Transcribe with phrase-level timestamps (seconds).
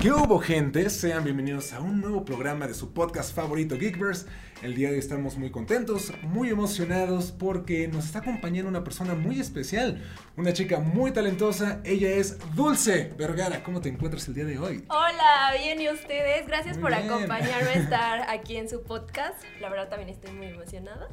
[0.00, 0.88] ¿Qué hubo, gente?
[0.90, 4.26] Sean bienvenidos a un nuevo programa de su podcast favorito, Geekverse.
[4.62, 9.14] El día de hoy estamos muy contentos, muy emocionados porque nos está acompañando una persona
[9.14, 10.00] muy especial,
[10.36, 11.80] una chica muy talentosa.
[11.84, 13.64] Ella es Dulce Vergara.
[13.64, 14.84] ¿Cómo te encuentras el día de hoy?
[14.88, 16.46] Hola, bien y ustedes.
[16.46, 17.12] Gracias Muy por bien.
[17.12, 19.42] acompañarme a estar aquí en su podcast.
[19.60, 21.08] La verdad también estoy muy emocionada.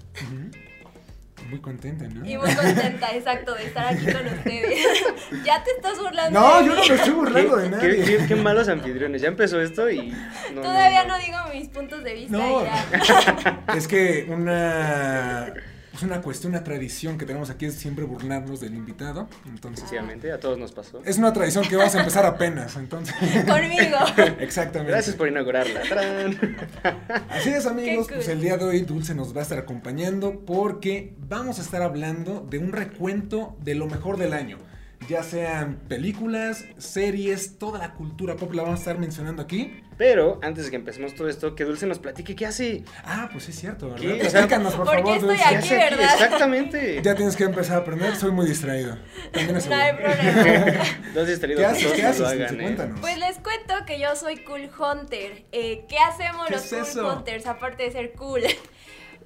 [1.50, 2.26] Muy contenta, ¿no?
[2.26, 4.80] y muy contenta, exacto, de estar aquí con ustedes.
[5.46, 6.40] ya te estás burlando.
[6.40, 8.04] No, de yo no me estoy burlando de ¿Qué, nadie.
[8.18, 9.22] qué- qué malos anfitriones.
[9.22, 10.12] Ya empezó esto y.
[10.54, 12.62] no, Todavía no, digo mis puntos de vista No.
[12.62, 13.64] y ya.
[13.76, 15.54] Es que una
[15.96, 19.28] es una cuestión, una tradición que tenemos aquí es siempre burlarnos del invitado.
[19.46, 21.02] Entonces, Efectivamente, a todos nos pasó.
[21.06, 22.76] es una tradición que vamos a empezar apenas.
[22.76, 23.16] Entonces,
[23.48, 23.98] Conmigo.
[24.40, 24.92] exactamente.
[24.92, 25.82] Gracias por inaugurarla.
[25.88, 26.58] ¡Tarán!
[27.30, 28.08] Así es, amigos.
[28.10, 31.82] Pues el día de hoy Dulce nos va a estar acompañando porque vamos a estar
[31.82, 34.58] hablando de un recuento de lo mejor del año.
[35.08, 39.82] Ya sean películas, series, toda la cultura pop la vamos a estar mencionando aquí.
[39.98, 42.84] Pero antes de que empecemos todo esto, que Dulce nos platique qué hace.
[43.06, 44.02] Ah, pues es cierto, ¿verdad?
[44.02, 44.28] ¿Qué?
[44.30, 45.50] Platícanos, por ¿por qué favor, estoy Dulce.
[45.50, 45.96] ¿Qué Aquí?
[45.96, 46.14] ¿verdad?
[46.16, 47.02] Exactamente.
[47.02, 48.98] Ya tienes que empezar a aprender, soy muy distraído.
[49.32, 50.84] También es No hay problema.
[51.14, 51.92] Dos distraídos ¿Qué haces?
[51.94, 52.26] ¿Qué haces?
[52.26, 52.64] hagan, ¿eh?
[52.64, 53.00] Cuéntanos.
[53.00, 55.46] Pues les cuento que yo soy Cool Hunter.
[55.52, 57.14] Eh, ¿Qué hacemos ¿Qué los es Cool eso?
[57.16, 58.42] Hunters aparte de ser cool?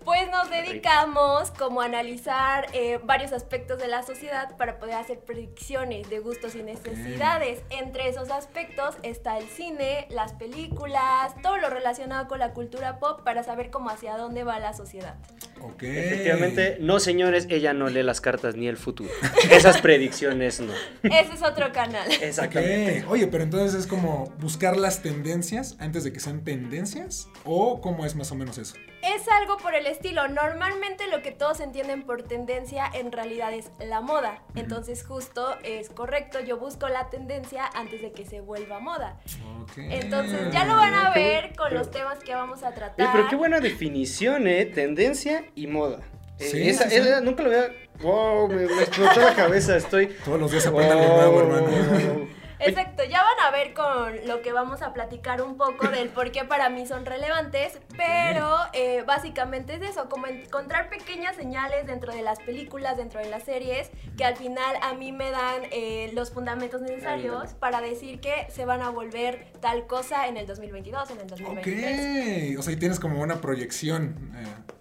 [0.03, 5.19] Pues nos dedicamos como a analizar eh, varios aspectos de la sociedad para poder hacer
[5.19, 7.61] predicciones de gustos y necesidades.
[7.69, 13.22] Entre esos aspectos está el cine, las películas, todo lo relacionado con la cultura pop
[13.23, 15.16] para saber cómo hacia dónde va la sociedad.
[15.61, 15.83] Ok.
[15.83, 19.09] Efectivamente, no señores, ella no lee las cartas ni el futuro.
[19.52, 20.73] Esas predicciones no.
[21.03, 22.09] Ese es otro canal.
[22.22, 23.06] Exactamente.
[23.08, 27.28] Oye, pero entonces es como buscar las tendencias antes de que sean tendencias.
[27.44, 28.75] ¿O cómo es más o menos eso?
[29.02, 30.28] Es algo por el estilo.
[30.28, 34.41] Normalmente lo que todos entienden por tendencia en realidad es la moda.
[34.56, 36.39] Entonces justo es correcto.
[36.41, 39.17] Yo busco la tendencia antes de que se vuelva moda.
[39.61, 39.72] Ok.
[39.78, 43.11] Entonces ya lo van a ver con pero- los temas que vamos a Oye, tratar.
[43.14, 44.66] pero qué buena definición, ¿eh?
[44.66, 46.00] Tendencia y moda.
[46.39, 47.72] Eh, Sí, esa, sí, esa nunca lo había.
[48.02, 48.47] ¡Wow!
[48.50, 49.75] Me, me explotó la cabeza.
[49.78, 50.07] Estoy.
[50.25, 51.41] Todos los días se aprende algo nuevo, Wow.
[51.41, 52.38] hermano.
[52.59, 56.31] Exacto, ya van a ver con lo que vamos a platicar un poco del por
[56.31, 62.14] qué para mí son relevantes, pero eh, básicamente es eso, como encontrar pequeñas señales dentro
[62.14, 66.12] de las películas, dentro de las series, que al final a mí me dan eh,
[66.14, 71.12] los fundamentos necesarios para decir que se van a volver tal cosa en el 2022,
[71.12, 72.52] en el 2023.
[72.56, 72.59] Ok.
[72.59, 74.31] O sea, y tienes como una proyección.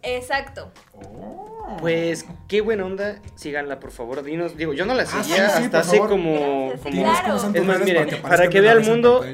[0.02, 0.16] eh.
[0.16, 0.70] Exacto.
[0.92, 1.57] Oh.
[1.80, 5.56] Pues qué buena onda, síganla por favor, dinos, digo, yo no la Ah, seguía sí,
[5.58, 6.10] sí, hasta hace favor.
[6.10, 6.32] como,
[6.70, 6.80] Gracias.
[6.82, 7.26] como Dinos Claro.
[7.28, 9.24] cómo son tus Es más, miren, que para que vea el mundo-.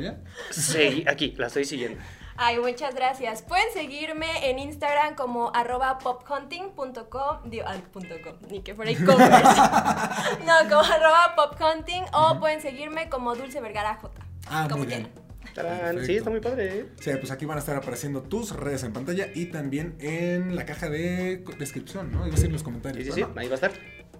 [0.50, 2.00] Segui- aquí, la estoy siguiendo.
[2.36, 3.42] Ay, muchas gracias.
[3.42, 9.30] Pueden seguirme en Instagram como arroba pophunting.com, digo, ah, punto com, ni que fuera e-commerce.
[10.44, 14.12] no, como arroba pophunting o pueden seguirme como Dulce Vergara J.
[14.50, 15.02] Ah, como muy bien.
[15.04, 15.23] quieran.
[15.54, 16.04] Tarán.
[16.04, 16.86] Sí, está muy padre, ¿eh?
[17.00, 20.66] Sí, pues aquí van a estar apareciendo tus redes en pantalla y también en la
[20.66, 22.26] caja de descripción, ¿no?
[22.26, 23.04] Iba a ser en los comentarios.
[23.04, 23.72] Sí, sí, sí, ahí va a estar.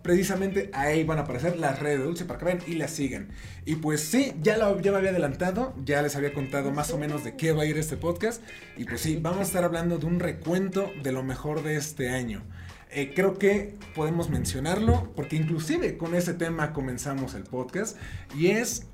[0.03, 3.31] Precisamente ahí van a aparecer las redes de Dulce para que vean y las sigan.
[3.65, 6.99] Y pues sí, ya, lo, ya me había adelantado, ya les había contado más o
[6.99, 8.43] menos de qué va a ir este podcast.
[8.77, 12.11] Y pues sí, vamos a estar hablando de un recuento de lo mejor de este
[12.11, 12.43] año.
[12.91, 17.97] Eh, creo que podemos mencionarlo porque inclusive con ese tema comenzamos el podcast
[18.37, 18.87] y es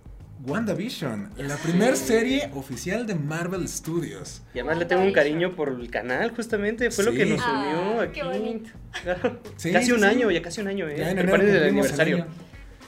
[0.47, 4.43] WandaVision, la primer serie oficial de Marvel Studios.
[4.55, 6.91] Y además le tengo un cariño por el canal, justamente.
[6.91, 8.21] Fue lo que nos Ah, unió aquí.
[8.21, 8.71] qué bonito.
[9.57, 10.05] Sí, casi un sí.
[10.07, 10.97] año, ya casi un año, ¿eh?
[10.99, 12.27] Ya en enero el aniversario.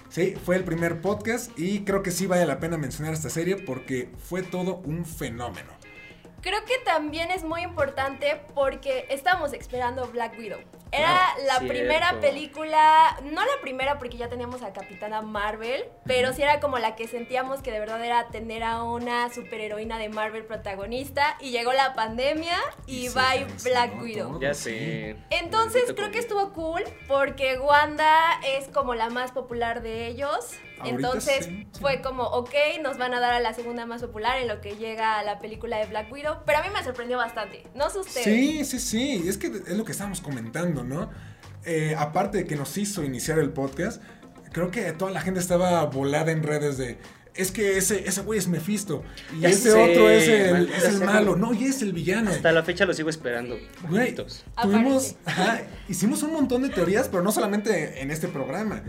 [0.09, 3.57] Sí, fue el primer podcast y creo que sí vale la pena mencionar esta serie
[3.57, 5.71] porque fue todo un fenómeno.
[6.43, 10.61] Creo que también es muy importante porque estábamos esperando Black Widow.
[10.91, 11.69] Era Claro, la cierto.
[11.69, 16.79] primera película, no la primera porque ya teníamos a Capitana Marvel, pero sí era como
[16.79, 21.51] la que sentíamos que de verdad era tener a una superheroína de Marvel protagonista y
[21.51, 24.39] llegó la pandemia y, Y se bye Black Widow.
[24.41, 24.65] Ya Sí.
[24.71, 25.17] sé.
[25.31, 30.59] Entonces creo que estuvo cool porque Wanda es como la más popular de ellos.
[30.85, 31.81] Entonces sí, sí.
[31.81, 34.77] fue como, ok, nos van a dar a la segunda más popular en lo que
[34.77, 36.39] llega a la película de Black Widow.
[36.47, 37.63] Pero a mí me sorprendió bastante.
[37.75, 38.25] No sé ustedes.
[38.25, 39.25] Sí, sí, sí.
[39.29, 41.11] Es que es lo que estábamos comentando, ¿no?
[41.65, 44.03] Eh, aparte de que nos hizo iniciar el podcast,
[44.53, 46.99] creo que toda la gente estaba volada en redes de.
[47.35, 49.03] Es que ese, ese güey es Mephisto.
[49.35, 51.35] Y Ya ese sé, otro es el, es el malo.
[51.35, 52.31] No, y es el villano.
[52.31, 53.57] Hasta la fecha lo sigo esperando.
[53.89, 54.15] Güey,
[54.63, 58.83] tuvimos, ajá, hicimos un montón de teorías, pero no solamente en este programa,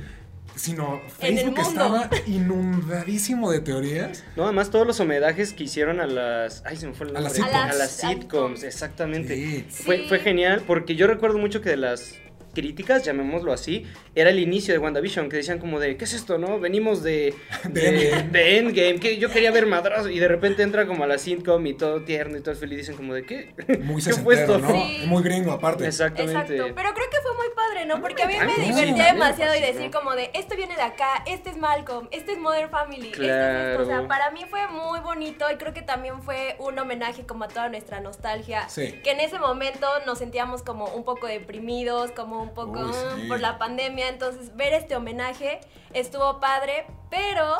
[0.55, 4.23] sino Facebook estaba inundadísimo de teorías.
[4.35, 6.63] No, además todos los homenajes que hicieron a las.
[6.65, 7.51] Ay, se me fue el A las nombre.
[7.53, 7.63] sitcoms.
[7.63, 9.35] A las A las sitcoms, exactamente.
[9.35, 9.65] Sí.
[9.69, 10.05] Fue, Sí.
[10.07, 12.15] fue genial porque yo recuerdo mucho que de las
[12.53, 16.37] críticas, llamémoslo así, era el inicio de WandaVision, que decían como de, ¿qué es esto,
[16.37, 16.59] no?
[16.59, 17.33] Venimos de,
[17.67, 18.29] De de, Endgame.
[18.31, 21.65] de Endgame, que yo quería ver madrazos, y de repente entra como a la sitcom
[21.65, 23.55] y todo tierno y todo feliz, dicen como de, ¿qué?
[23.81, 24.59] Muy ¿Qué fue sesentero, esto?
[24.59, 24.71] ¿no?
[24.71, 25.01] Sí.
[25.07, 25.87] Muy gringo, aparte.
[25.87, 26.53] Exactamente.
[26.57, 28.01] Exacto, pero creo que fue muy padre, ¿no?
[28.01, 31.49] Porque a mí me divertía demasiado y decir como de, esto viene de acá, este
[31.49, 33.83] es Malcolm, este es Modern Family, este es esto.
[33.83, 37.45] O sea, para mí fue muy bonito y creo que también fue un homenaje como
[37.45, 38.67] a toda nuestra nostalgia.
[38.69, 38.99] Sí.
[39.03, 43.15] Que en ese momento nos sentíamos como un poco deprimidos, como un poco Uy, "Ah",
[43.15, 43.27] sí.
[43.27, 44.07] por la pandemia.
[44.09, 45.59] Entonces, ver este homenaje
[45.93, 47.57] estuvo padre, pero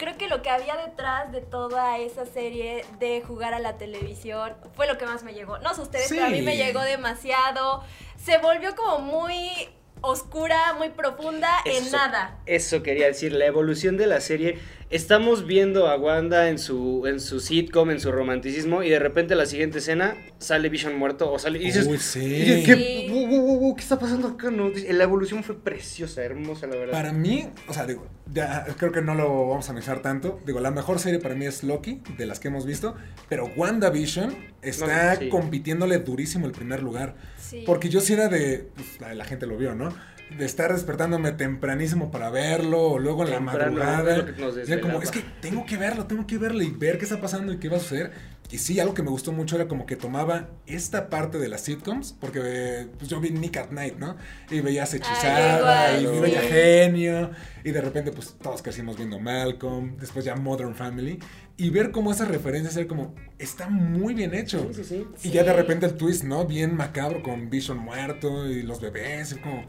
[0.00, 4.54] creo que lo que había detrás de toda esa serie de jugar a la televisión
[4.74, 5.58] fue lo que más me llegó.
[5.58, 7.84] No sé ustedes, pero a mí me llegó demasiado.
[8.16, 9.68] Se volvió como muy
[10.00, 12.38] oscura, muy profunda en nada.
[12.46, 14.58] Eso quería decir, la evolución de la serie.
[14.90, 19.36] Estamos viendo a Wanda en su, en su sitcom, en su romanticismo, y de repente
[19.36, 22.18] la siguiente escena sale Vision muerto, o sale y dices, Uy, sí.
[22.18, 23.06] y dices, ¿qué, Sí.
[23.08, 24.50] Wu, wu, wu, wu, ¿qué está pasando acá?
[24.50, 26.92] No, la evolución fue preciosa, hermosa, la verdad.
[26.92, 30.40] Para mí, o sea, digo, ya creo que no lo vamos a analizar tanto.
[30.44, 32.96] Digo, la mejor serie para mí es Loki, de las que hemos visto.
[33.28, 35.28] Pero WandaVision está No, sí.
[35.28, 37.14] compitiéndole durísimo el primer lugar.
[37.38, 37.62] Sí.
[37.64, 38.66] Porque yo sí era de.
[38.74, 39.94] Pues, la, la gente lo vio, ¿no?
[40.38, 44.16] De estar despertándome tempranísimo para verlo, o luego en la madrugada.
[44.16, 47.20] es que como, es que tengo que verlo, tengo que verlo y ver qué está
[47.20, 48.12] pasando y qué va a suceder.
[48.52, 51.60] Y sí, algo que me gustó mucho era como que tomaba esta parte de las
[51.60, 54.16] sitcoms, porque pues yo vi Nick at Night, ¿no?
[54.50, 56.12] Y veías Hechizada, igual, y sí.
[56.12, 57.30] vi Bella Genio,
[57.62, 61.20] y de repente pues todos crecimos viendo Malcolm, después ya Modern Family,
[61.56, 64.68] y ver cómo esas referencias era como, está muy bien hecho.
[64.74, 65.28] Sí, sí, sí.
[65.28, 65.56] Y ya de Sí.
[65.56, 66.44] repente el twist, ¿no?
[66.44, 69.64] Bien macabro con Vision muerto y los bebés, y como...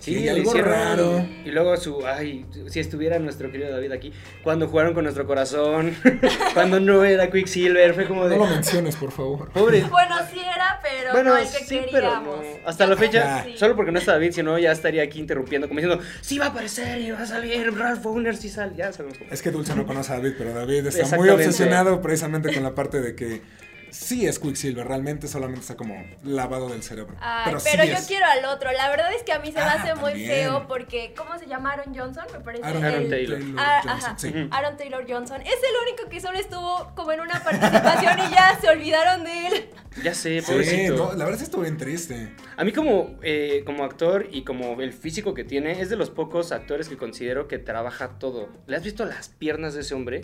[0.00, 0.70] Sí, lo algo hicieron.
[0.70, 1.26] raro.
[1.44, 4.12] Y luego su, ay, si estuviera nuestro querido David aquí,
[4.42, 5.94] cuando jugaron con nuestro corazón,
[6.54, 9.50] cuando no era Quicksilver, fue como No de, lo menciones, por favor.
[9.50, 9.82] pobre.
[9.84, 12.40] Bueno, sí era, pero Bueno, no el que sí, pero no.
[12.66, 13.54] Hasta la fecha, Sí.
[13.56, 16.48] solo porque no está David, sino ya estaría aquí interrumpiendo, como diciendo, sí va a
[16.48, 19.30] aparecer y va a salir, Ralph Bowner sí sale, ya sabemos cómo.
[19.30, 22.74] Es que Dulce no conoce a David, pero David está muy obsesionado precisamente con la
[22.74, 23.40] parte de que
[23.90, 25.94] sí es Quicksilver, realmente solamente está como
[26.24, 27.16] lavado del cerebro.
[27.20, 28.06] Ay, pero pero, sí yo es.
[28.06, 28.70] quiero al otro.
[28.72, 31.46] La verdad es que a mí se me Ah, hace muy feo porque, ¿cómo se
[31.46, 32.24] llama Aaron Johnson?
[32.32, 32.64] Me parece.
[32.64, 33.38] Aaron, Aaron el- Taylor.
[33.58, 34.18] Ah, Johnson, ajá.
[34.18, 34.48] sí.
[34.50, 35.40] Aaron Taylor Johnson.
[35.42, 39.46] Es el único que solo estuvo como en una participación y ya se olvidaron de
[39.48, 39.70] él.
[40.04, 40.94] Ya sé, Sí, pobrecito.
[40.96, 42.32] no, la verdad sí estuvo bien triste.
[42.56, 46.10] A mí como, eh, como actor y como el físico que tiene, es de los
[46.10, 48.48] pocos actores que considero que trabaja todo.
[48.68, 50.20] ¿Le has visto las piernas de ese hombre?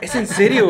[0.00, 0.68] Es en serio.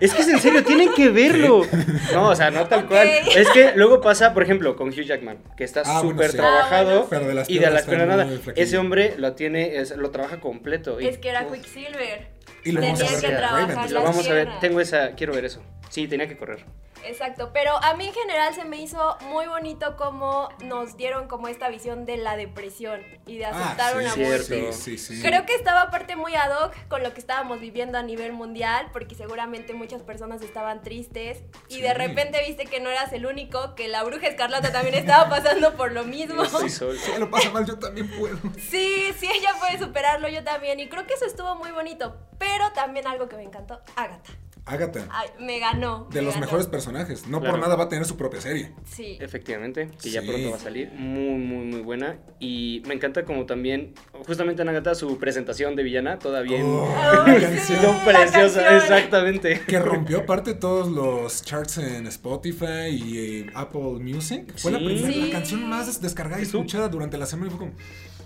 [0.00, 1.43] Es que es en serio, tienen que verlo.
[2.12, 3.08] No, o sea, no tal cual.
[3.36, 6.36] Es que luego pasa, por ejemplo, con Hugh Jackman, que está Ah, bueno, súper sí.
[6.36, 6.90] trabajado.
[6.90, 8.28] Ah, bueno, Pero de las y de las nada.
[8.56, 11.00] Ese hombre lo tiene, es- lo trabaja completo.
[11.00, 12.28] y- Es que era Quicksilver.
[12.64, 13.90] Y lo vamos a Tenía ver.
[13.90, 14.48] Lo vamos a ver.
[14.60, 15.62] Tengo esa, quiero ver eso.
[15.90, 16.64] Sí, tenía que correr.
[17.06, 21.48] Exacto, pero a mí en general se me hizo muy bonito cómo nos dieron como
[21.48, 24.28] esta visión de la depresión y de aceptar Ah, sí, una cierto.
[24.54, 24.72] muerte.
[24.72, 25.22] Sí, sí, sí.
[25.22, 28.88] Creo que estaba aparte muy ad hoc con lo que estábamos viviendo a nivel mundial,
[28.92, 31.80] porque seguramente muchas personas estaban tristes y Sí.
[31.82, 35.74] de repente viste que no eras el único, que la bruja escarlata también estaba pasando
[35.76, 36.44] por lo mismo.
[36.44, 36.68] Sí.
[36.70, 38.36] Si lo pasa mal, yo también puedo.
[38.58, 42.72] Sí, sí, ella puede superarlo, yo también, y creo que eso estuvo muy bonito, pero
[42.72, 44.32] también algo que me encantó, Agatha.
[44.66, 46.06] Agatha, Ay, me ganó.
[46.10, 46.46] de me los ganó.
[46.46, 47.26] mejores personajes.
[47.26, 47.52] No Claro.
[47.56, 48.72] por nada va a tener su propia serie.
[48.86, 49.18] Sí.
[49.20, 50.26] Efectivamente, que ya Sí.
[50.28, 50.90] pronto va a salir.
[50.92, 52.16] Muy, muy, muy buena.
[52.40, 53.92] Y me encanta como también,
[54.26, 56.86] justamente en Agatha, su presentación de villana, todavía en- Oh,
[57.26, 57.40] sí.
[57.42, 58.74] canción Estuvo la preciosa, canción.
[58.76, 59.60] exactamente.
[59.66, 64.54] que rompió aparte todos los charts en Spotify y eh, Apple Music.
[64.56, 64.84] Fue la Sí.
[64.86, 65.20] primera Sí.
[65.26, 67.48] la canción más des- descargada y escuchada durante la semana.
[67.48, 67.72] y Fue como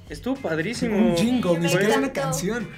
[0.09, 0.97] Estuvo padrísimo.
[0.97, 2.69] un jingle, Sí, ni me siquiera una canción.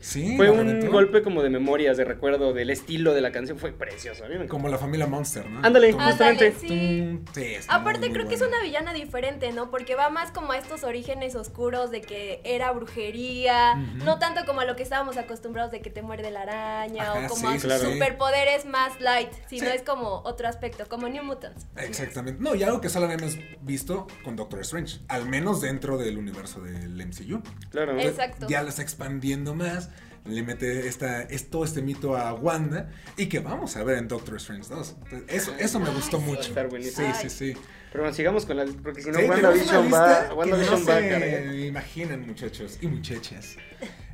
[0.00, 0.90] Sí, Fue un reventó.
[0.90, 3.58] golpe como de memorias, de recuerdo, del estilo de la canción.
[3.58, 4.24] Fue precioso.
[4.24, 4.52] A mí me encantó.
[4.52, 5.60] Como la familia Monster, ¿no?
[5.64, 6.52] Ándale, justamente.
[6.58, 7.20] sí.
[7.34, 9.70] sí, Aparte muy, muy creo que es una villana diferente, ¿no?
[9.70, 14.60] Porque va más como a estos orígenes oscuros de que era brujería, no tanto como
[14.60, 17.56] a lo que estábamos acostumbrados de que te muerde la araña Ajá, o como sí,
[17.56, 17.92] a claro.
[17.92, 19.72] superpoderes más light, sino Sí.
[19.76, 21.66] es como otro aspecto, como New Mutants.
[21.76, 22.42] Exactamente.
[22.42, 25.00] No, y algo que solo habíamos visto con Doctor Strange.
[25.08, 27.42] Al menos dentro del universo del MCU.
[27.70, 27.98] Claro.
[28.00, 28.46] Exacto.
[28.48, 29.89] Ya lo está expandiendo más.
[30.26, 32.90] Le mete esta, es, todo este mito a Wanda.
[33.16, 34.96] Y que vamos a ver en Doctor Strange 2.
[35.04, 36.40] Entonces, Eso, eso me gustó Ay, mucho.
[36.40, 37.14] Va a estar buenísimo.
[37.14, 37.60] Sí, sí, sí.
[37.90, 38.66] Pero bueno, sigamos con la.
[38.82, 40.34] Porque si no, Sí, WandaVision va.
[40.34, 43.56] WandaVision no va se imaginan, muchachos y muchachas.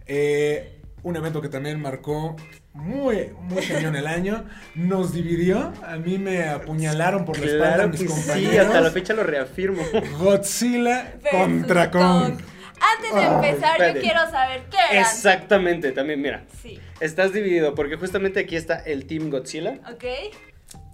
[0.07, 2.37] Eh, un evento que también marcó
[2.73, 4.45] muy, muy cañón el año.
[4.75, 5.73] Nos dividió.
[5.87, 8.67] A mí me apuñalaron por la espalda Claro mis que sí, compañeros.
[8.67, 9.83] hasta la fecha lo reafirmo.
[10.19, 12.33] Godzilla contra Kong.
[12.37, 12.41] Kong.
[12.81, 14.97] Antes de empezar, yo quiero saber qué eran.
[14.97, 16.45] Exactamente, también, mira.
[16.63, 16.81] Sí.
[17.01, 19.79] Estás dividido porque justamente aquí está el Team Godzilla.
[19.91, 20.05] ¿Ok?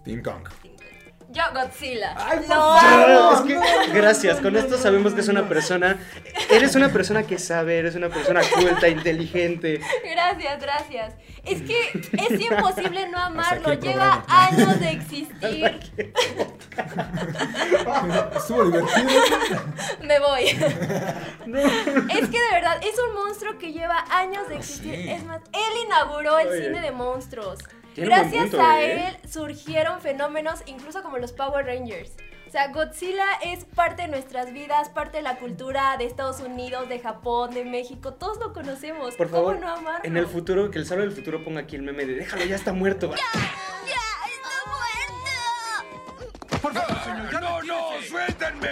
[0.05, 0.49] Team Kong.
[1.31, 2.15] Yo, Godzilla.
[2.19, 3.33] Ay, amo.
[3.33, 5.99] Es que, gracias, con esto sabemos que es una persona.
[6.51, 9.81] Eres una persona que sabe, eres una persona culta, inteligente.
[10.11, 11.15] Gracias, gracias.
[11.45, 13.73] Es que es imposible no amarlo.
[13.75, 15.81] Lleva años de existir.
[18.37, 19.09] Estuvo divertido.
[20.03, 20.45] Me voy.
[22.13, 24.95] Es que de verdad, es un monstruo que lleva años de existir.
[24.95, 25.11] Sí.
[25.11, 26.65] Es más, él inauguró el Oye.
[26.67, 27.59] cine de monstruos.
[27.95, 29.09] Tiene Gracias punto, a ¿eh?
[29.09, 32.13] él surgieron fenómenos incluso como los Power Rangers.
[32.47, 36.89] O sea, Godzilla es parte de nuestras vidas, parte de la cultura de Estados Unidos,
[36.89, 38.13] de Japón, de México.
[38.15, 39.15] Todos lo conocemos.
[39.15, 40.05] Por ¿Cómo favor, no amarlo?
[40.05, 42.57] en el futuro, que el salvo del futuro ponga aquí el meme de déjalo, ya
[42.57, 43.11] está muerto.
[47.41, 47.81] ¡No, no!
[48.09, 48.69] ¡Suéltenme!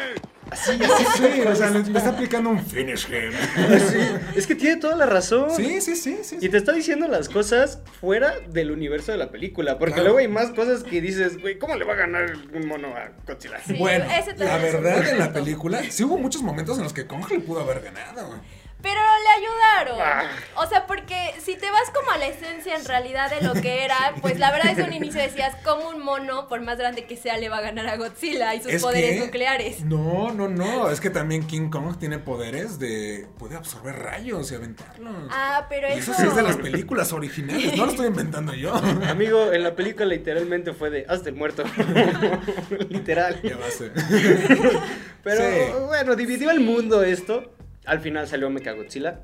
[0.51, 0.73] Así,
[1.17, 3.33] Sí, o sea, le, le está aplicando un finish him.
[3.73, 3.99] así.
[4.35, 5.49] Es que tiene toda la razón.
[5.55, 6.39] Sí, sí, sí, sí.
[6.41, 9.79] Y te está diciendo las cosas fuera del universo de la película.
[9.79, 10.09] Porque Claro.
[10.09, 13.11] luego hay más cosas que dices, güey, ¿cómo le va a ganar un mono a
[13.27, 13.61] Godzilla?
[13.65, 14.05] Sí, Bueno,
[14.39, 17.61] la verdad en la película sí hubo muchos momentos en los que Kong le pudo
[17.61, 18.41] haber ganado.
[18.83, 20.01] Pero le ayudaron.
[20.01, 20.31] Ah.
[20.57, 23.85] O sea, porque si te vas como a la esencia en realidad de lo que
[23.85, 27.17] era, pues la verdad es un inicio decías, como un mono, por más grande que
[27.17, 29.85] sea, le va a ganar a Godzilla y sus Es poderes que- nucleares.
[29.85, 30.91] No, no, no.
[30.91, 33.27] Es que también King Kong tiene poderes de.
[33.39, 35.15] puede absorber rayos y aventarlos.
[35.31, 36.13] Ah, pero Y eso.
[36.13, 38.75] eso sí es de las películas originales, no lo estoy inventando yo.
[38.75, 41.65] Amigo, en la película literalmente fue de hazte el muerto.
[42.89, 43.41] Literal.
[43.43, 43.93] Ya va a ser.
[45.23, 45.87] Pero Sí.
[45.87, 47.53] bueno, dividió el mundo esto.
[47.91, 49.21] Al final salió Mechagodzilla.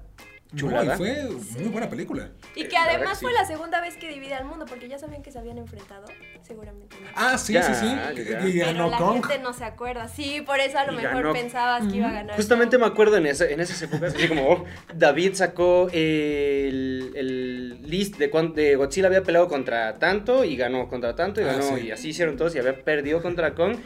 [0.52, 0.96] No, y Chulada.
[0.96, 1.24] fue
[1.58, 2.28] muy buena película.
[2.54, 5.32] Y que además fue la segunda vez que divide al mundo, porque ya sabían que
[5.32, 6.04] se habían enfrentado.
[6.42, 7.08] Seguramente no.
[7.16, 7.86] Ah, sí, Ya, sí, sí.
[7.86, 8.12] ya.
[8.12, 9.26] Y pero ganó la Kong.
[9.26, 10.06] gente no se acuerda.
[10.08, 11.32] Sí, por eso a lo Y mejor ganó.
[11.32, 12.36] pensabas que iba a ganar.
[12.36, 17.82] Justamente me acuerdo en, esa- en esas épocas, así como oh, David sacó el, el
[17.90, 21.76] list de, de Godzilla había peleado contra tanto y ganó contra tanto y Ah, ganó
[21.76, 21.86] sí.
[21.86, 23.76] y así hicieron todos y había perdido contra Kong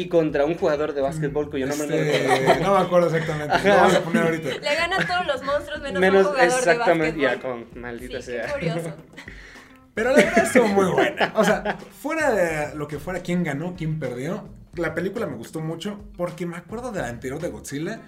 [0.00, 2.62] y contra un jugador de básquetbol cuyo nombre no Este, recuerdo.
[2.62, 3.54] no me acuerdo exactamente.
[3.54, 3.68] Ajá.
[3.68, 4.48] Lo vamos a poner ahorita.
[4.48, 7.64] Le ganan todos los monstruos menos, Menos un jugador exactamente de ya básquetbol.
[7.64, 8.52] Kong, maldita Sí, qué sea.
[8.52, 8.94] curioso.
[9.94, 11.32] Pero la verdad estuvo muy buena.
[11.34, 15.60] O sea, fuera de lo que fuera quién ganó, quién perdió, la película me gustó
[15.60, 18.00] mucho porque me acuerdo de la anterior de Godzilla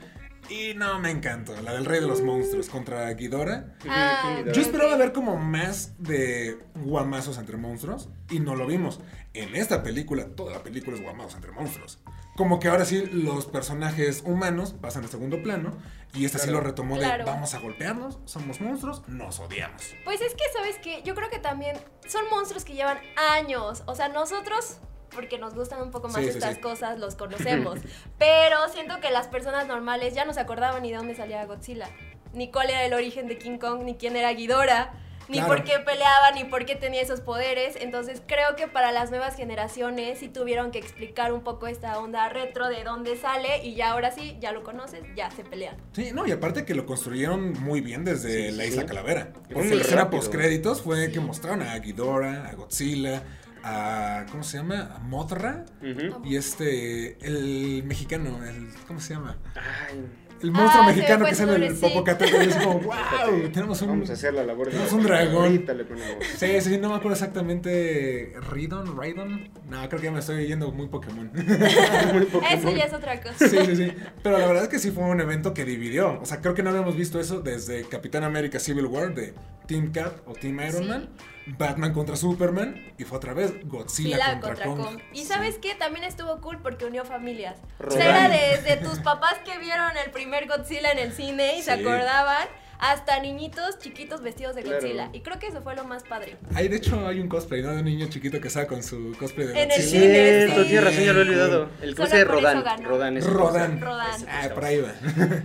[0.50, 3.76] y no me encantó, la del Rey de los Monstruos contra Ghidorah.
[3.88, 4.52] Ah, Ghidorah.
[4.52, 9.00] Yo esperaba ver como más de guamazos entre monstruos y no lo vimos.
[9.32, 12.00] En esta película, toda la película es guamazos entre monstruos.
[12.36, 15.76] Como que ahora sí los personajes humanos pasan a segundo plano
[16.14, 17.26] y esta sí lo retomó de Claro.
[17.26, 19.94] vamos a golpearnos, somos monstruos, nos odiamos.
[20.04, 21.02] Pues es que, ¿sabes qué?
[21.04, 21.76] Yo creo que también
[22.08, 22.98] son monstruos que llevan
[23.36, 23.82] años.
[23.86, 24.78] O sea, nosotros,
[25.14, 26.60] porque nos gustan un poco más Sí, sí, estas sí.
[26.60, 27.78] cosas, los conocemos.
[28.18, 31.88] Pero siento que las personas normales ya no se acordaban ni de dónde salía Godzilla.
[32.32, 34.92] Ni cuál era el origen de King Kong, ni quién era Ghidorah.
[35.28, 35.54] Ni Claro.
[35.54, 37.76] por qué peleaba, ni por qué tenía esos poderes.
[37.80, 42.28] Entonces creo que para las nuevas generaciones sí tuvieron que explicar un poco esta onda
[42.28, 43.64] retro de dónde sale.
[43.64, 45.76] Y ya ahora sí, ya lo conoces, ya se pelean.
[45.92, 48.70] Sí, no, y aparte que lo construyeron muy bien desde Sí, la sí.
[48.70, 49.32] Isla Calavera.
[49.32, 50.20] Porque muy la escena rápido.
[50.20, 53.22] post créditos fue que mostraron a Ghidorah, a Godzilla,
[53.62, 54.90] a ¿cómo se llama?
[54.96, 56.24] a Mothra Ujú.
[56.24, 59.36] y este el mexicano, el ¿cómo se llama?
[59.54, 60.04] Ay,
[60.42, 61.82] El monstruo Ah, mexicano que sale en nombre, el sí.
[61.82, 65.02] Popocatépetl y es como, wow, tenemos un vamos a hacer la labor de tenemos un
[65.02, 65.44] dragón.
[65.44, 66.24] Ahorita le ponemos.
[66.38, 68.32] Sí, sí, no me acuerdo exactamente.
[68.50, 68.96] ¿Ridon?
[68.96, 69.50] ¿Raidon?
[69.68, 71.30] No, creo que ya me estoy yendo muy Pokémon.
[71.34, 73.48] Eso ya es otra cosa.
[73.48, 73.92] Sí, sí, sí.
[74.22, 76.18] Pero la verdad es que sí fue un evento que dividió.
[76.20, 79.34] O sea, creo que no habíamos visto eso desde Capitán América Civil War de
[79.66, 80.88] Team Cap o Team Iron Sí.
[80.88, 81.08] Man,
[81.46, 84.78] Batman contra Superman y fue otra vez Godzilla Godzilla contra, contra Kong.
[84.96, 84.98] Kong.
[85.12, 85.24] Y Sí.
[85.26, 87.58] sabes qué, también estuvo cool porque unió familias.
[87.84, 91.62] O sea, era desde tus papás que vieron el primer Godzilla en el cine y
[91.62, 91.80] se Sí.
[91.80, 92.46] acordaban,
[92.78, 94.80] hasta niñitos chiquitos vestidos de Claro.
[94.80, 95.10] Godzilla.
[95.12, 96.38] Y creo que eso fue lo más padre.
[96.54, 97.72] Ahí de hecho hay un cosplay, ¿no?
[97.72, 100.00] De un niño chiquito que está con su cosplay de En el Godzilla.
[100.00, 100.68] cine, sí.
[100.68, 101.68] tienes razón, ya lo he olvidado.
[101.82, 102.64] El cruce de Rodan.
[102.84, 103.80] Rodan es Rodan.
[103.80, 104.26] Rodan.
[104.30, 104.92] Ah, por ahí va.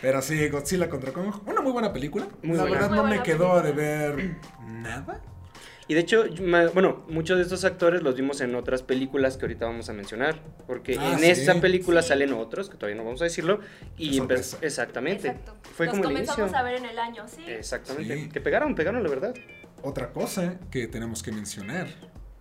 [0.00, 1.34] Pero sí, Godzilla contra Kong.
[1.46, 2.26] Una muy buena película.
[2.42, 2.76] Muy la buena.
[2.80, 3.62] verdad Muy no me quedó película.
[3.62, 4.36] deber
[4.66, 5.20] nada.
[5.88, 6.26] Y de hecho,
[6.74, 10.38] bueno, muchos de estos actores los vimos en otras películas que ahorita vamos a mencionar.
[10.66, 11.30] Porque Ah, en sí.
[11.30, 12.08] esta película Sí.
[12.08, 13.60] salen otros, que todavía no vamos a decirlo.
[13.96, 14.20] Y
[14.60, 15.28] exactamente.
[15.28, 15.56] Exacto.
[15.74, 16.56] Fue Los como el comenzamos inicio.
[16.58, 17.42] a ver en el año, sí.
[17.46, 18.16] Exactamente.
[18.18, 18.28] Sí.
[18.28, 19.34] Que pegaron, pegaron, la verdad.
[19.82, 21.88] Otra cosa que tenemos que mencionar,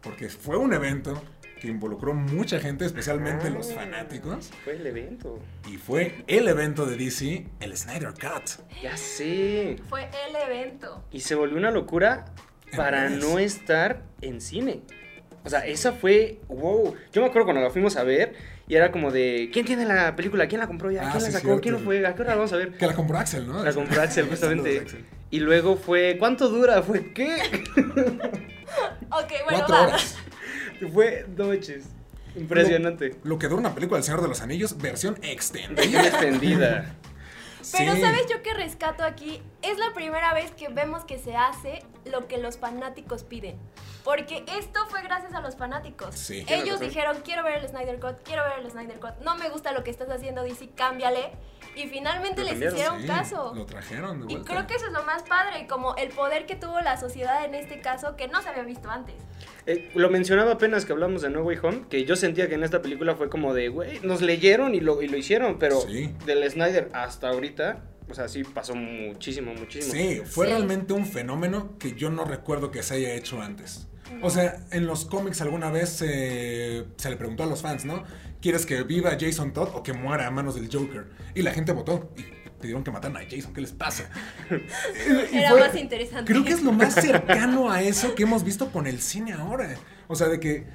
[0.01, 1.21] porque fue un evento
[1.61, 3.75] que involucró mucha gente, especialmente los Ah.
[3.75, 5.39] fanáticos, Fue el evento.
[5.71, 8.61] y fue el evento de DC, el Snyder Cut.
[8.83, 9.77] Ya sé.
[9.89, 11.03] Fue el evento.
[11.11, 12.25] Y se volvió una locura
[12.75, 14.81] para no estar en cine.
[15.43, 16.93] O sea, esa fue, wow.
[17.13, 18.33] Yo me acuerdo cuando la fuimos a ver
[18.67, 20.47] y era como de, ¿quién tiene la película?
[20.47, 21.07] ¿Quién la compró ya?
[21.07, 21.45] Ah, ¿Quién la sacó?
[21.45, 21.61] cierto.
[21.61, 22.05] ¿Quién lo fue?
[22.05, 22.73] ¿A qué hora la vamos a ver?
[22.73, 23.63] Que la compró Axel, ¿no?
[23.63, 24.79] La compró Axel, justamente.
[24.79, 25.05] Axel.
[25.31, 26.81] Y luego fue, ¿cuánto dura?
[26.81, 27.37] Fue, ¿qué?
[29.09, 30.17] Ok, bueno, horas.
[30.91, 31.85] fue noches.
[32.35, 33.15] Impresionante.
[33.23, 35.75] Lo, lo que dura una película del Señor de los Anillos, versión extendida.
[35.81, 36.95] Versión extendida.
[37.75, 38.01] Pero Sí.
[38.01, 39.41] ¿sabes yo qué rescato aquí?
[39.61, 43.57] Es la primera vez que vemos que se hace lo que los fanáticos piden.
[44.03, 46.15] Porque esto fue gracias a los fanáticos.
[46.15, 46.45] Sí.
[46.47, 49.15] Ellos dijeron, quiero ver el Snyder Cut, quiero ver el Snyder Cut.
[49.21, 51.31] No me gusta lo que estás haciendo, DC, cámbiale.
[51.77, 53.53] Y finalmente les hicieron Sí, caso.
[53.55, 54.51] Lo trajeron de Y vuelta.
[54.53, 57.53] creo que eso es lo más padre, como el poder que tuvo la sociedad en
[57.53, 59.15] este caso que no se había visto antes.
[59.67, 62.63] Eh, lo mencionaba apenas que hablamos de No Way Home, que yo sentía que en
[62.63, 66.13] esta película fue como de, güey, nos leyeron y lo, y lo hicieron, pero Sí.
[66.25, 69.93] del Snyder hasta ahorita, o sea, sí pasó muchísimo, muchísimo.
[69.93, 70.53] Sí, fue Sí.
[70.53, 73.87] realmente un fenómeno que yo no recuerdo que se haya hecho antes.
[74.21, 78.03] O sea, en los cómics alguna vez eh, se le preguntó a los fans, ¿no?
[78.47, 81.07] ¿Quieres que viva Jason Todd o que muera a manos del Joker?
[81.35, 82.21] Y la gente votó y
[82.61, 83.53] pidieron que mataran a Jason.
[83.53, 84.09] ¿Qué les pasa?
[85.33, 86.31] Era fue- más interesante.
[86.31, 89.75] Creo que es lo más cercano a eso que hemos visto con el cine ahora.
[90.07, 90.65] O sea, de que...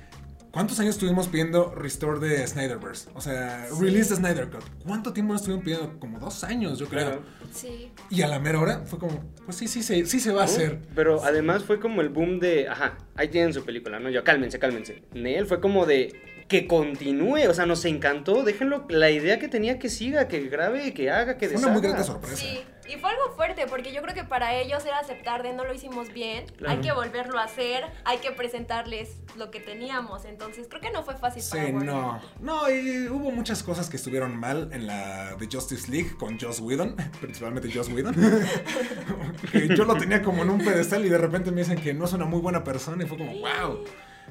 [0.51, 3.09] ¿Cuántos años estuvimos pidiendo Restore de Snyderverse?
[3.15, 4.65] O sea, Release the Snyder Cut.
[4.87, 5.99] ¿Cuánto tiempo nos estuvimos pidiendo?
[5.99, 7.07] Como dos años, yo creo.
[7.07, 7.23] Claro.
[7.55, 7.91] Sí.
[8.11, 10.45] Y a la mera hora fue como, pues sí, sí, sí, sí se va a
[10.45, 10.79] hacer.
[10.95, 14.11] Pero además fue como el boom de, ajá, ahí tienen su película, ¿no?
[14.11, 15.05] Yo, cálmense, cálmense.
[15.15, 16.21] Nel fue como de
[16.53, 20.93] que continúe, o sea, nos encantó, déjenlo, la idea que tenía que siga, que grabe,
[20.93, 22.37] que haga, que Fue una muy grata sorpresa.
[22.37, 25.65] Sí, y fue algo fuerte porque yo creo que para ellos era aceptar de no
[25.65, 26.75] lo hicimos bien, Claro.
[26.75, 31.03] hay que volverlo a hacer, hay que presentarles lo que teníamos, entonces creo que no
[31.03, 31.95] fue fácil para Sí, Warner.
[31.95, 32.21] no.
[32.41, 36.61] No, y hubo muchas cosas que estuvieron mal en la de Justice League con Joss
[36.61, 38.15] Whedon, principalmente Joss Whedon.
[39.53, 42.05] que yo lo tenía como en un pedestal y de repente me dicen que no
[42.05, 43.85] es una muy buena persona y fue como, wow.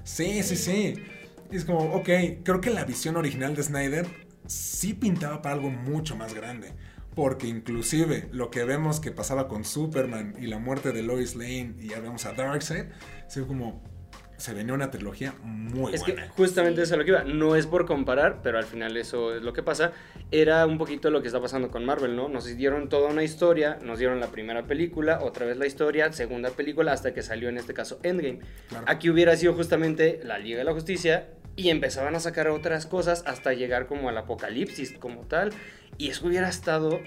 [0.03, 1.03] Sí, sí, sí.
[1.51, 2.09] Y es como, ok,
[2.43, 4.05] creo que la visión original de Snyder
[4.47, 6.73] sí pintaba para algo mucho más grande.
[7.15, 11.75] Porque inclusive lo que vemos que pasaba con Superman y la muerte de Lois Lane
[11.79, 12.85] y ya vemos a Darkseid,
[13.27, 13.83] se ve como,
[14.37, 16.29] se venía una trilogía muy Es que buena.
[16.29, 16.83] justamente Sí.
[16.83, 17.23] eso es lo que iba.
[17.25, 19.91] No es por comparar, pero al final eso es lo que pasa.
[20.31, 22.29] Era un poquito lo que está pasando con Marvel, ¿no?
[22.29, 26.51] Nos dieron toda una historia, nos dieron la primera película, otra vez la historia, segunda
[26.51, 28.39] película, hasta que salió en este caso Endgame.
[28.69, 28.85] Claro.
[28.87, 33.23] Aquí hubiera sido justamente la Liga de la Justicia y empezaban a sacar otras cosas
[33.25, 35.51] hasta llegar como al apocalipsis como tal.
[35.97, 37.01] Y eso hubiera estado,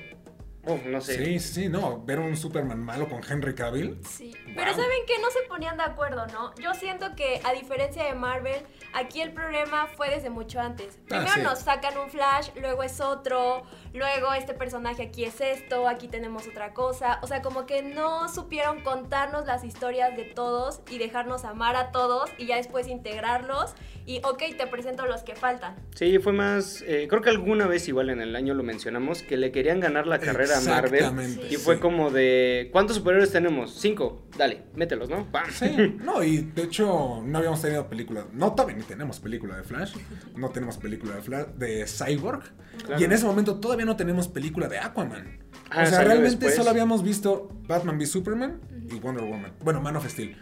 [0.67, 1.17] oh, no sé.
[1.25, 3.99] Sí, sí, sí, no, ver un Superman malo con Henry Cavill.
[4.09, 4.55] Sí, Wow.
[4.57, 6.55] pero saben que no se ponían de acuerdo, ¿no?
[6.57, 10.99] Yo siento que a diferencia de Marvel, aquí el problema fue desde mucho antes.
[11.05, 11.41] Ah, Primero sí.
[11.43, 16.47] nos sacan un flash, luego es otro, luego este personaje aquí es esto, aquí tenemos
[16.47, 17.19] otra cosa.
[17.23, 21.91] O sea, como que no supieron contarnos las historias de todos y dejarnos amar a
[21.91, 23.75] todos y ya después integrarlos
[24.07, 25.77] y ok, te presento los que faltan.
[25.95, 26.83] Sí, fue más.
[26.87, 30.07] eh, creo que alguna vez, igual en el año lo mencionamos, que le querían ganar
[30.07, 30.95] la carrera a Marvel.
[30.95, 31.81] Exactamente, Y fue sí.
[31.81, 32.69] como de.
[32.73, 33.75] ¿Cuántos superhéroes tenemos?
[33.75, 34.27] Cinco.
[34.37, 35.31] Dale, mételos, ¿no?
[35.31, 35.45] ¡Pam!
[35.53, 39.63] Sí, no, y de hecho no habíamos tenido película, no todavía ni tenemos película de
[39.63, 39.95] Flash,
[40.37, 42.43] no tenemos película de Flash, de Cyborg,
[42.85, 43.01] Claro.
[43.01, 45.39] y en ese momento todavía no tenemos película de Aquaman.
[45.71, 46.55] Ah, o sea, realmente después.
[46.57, 50.37] solo habíamos visto Batman v Superman y Wonder Woman, bueno, Man of Steel,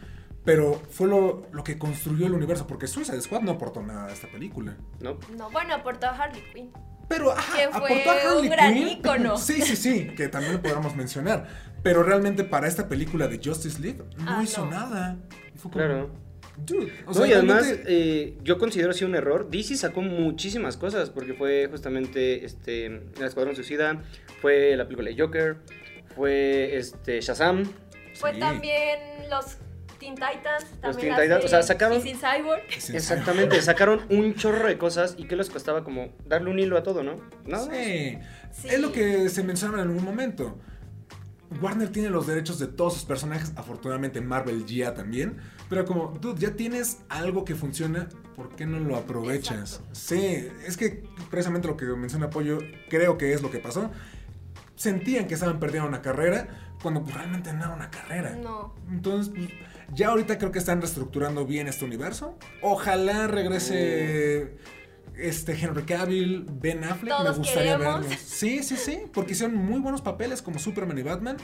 [0.45, 4.13] pero fue lo, lo que construyó el universo, porque Suicide Squad no aportó nada a
[4.13, 4.77] esta película.
[5.01, 5.19] ¿No?
[5.37, 6.71] No, bueno, aportó a Harley Quinn.
[7.15, 8.89] Pero ajá, Que fue aportó a Harley un gran Quinn.
[8.89, 9.37] ícono.
[9.39, 11.47] Sí, sí, sí, que también lo podríamos mencionar.
[11.83, 14.71] Pero realmente para esta película de Justice League no Ah, hizo no.
[14.71, 15.17] nada.
[15.57, 16.11] Fue como, Claro.
[16.67, 19.49] Dude, o No, sea, y además, realmente- eh, yo considero así un error.
[19.51, 24.03] DC sacó muchísimas cosas, porque fue justamente este, El Escuadrón Suicida,
[24.43, 25.57] fue la película de Joker,
[26.15, 27.65] fue este, Shazam.
[28.15, 28.39] Fue Sí.
[28.41, 28.99] también
[29.31, 29.57] los
[30.03, 30.65] Teen Titans.
[30.81, 32.63] También Teen la Titans, o sea, serie sacaron- Missing Cyborg.
[32.95, 36.83] Exactamente, sacaron un chorro de cosas y que les costaba como darle un hilo a
[36.83, 37.21] todo, ¿no?
[37.47, 38.19] No, Sí.
[38.51, 38.69] Sí.
[38.69, 40.59] Es lo que se mencionaba en algún momento.
[41.61, 45.37] Warner tiene los derechos de todos sus personajes, afortunadamente Marvel ya también,
[45.69, 49.75] pero como, dude, ya tienes algo que funciona, ¿por qué no lo aprovechas?
[49.75, 49.95] Exacto.
[49.95, 53.91] Sí, es que precisamente lo que menciona Pollo, creo que es lo que pasó.
[54.77, 56.49] Sentían que estaban perdiendo una carrera,
[56.83, 58.31] cuando pues, realmente no era una carrera.
[58.43, 58.75] No.
[58.91, 59.49] Entonces, pues,
[59.95, 62.39] ya ahorita creo que están reestructurando bien este universo.
[62.61, 64.57] Ojalá regrese
[65.17, 67.17] este Henry Cavill, Ben Affleck.
[67.17, 68.01] Todos me gustaría queremos.
[68.01, 68.21] verlos.
[68.21, 71.37] Sí, sí, sí, porque hicieron muy buenos papeles como Superman y Batman.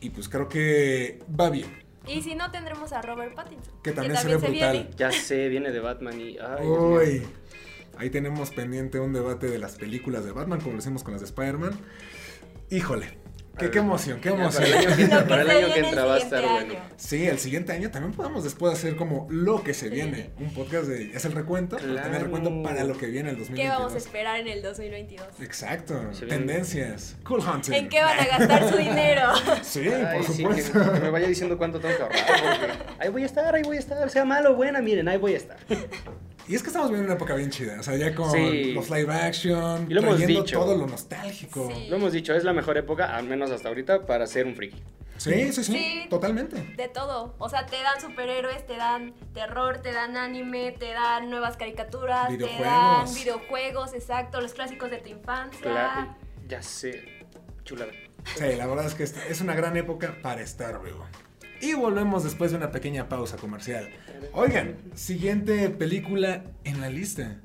[0.00, 1.68] Y pues creo que va bien.
[2.06, 3.74] Y si no, tendremos a Robert Pattinson.
[3.82, 4.72] Que también se ve brutal.
[4.72, 4.90] viene.
[4.96, 6.36] ya sé, viene de Batman y...
[6.38, 6.66] Ay.
[6.66, 7.22] Uy.
[7.96, 11.20] Ahí tenemos pendiente un debate de las películas de Batman, como lo hicimos con las
[11.20, 11.78] de Spider-Man.
[12.70, 13.18] Híjole,
[13.58, 14.64] qué, qué emoción, qué emoción.
[14.64, 16.14] Para el año que entra, que para el se año que viene entra el va
[16.14, 16.74] a estar bueno.
[16.96, 20.30] Sí, el siguiente año también podemos después hacer como lo que se viene.
[20.38, 21.10] Un podcast de.
[21.14, 21.76] Es el recuento.
[21.76, 22.24] pero también el Claro.
[22.24, 23.78] recuento para lo que viene el ¿Qué 2022.
[23.78, 25.26] vamos a esperar en el 2022?
[25.40, 25.94] Exacto.
[26.12, 26.38] Se viene.
[26.38, 27.16] Tendencias.
[27.24, 27.72] Cool Hunting.
[27.72, 29.22] ¿En qué van a gastar su dinero?
[29.62, 30.72] Sí, Ay, por sí, supuesto.
[30.84, 32.26] que, que me vaya diciendo cuánto tengo que ahorrar.
[32.26, 34.10] porque ahí voy a estar, ahí voy a estar.
[34.10, 35.56] Sea malo o buena, miren, ahí voy a estar.
[36.48, 38.72] Y es que estamos viviendo una época bien chida, o sea, ya con Sí.
[38.72, 40.58] los live action, Y lo hemos dicho.
[40.58, 41.70] todo lo nostálgico.
[41.74, 41.86] Sí.
[41.88, 44.82] Lo hemos dicho, es la mejor época, al menos hasta ahorita, para ser un friki.
[45.18, 46.06] Sí, sí, sí, Sí.
[46.10, 46.56] totalmente.
[46.76, 47.36] De todo.
[47.38, 52.28] O sea, te dan superhéroes, te dan terror, te dan anime, te dan nuevas caricaturas,
[52.36, 55.60] te dan videojuegos, exacto, los clásicos de tu infancia.
[55.60, 56.16] Claro,
[56.48, 57.04] ya sé,
[57.64, 57.92] chulada.
[58.36, 61.04] Sí, la verdad es que es- es una gran época para estar vivo.
[61.62, 63.88] Y volvemos después de una pequeña pausa comercial.
[64.32, 67.36] Oigan, siguiente película en la lista.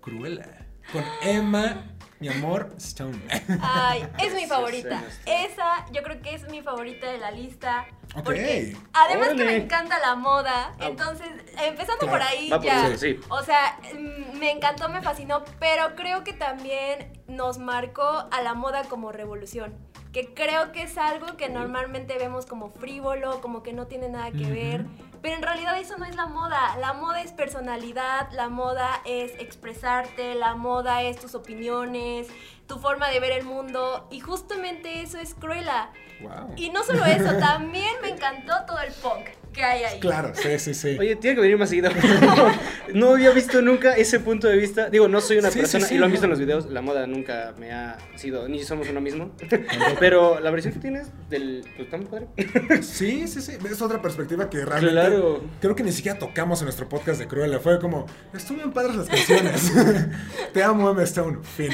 [0.00, 0.66] Cruella.
[0.90, 1.84] Con Emma,
[2.18, 3.18] mi amor, Stone.
[3.60, 5.04] Ay, es mi favorita.
[5.26, 7.86] Esa yo creo que es mi favorita de la lista.
[8.16, 8.24] Ok.
[8.24, 10.86] Porque además que me encanta la moda, Ah.
[10.88, 11.28] entonces
[11.62, 12.88] empezando Claro, por ahí va por ya.
[12.88, 13.20] eso, sí.
[13.28, 18.54] O sea, mm, me encantó, me fascinó, pero creo que también nos marcó a la
[18.54, 19.74] moda como revolución.
[20.12, 24.30] Que creo que es algo que normalmente vemos como frívolo, como que no tiene nada
[24.30, 24.86] que ver.
[25.22, 26.76] Pero en realidad eso no es la moda.
[26.78, 32.28] La moda es personalidad, la moda es expresarte, la moda es tus opiniones,
[32.72, 34.08] tu forma de ver el mundo.
[34.10, 35.90] Y justamente eso es Cruella.
[36.22, 36.54] Wow.
[36.56, 40.00] Y no solo eso, también me encantó todo el punk que hay ahí.
[40.00, 40.96] Claro, sí, sí, sí.
[40.98, 41.90] Oye, tiene que venir más seguido.
[42.94, 44.88] no había visto nunca ese punto de vista.
[44.88, 46.70] Digo, no soy una Sí, sí, persona, sí, y lo han visto en los videos,
[46.70, 49.32] la moda nunca me ha sido, ni somos uno mismo.
[50.00, 51.64] Pero la versión que tienes del...
[51.76, 52.28] Pues está muy padre.
[52.82, 53.52] Sí, sí, sí.
[53.70, 54.92] Es otra perspectiva que realmente.
[54.94, 55.44] Claro.
[55.60, 57.58] Creo que ni siquiera tocamos en nuestro podcast de Cruella.
[57.60, 59.72] Fue como, estuvieron padres las canciones.
[60.52, 61.38] Te amo, Emma Stone.
[61.42, 61.72] Fin.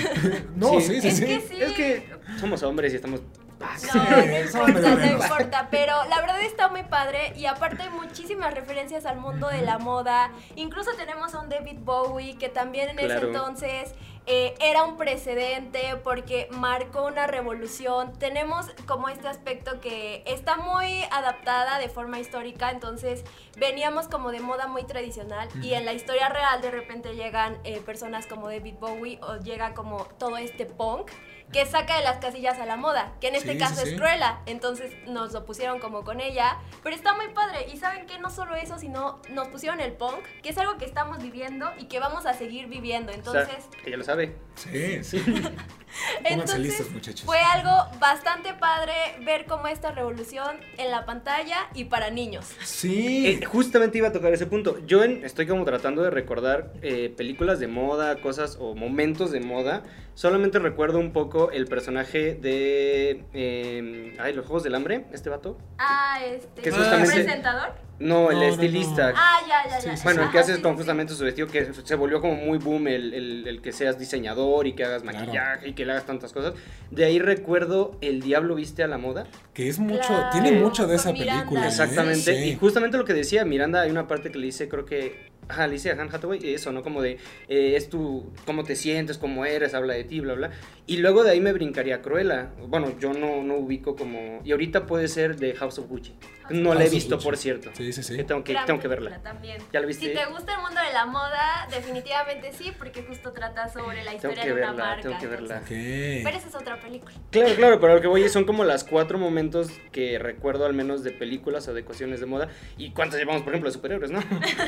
[0.57, 1.01] No, sí, Sí.
[1.01, 1.25] sí, Es sí.
[1.25, 1.63] que sí.
[1.63, 2.03] Es que
[2.41, 3.21] somos hombres y estamos...
[3.59, 8.55] No, no importa, no importa, pero la verdad está muy padre y aparte hay muchísimas
[8.55, 10.31] referencias al mundo de la moda.
[10.57, 13.29] Incluso tenemos a un David Bowie que también en ese Claro.
[13.29, 13.95] entonces
[14.27, 18.13] eh, era un precedente porque marcó una revolución.
[18.19, 23.25] Tenemos como este aspecto que está muy adaptada de forma histórica, entonces
[23.57, 27.81] veníamos como de moda muy tradicional y en la historia real de repente llegan eh,
[27.81, 31.11] personas como David Bowie o llega como todo este punk
[31.53, 33.89] que saca de las casillas a la moda, que en este Sí, caso sí, es
[33.91, 33.97] sí.
[33.97, 38.19] Cruella, entonces nos lo pusieron como con ella, pero está muy padre y saben que
[38.19, 41.85] no solo eso, sino nos pusieron el punk, que es algo que estamos viviendo y
[41.87, 43.49] que vamos a seguir viviendo, O entonces...
[43.71, 44.37] sea, ella lo sabe.
[44.57, 45.23] Sí, sí.
[46.25, 47.23] Entonces, listos, muchachos.
[47.25, 48.93] fue algo bastante padre
[49.25, 52.47] ver cómo esta revolución en la pantalla y para niños.
[52.63, 53.27] Sí.
[53.27, 54.79] Eh, justamente iba a tocar ese punto.
[54.87, 59.41] Yo en- estoy como tratando de recordar eh, películas de moda, cosas o momentos de
[59.41, 59.83] moda.
[60.23, 63.23] Solamente recuerdo un poco el personaje de...
[63.35, 65.57] eh, ay, los Juegos del Hambre, este vato.
[65.79, 66.61] Ah, este...
[66.61, 67.69] Que es ¿un justamente- presentador?
[68.01, 69.11] No, el No, estilista.
[69.13, 69.17] no.
[69.17, 69.97] Ah, ya, ya, ya.
[69.97, 70.79] Sí, Bueno, el que Ah, haces sí, con sí, sí.
[70.79, 74.67] justamente su vestido, que se volvió como muy boom el, el- el que seas diseñador
[74.67, 75.19] y que hagas Claro.
[75.21, 76.55] maquillaje y que le hagas tantas cosas.
[76.91, 79.25] De ahí recuerdo El Diablo Viste a la Moda.
[79.55, 81.35] Que es mucho, Claro, tiene mucho de esa Miranda.
[81.43, 81.65] película.
[81.65, 81.69] ¿eh?
[81.69, 82.35] Exactamente.
[82.37, 82.51] Sí.
[82.51, 85.28] Y justamente lo que decía Miranda, hay una parte que le dice, creo que.
[85.49, 86.83] Ajá, le Han Hathaway eso, ¿no?
[86.83, 90.51] Como de, eh, es tu, cómo te sientes, cómo eres, habla de ti, bla, bla.
[90.89, 92.49] Y luego de ahí me brincaría Cruella.
[92.67, 94.41] Bueno, yo no, no ubico como...
[94.43, 96.15] Y ahorita puede ser de House of Gucci.
[96.49, 97.25] No la he House visto, Gucci.
[97.27, 97.71] por cierto.
[97.75, 98.17] Sí, sí, sí.
[98.17, 99.19] Que tengo que, Gran tengo que verla.
[99.23, 99.59] También.
[99.71, 100.07] ¿Ya la viste?
[100.07, 104.13] Si te gusta el mundo de la moda, definitivamente sí, porque justo trata sobre la
[104.13, 105.03] Tengo historia que de una verla, marca.
[105.03, 105.55] tengo que verla.
[105.59, 106.25] entonces- Ok.
[106.25, 107.13] Pero esa es otra película.
[107.31, 111.05] Claro, claro, pero lo que voy son como las cuatro momentos que recuerdo al menos
[111.05, 112.49] de películas o de cuestiones de moda.
[112.79, 114.23] ¿Y cuántas llevamos, por ejemplo, de superhéroes, no?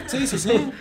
[0.06, 0.70] Sí, sí, sí.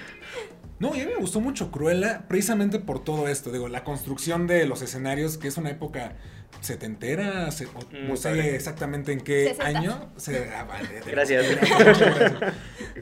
[0.79, 3.51] No, y a mí me gustó mucho Cruella precisamente por todo esto.
[3.51, 6.13] Digo, la construcción de los escenarios, que es una época
[6.61, 7.69] setentera, se- o
[8.07, 9.45] no sé exactamente en qué
[9.77, 10.09] año.
[10.17, 11.11] Se- ah, vale, de-
[11.83, 12.33] Gracias.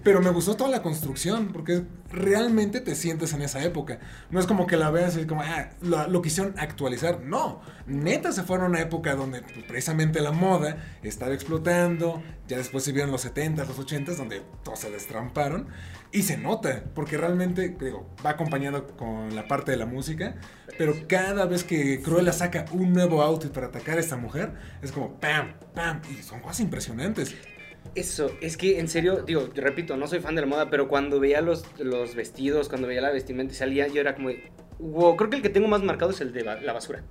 [0.04, 4.00] Pero me gustó toda la construcción, porque realmente te sientes en esa época.
[4.30, 7.22] No es como que la veas y como, ah, lo, lo quisieron actualizar.
[7.22, 12.22] No, neta se fueron a una época donde pues, precisamente la moda estaba explotando.
[12.48, 15.68] Ya después se vieron los 70s, los 80s, donde todos se destramparon.
[16.12, 20.36] Y se nota, porque realmente, digo, va acompañado con la parte de la música.
[20.78, 24.92] Pero cada vez que Cruella saca un nuevo outfit para atacar a esta mujer, es
[24.92, 26.02] como pam, pam.
[26.10, 27.36] Y son cosas impresionantes.
[27.96, 31.20] Eso, es que en serio, digo, repito, no soy fan de la moda, pero cuando
[31.20, 34.30] veía los, los vestidos, cuando veía la vestimenta y salía, yo era como,
[34.80, 37.04] wow, creo que el que tengo más marcado es el de la basura.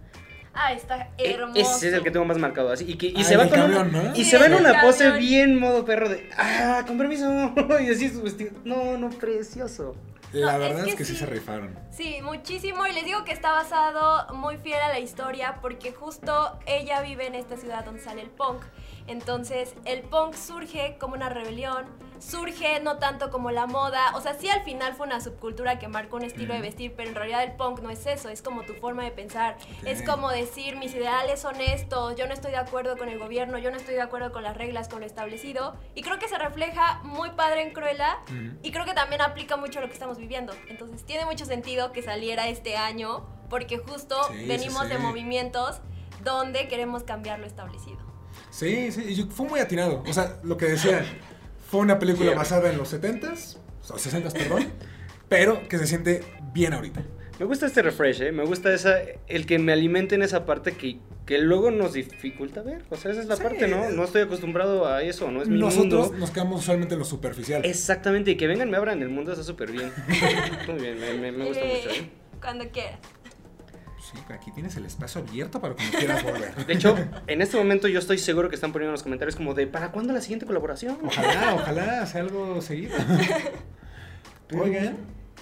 [0.57, 1.61] Ah, está E- hermoso.
[1.61, 2.85] Ese es el que tengo más marcado, así.
[2.89, 4.13] Y, que, y se va con camión, una, ¿no?
[4.17, 7.53] Y Sí, se va en una pose bien modo perro de, ah, con permiso.
[7.81, 8.53] y así su vestido.
[8.65, 9.95] No, no, precioso.
[10.33, 11.13] La No, verdad es es que que, sí.
[11.13, 11.19] sí.
[11.21, 11.79] se rifaron.
[11.93, 12.87] Sí, muchísimo.
[12.87, 17.27] Y les digo que está basado muy fiel a la historia porque justo ella vive
[17.27, 18.63] en esta ciudad donde sale el punk.
[19.07, 21.87] Entonces, el punk surge como una rebelión,
[22.19, 25.87] surge no tanto como la moda, o sea, sí al final fue una subcultura que
[25.87, 28.63] marcó un estilo de vestir, pero en realidad el punk no es eso, es como
[28.63, 32.57] tu forma de pensar, es como decir mis ideales son estos, yo no estoy de
[32.57, 35.77] acuerdo con el gobierno, yo no estoy de acuerdo con las reglas, con lo establecido,
[35.95, 38.19] y creo que se refleja muy padre en Cruella,
[38.63, 41.93] y creo que también aplica mucho a lo que estamos viviendo, entonces tiene mucho sentido
[41.93, 45.81] que saliera este año, porque justo Sí, sí, venimos de movimientos
[46.25, 48.06] donde queremos cambiar lo establecido.
[48.57, 50.03] Sí, sí, y fue muy atinado.
[50.09, 51.05] O sea, lo que decía,
[51.71, 52.37] fue una película Sí.
[52.37, 53.59] basada en los 70s,
[53.91, 54.67] o 60s, perdón,
[55.29, 56.23] pero que se siente
[56.55, 57.03] bien ahorita.
[57.39, 58.33] Me gusta este refresh, ¿eh?
[58.33, 58.97] Me gusta esa,
[59.29, 62.83] el que me alimente en esa parte que, que luego nos dificulta ver.
[62.89, 63.43] O sea, esa es la Sí.
[63.43, 63.91] parte, ¿no?
[63.91, 66.19] No estoy acostumbrado a eso, no es mi Nosotros mundo.
[66.19, 67.63] nos quedamos usualmente en lo superficial.
[67.67, 69.93] Exactamente, y que vengan, me abran el mundo, está súper bien.
[70.67, 71.91] Muy bien, me, me- me gusta Eh, mucho.
[72.01, 72.11] ¿eh?
[72.41, 72.99] Cuando quieras.
[74.17, 76.67] Sí, aquí tienes el espacio abierto para cuando quieras volver.
[76.67, 79.55] De hecho, en este momento yo estoy seguro que están poniendo en los comentarios como
[79.55, 80.99] de ¿para cuándo la siguiente colaboración?
[81.05, 82.95] Ojalá, ojalá sea algo seguido.
[84.59, 84.97] Oigan,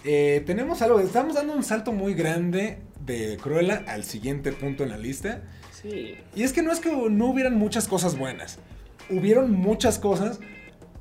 [0.04, 4.90] eh, tenemos algo, estamos dando un salto muy grande de Cruella al siguiente punto en
[4.90, 5.42] la lista.
[5.70, 6.16] Sí.
[6.34, 8.58] Y es que no es que no hubieran muchas cosas buenas.
[9.10, 10.40] Hubieron muchas cosas,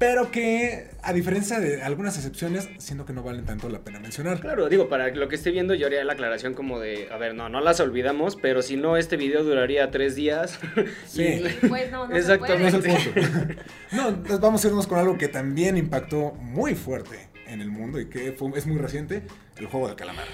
[0.05, 4.41] pero que, a diferencia de algunas excepciones, siento que no valen tanto la pena mencionar.
[4.41, 7.33] Claro, digo, para lo que esté viendo yo haría la aclaración como de, a ver,
[7.35, 10.59] no, no las olvidamos, pero si no, este video duraría tres días.
[11.07, 11.23] Sí.
[11.23, 12.71] Y- Pues no, no Exactamente.
[12.71, 12.97] se No puede.
[12.97, 13.61] es el punto.
[13.93, 18.01] No, entonces vamos a irnos con algo que también impactó muy fuerte en el mundo
[18.01, 19.23] y que fue- es muy reciente,
[19.55, 20.25] el juego del calamar.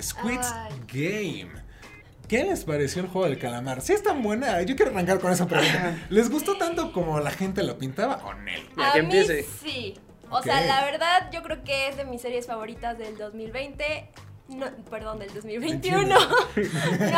[0.00, 0.72] Squid's Ay.
[1.44, 1.59] Game.
[2.30, 3.80] ¿Qué les pareció el juego del calamar?
[3.80, 4.62] ¿Sí es tan buena?
[4.62, 5.98] Yo quiero arrancar con esa pregunta.
[6.10, 8.84] ¿Les gustó tanto como la gente lo pintaba o no?
[8.84, 9.44] A que mí empiece.
[9.60, 9.98] sí.
[10.30, 14.12] O sea, la verdad, yo creo que es de mis series favoritas del 2020.
[14.50, 16.06] No, perdón, del 2021.
[16.06, 16.16] no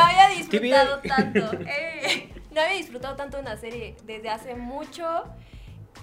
[0.01, 1.51] había disfrutado tanto.
[1.66, 5.25] eh, no había disfrutado tanto de una serie desde hace mucho.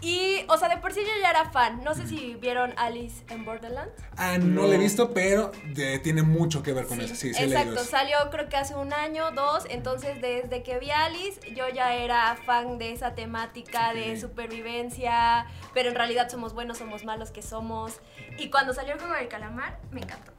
[0.01, 1.83] Y, o sea, de por sí yo ya era fan.
[1.83, 3.91] No sé si vieron Alice en Borderland.
[4.15, 4.67] Ah, no, No.
[4.67, 7.15] la he visto, pero de- tiene mucho que ver con eso.
[7.15, 7.89] Sí, sí, he leído exacto, eso.
[7.91, 11.93] salió creo que hace un año, dos, entonces desde que vi a Alice yo ya
[11.95, 17.41] era fan de esa temática de supervivencia, pero en realidad somos buenos, somos malos, que
[17.41, 17.99] somos.
[18.37, 20.31] Y cuando salió el juego del calamar, me encantó.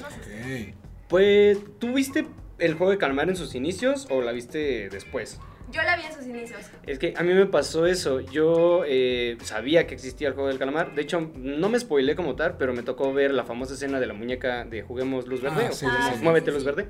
[0.00, 0.74] No sé.
[0.74, 0.84] Ok.
[1.08, 2.26] Pues, ¿tú viste
[2.58, 5.38] el juego de calamar en sus inicios o la viste después?
[5.70, 6.60] Yo la vi en sus inicios.
[6.86, 8.20] Es que a mí me pasó eso.
[8.20, 10.94] Yo eh, sabía que existía el juego del calamar.
[10.94, 14.06] De hecho, no me spoilé como tal, pero me tocó ver la famosa escena de
[14.06, 16.24] la muñeca de Juguemos Luz Verde Ah, o sí, Juguemos sí, sí.
[16.24, 16.64] Muévete sí, Luz.
[16.64, 16.86] Verde.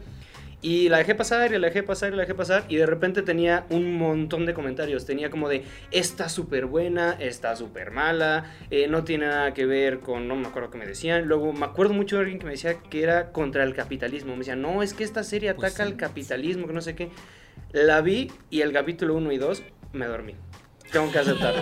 [0.60, 2.64] Y la dejé pasar y la dejé pasar y la dejé pasar.
[2.68, 5.06] Y de repente tenía un montón de comentarios.
[5.06, 10.00] Tenía como de, está súper buena, está súper mala, eh, no tiene nada que ver
[10.00, 11.26] con, no me acuerdo qué me decían.
[11.26, 14.32] Luego me acuerdo mucho de alguien que me decía que era contra el capitalismo.
[14.32, 15.92] Me decía, no, es que esta serie Pues ataca sí.
[15.92, 17.10] al capitalismo, que no sé qué.
[17.72, 20.34] La vi y el capítulo 1 y 2 me dormí.
[20.92, 21.54] Tengo que aceptar.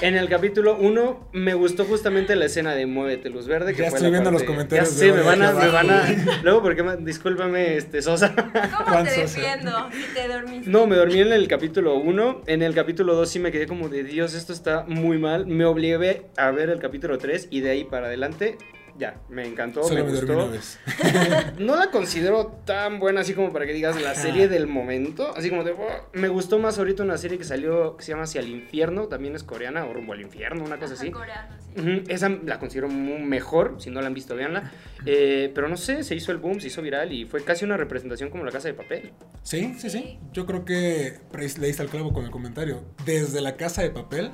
[0.00, 3.74] En el capítulo 1 me gustó justamente la escena de Muévete Luz Verde.
[3.74, 5.90] Que Ya fue estoy la viendo los comentarios Ya sé, me van a, me van
[5.90, 6.40] a.
[6.42, 8.34] Luego, porque me- discúlpame, este, Sosa.
[8.34, 9.40] ¿Cómo Juan te Sosa.
[9.40, 10.70] defiendo si te dormiste?
[10.70, 12.42] No, me dormí en el capítulo 1.
[12.46, 15.46] En el capítulo 2 sí me quedé como de Dios, esto está muy mal.
[15.46, 18.56] Me obligué a ver el capítulo 3 y de ahí para adelante.
[18.98, 20.32] Ya, me encantó, Solo me me gustó.
[20.32, 20.78] una vez.
[21.58, 25.32] No la considero tan buena así como para que digas la serie del momento.
[25.36, 28.24] Así como de, "Oh", me gustó más ahorita una serie que salió que se llama
[28.24, 31.10] Hacia el Infierno, también es coreana, o Rumbo al Infierno, una cosa Ajá, así.
[31.12, 31.80] coreano, sí.
[31.80, 34.72] Ujú, Esa la considero mejor, si no la han visto, véanla.
[35.06, 37.76] Eh, pero no sé, se hizo el boom, se hizo viral y fue casi una
[37.76, 39.12] representación como la casa de papel.
[39.44, 40.18] Sí, sí, sí.
[40.32, 42.82] Yo creo que le diste al clavo con el comentario.
[43.04, 44.32] Desde la casa de papel,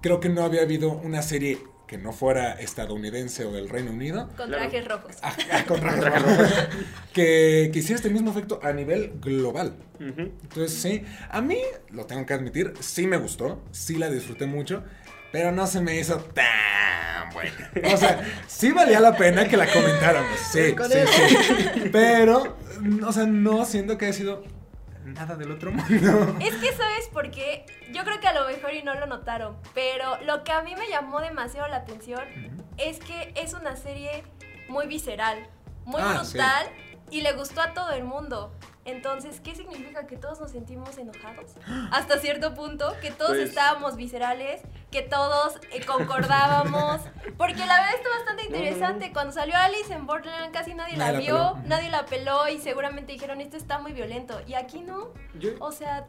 [0.00, 4.26] creo que no había habido una serie que no fuera estadounidense o del Reino Unido.
[4.36, 4.68] Con Claro.
[4.68, 5.16] trajes rojos.
[5.22, 6.42] ah, ah, con traje Traje rojo,
[7.12, 9.74] que, que hiciera este mismo efecto a nivel global.
[10.00, 11.58] Entonces, sí, a mí,
[11.90, 14.82] lo tengo que admitir, sí me gustó, sí la disfruté mucho,
[15.32, 17.70] pero no se me hizo tan buena.
[17.94, 21.88] O sea, sí valía la pena que la comentáramos, sí, sí, sí.
[21.92, 22.56] Pero,
[23.06, 24.44] o sea, no siento que haya sido
[25.06, 26.36] nada del otro mundo.
[26.40, 29.56] Es que sabes por qué, yo creo que a lo mejor y no lo notaron,
[29.74, 32.22] pero lo que a mí me llamó demasiado la atención
[32.76, 34.24] es que es una serie
[34.68, 35.48] muy visceral,
[35.84, 36.66] muy Ah, brutal
[37.10, 38.52] y le gustó a todo el mundo.
[38.86, 41.52] Entonces, ¿qué significa que todos nos sentimos enojados?
[41.92, 47.00] Hasta cierto punto, que todos Pues- estábamos viscerales, que todos eh, concordábamos,
[47.36, 49.12] porque la verdad está bastante interesante.
[49.12, 52.58] Cuando salió Alice en Borderland casi nadie la Nadie la vio, nadie la peló y
[52.58, 54.40] seguramente dijeron, esto está muy violento.
[54.46, 56.06] Y aquí no, Yo, o sea,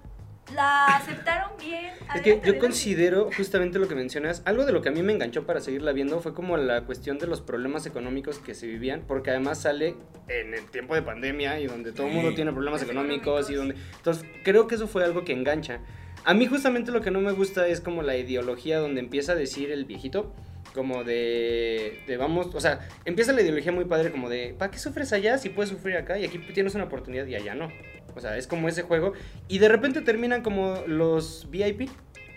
[0.53, 1.93] la aceptaron bien.
[2.15, 5.13] Es que yo considero justamente lo que mencionas, algo de lo que a mí me
[5.13, 9.03] enganchó para seguirla viendo fue como la cuestión de los problemas económicos que se vivían,
[9.07, 9.95] porque además sale
[10.27, 13.55] en el tiempo de pandemia y donde todo el mundo tiene problemas Los económicos y
[13.55, 13.73] donde...
[13.73, 13.97] económicos.
[13.97, 15.79] Entonces creo que eso fue algo que engancha.
[16.23, 19.35] A mí justamente lo que no me gusta es como la ideología donde empieza a
[19.35, 20.33] decir el viejito,
[20.73, 25.13] como de, vamos, o sea, empieza la ideología muy padre como de, ¿para qué sufres
[25.13, 26.17] allá si puedes sufrir acá?
[26.19, 27.71] Y aquí tienes una oportunidad y allá no.
[28.15, 29.13] O sea, es como ese juego.
[29.47, 31.89] Y de repente terminan como los VIP.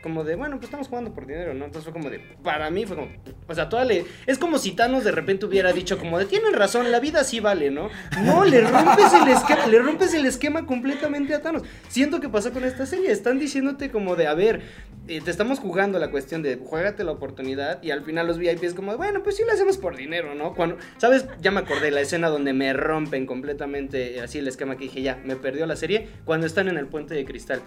[0.03, 1.67] Como de, bueno, pues estamos jugando por dinero, ¿no?
[1.67, 3.09] Entonces fue como de, para mí fue como,
[3.47, 6.55] o sea, toda le, es como si Thanos de repente hubiera dicho como de, tienen
[6.55, 7.91] razón, la vida sí vale, ¿no?
[8.25, 11.63] No, le rompes el esquema, le rompes el esquema completamente a Thanos.
[11.89, 14.63] Siento que pasó con esta serie, están diciéndote como de, a ver,
[15.09, 18.65] eh, te estamos jugando la cuestión de, juégate la oportunidad y al final los VIP
[18.65, 20.55] es como, bueno, pues sí lo hacemos por dinero, ¿no?
[20.55, 21.27] Cuando, ¿sabes?
[21.41, 25.21] Ya me acordé la escena donde me rompen completamente así el esquema que dije, ya,
[25.25, 27.61] me perdió la serie, cuando están en el puente de cristal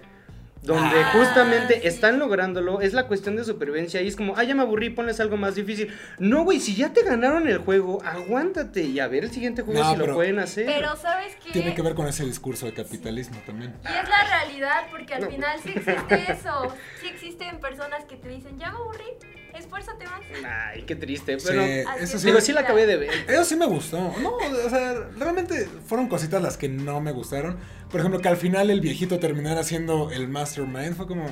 [0.63, 1.87] donde Ah, justamente sí.
[1.87, 5.19] están lográndolo, es la cuestión de supervivencia y es como, ah, ya me aburrí, ponles
[5.19, 5.93] algo más difícil.
[6.19, 9.81] No, güey, si ya te ganaron el juego, aguántate y a ver el siguiente juego
[9.81, 10.65] No, si lo pueden hacer.
[10.65, 11.51] Pero ¿sabes qué?
[11.51, 13.73] Tiene que ver con ese discurso de capitalismo también.
[13.83, 15.29] Y es la realidad, porque al No.
[15.29, 16.73] final sí existe eso.
[17.01, 19.03] Sí existen personas que te dicen, ya me aburrí,
[19.57, 20.21] esfuérzate más.
[20.71, 21.61] Ay, qué triste, Sí, pero...
[21.61, 22.21] Así eso es.
[22.21, 22.27] sí.
[22.27, 23.09] Digo, sí la acabé de ver.
[23.27, 23.97] Eso sí me gustó.
[24.21, 27.57] No, o sea, realmente fueron cositas las que no me gustaron.
[27.89, 30.95] Por ejemplo, que al final el viejito terminara siendo el mastermind.
[30.95, 31.25] Fue como.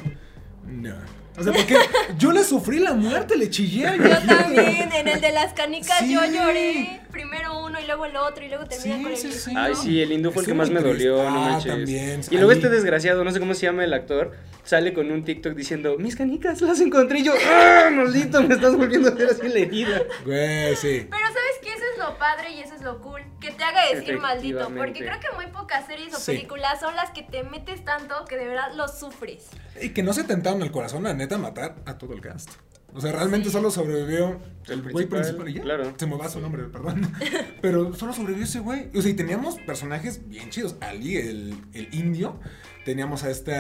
[0.65, 0.95] No.
[1.37, 1.77] O sea, porque
[2.17, 6.13] yo le sufrí la muerte, le chillé Yo también, en el de las canicas Sí.
[6.13, 7.01] yo lloré.
[7.11, 9.53] Primero uno y luego el otro y luego termina Sí, con el sí, sí.
[9.55, 11.71] Ay, sí, el hindú fue el que más me dolió, no Ah, manches.
[11.71, 12.21] también.
[12.29, 15.23] Y luego Ahí- este desgraciado, no sé cómo se llama el actor, sale con un
[15.23, 18.41] TikTok diciendo, mis canicas las encontré y yo, ¡ah, maldito!
[18.43, 20.01] Me estás volviendo a hacer así la herida.
[20.25, 21.07] Güey, sí.
[21.09, 21.70] Pero ¿sabes qué?
[22.01, 23.21] Lo padre y eso es lo cool.
[23.39, 24.69] Que te haga decir maldito.
[24.75, 26.33] Porque creo que muy pocas series o Sí.
[26.33, 29.49] películas son las que te metes tanto que de verdad lo sufres.
[29.81, 32.49] Y que no se tentaron el corazón, la neta, a matar a todo el cast.
[32.93, 35.49] O sea, realmente solo sobrevivió el El güey principal, principal.
[35.49, 35.61] y ya.
[35.61, 35.93] claro.
[35.95, 37.09] Se me va su nombre, perdón.
[37.61, 38.89] Pero solo sobrevivió ese güey.
[38.93, 40.75] O sea, y teníamos personajes bien chidos.
[40.81, 42.37] Ali, el, el indio.
[42.83, 43.53] Teníamos a esta,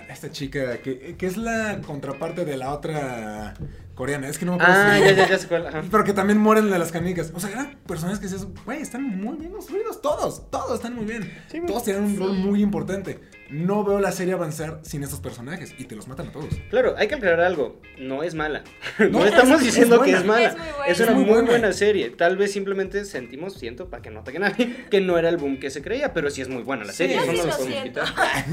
[0.00, 3.54] a esta chica que, que es la contraparte de la otra
[3.94, 4.28] coreana.
[4.28, 4.80] Es que no me acuerdo.
[4.80, 5.16] Ah, su ya, nombre.
[5.16, 5.66] ya, ya sé cuál.
[5.66, 5.82] Ajá.
[5.90, 7.32] Pero que también mueren de las canicas.
[7.34, 10.00] O sea, eran personajes que dices, güey, están muy bien construidos.
[10.02, 11.32] Todos, todos están muy bien.
[11.50, 13.20] Sí, todos tienen un rol muy importante.
[13.50, 15.74] No veo la serie avanzar sin estos personajes.
[15.78, 16.48] Y te los matan a todos.
[16.70, 17.80] Claro, hay que aclarar algo.
[17.98, 18.62] No es mala.
[18.98, 20.48] No, No, estamos es- diciendo es que es mala.
[20.48, 20.86] Es muy buena.
[20.86, 21.50] Es una Es muy muy buena.
[21.50, 21.72] buena.
[21.72, 22.10] serie.
[22.10, 25.36] Tal vez simplemente sentimos, siento, para que no ataquen a nadie, que no era el
[25.36, 27.16] boom que se creía, pero sí es muy buena la Sí, serie.
[27.16, 28.00] yo eso sí no lo lo podemos siento.
[28.00, 28.44] quitar.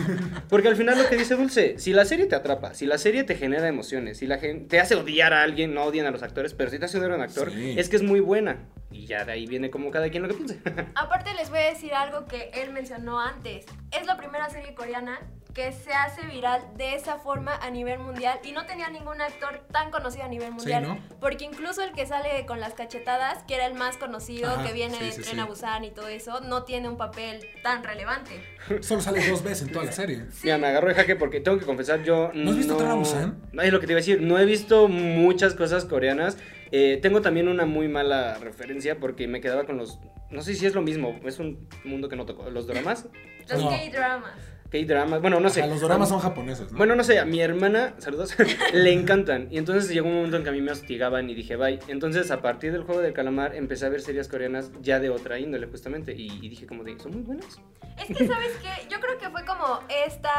[0.49, 3.23] Porque al final lo que dice Dulce, si la serie te atrapa, si la serie
[3.23, 6.23] te genera emociones, si la gente te hace odiar a alguien, no odian a los
[6.23, 7.75] actores, pero si te hace odiar a un actor, Sí.
[7.77, 8.57] es que es muy buena.
[8.93, 10.59] Y ya de ahí viene como cada quien lo que piense.
[10.95, 13.65] Aparte les voy a decir algo que él mencionó antes.
[13.97, 15.19] Es la primera serie coreana
[15.53, 19.61] que se hace viral de esa forma a nivel mundial y no tenía ningún actor
[19.71, 20.83] tan conocido a nivel mundial.
[20.83, 20.97] ¿no?
[21.19, 24.73] Porque incluso el que sale con las cachetadas, que era el más conocido, Ajá, que
[24.73, 25.39] viene sí, de sí, Tren sí.
[25.41, 28.31] a Busan y todo eso, no tiene un papel tan relevante.
[28.81, 30.25] Solo sale dos veces en toda la serie.
[30.41, 32.95] Mira, me agarró de jaque porque tengo que confesar, yo ¿No has visto Tren a
[32.95, 33.41] Busan?
[33.51, 36.37] No, es lo que te iba a decir, no he visto muchas cosas coreanas.
[36.71, 39.99] Eh, tengo también una muy mala referencia porque me quedaba con los...
[40.29, 42.49] No sé si es lo mismo, es un mundo que no tocó.
[42.49, 43.07] Los dramas,
[43.49, 43.69] Los No.
[43.69, 44.50] K-dramas.
[44.71, 45.61] K-dramas, bueno, no sé.
[45.61, 46.77] Ajá, los dramas son japoneses, ¿no?
[46.77, 48.35] Bueno, no sé, a mi hermana, saludos,
[48.73, 49.49] le encantan.
[49.51, 51.79] Y entonces llegó un momento en que a mí me hostigaban y dije, bye.
[51.89, 55.39] Entonces, a partir del juego del calamar, empecé a ver series coreanas ya de otra
[55.39, 56.13] índole, justamente.
[56.13, 57.59] Y, y dije, como de, son muy buenas.
[57.99, 58.87] Es que, ¿sabes qué?
[58.89, 60.31] Yo creo que fue como esta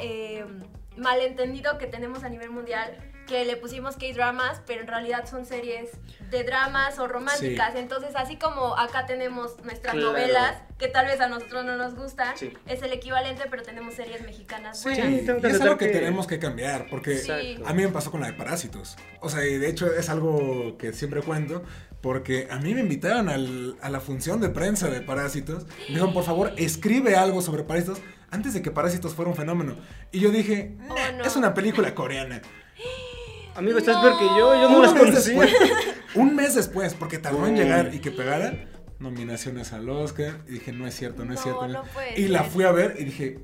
[0.00, 0.46] eh,
[0.96, 5.90] malentendido que tenemos a nivel mundial, que le pusimos K-dramas, pero en realidad son series
[6.30, 7.74] de dramas o románticas.
[7.76, 10.08] Entonces, así como acá tenemos nuestras Claro.
[10.10, 12.52] novelas, que tal vez a nosotros no nos gustan, Sí.
[12.66, 15.06] es el equivalente, pero tenemos series mexicanas Sí, buenas.
[15.40, 17.30] que y es algo que, que- tenemos que cambiar, porque Sí.
[17.30, 17.68] Exacto.
[17.68, 18.96] a mí me pasó con la de Parásitos.
[19.20, 21.62] O sea, y de hecho es algo que siempre cuento,
[22.02, 25.64] porque a mí me invitaron al- a la función de prensa de Parásitos.
[25.66, 29.76] Me dijeron, por favor, escribe algo sobre Parásitos antes de que Parásitos fuera un fenómeno.
[30.12, 31.24] Y yo dije, Oh, "Nah, no.
[31.24, 32.42] es una película coreana.
[33.56, 34.02] Amigo, estás No.
[34.02, 35.30] peor que yo, yo no un las mes conocí.
[35.30, 35.52] después,
[36.14, 38.54] un mes después, porque tardó en llegar y que pegara,
[38.98, 40.40] nominaciones al Oscar.
[40.48, 41.68] Y dije, no es cierto, no es No, cierto.
[41.68, 43.38] no puede y la fui a ver y dije,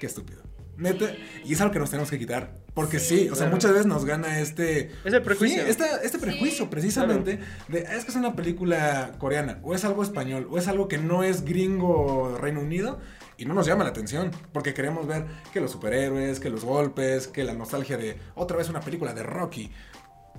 [0.00, 0.42] qué estúpido.
[0.76, 1.06] Neta,
[1.44, 2.56] y es algo que nos tenemos que quitar.
[2.74, 3.28] Porque sí, Sí.
[3.30, 4.90] o sea, muchas veces nos gana este.
[5.04, 5.62] Es el prejuicio.
[5.62, 6.68] Sí, esta- este prejuicio, Sí.
[6.70, 10.66] precisamente, de "Ah, es que es una película coreana, o es algo español, o es
[10.66, 12.98] algo que no es gringo Reino Unido,
[13.36, 14.30] y no nos llama la atención.
[14.52, 18.68] Porque queremos ver que los superhéroes, que los golpes, que la nostalgia de otra vez
[18.68, 19.70] una película de Rocky.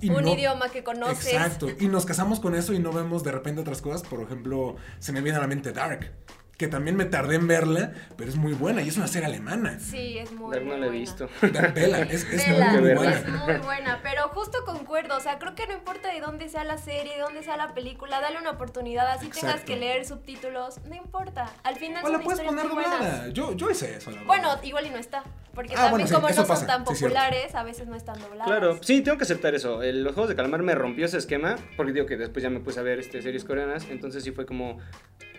[0.00, 1.26] Y Un no- idioma que conoces.
[1.32, 1.68] Exacto.
[1.80, 4.02] Y nos casamos con eso y no vemos de repente otras cosas.
[4.02, 6.12] Por ejemplo, se me viene a la mente Dark.
[6.56, 9.78] Que también me tardé en verla, pero es muy buena y es una serie alemana.
[9.78, 11.00] Sí, es muy, Dark muy no la he buena.
[11.00, 11.28] visto.
[11.74, 13.10] Vela, es, muy, muy verla.
[13.10, 13.44] es buena.
[13.44, 16.78] muy buena, pero justo concuerdo, o sea, creo que no importa de dónde sea la
[16.78, 20.94] serie, de dónde sea la película, dale una oportunidad, así tengas que leer subtítulos, no
[20.94, 23.28] importa, al final O la son puedes poner doblada.
[23.28, 24.26] Yo, yo hice eso, la verdad.
[24.26, 26.86] Bueno, igual y no está, porque Ah, también bueno, sí, como no pasa, son tan
[26.96, 28.46] sí, populares, a veces no están dobladas.
[28.46, 29.82] Claro, sí, tengo que aceptar eso.
[29.82, 32.60] El- los juegos de calamar me rompió ese esquema, porque digo que después ya me
[32.60, 34.78] puse a ver este, series coreanas, entonces sí fue como,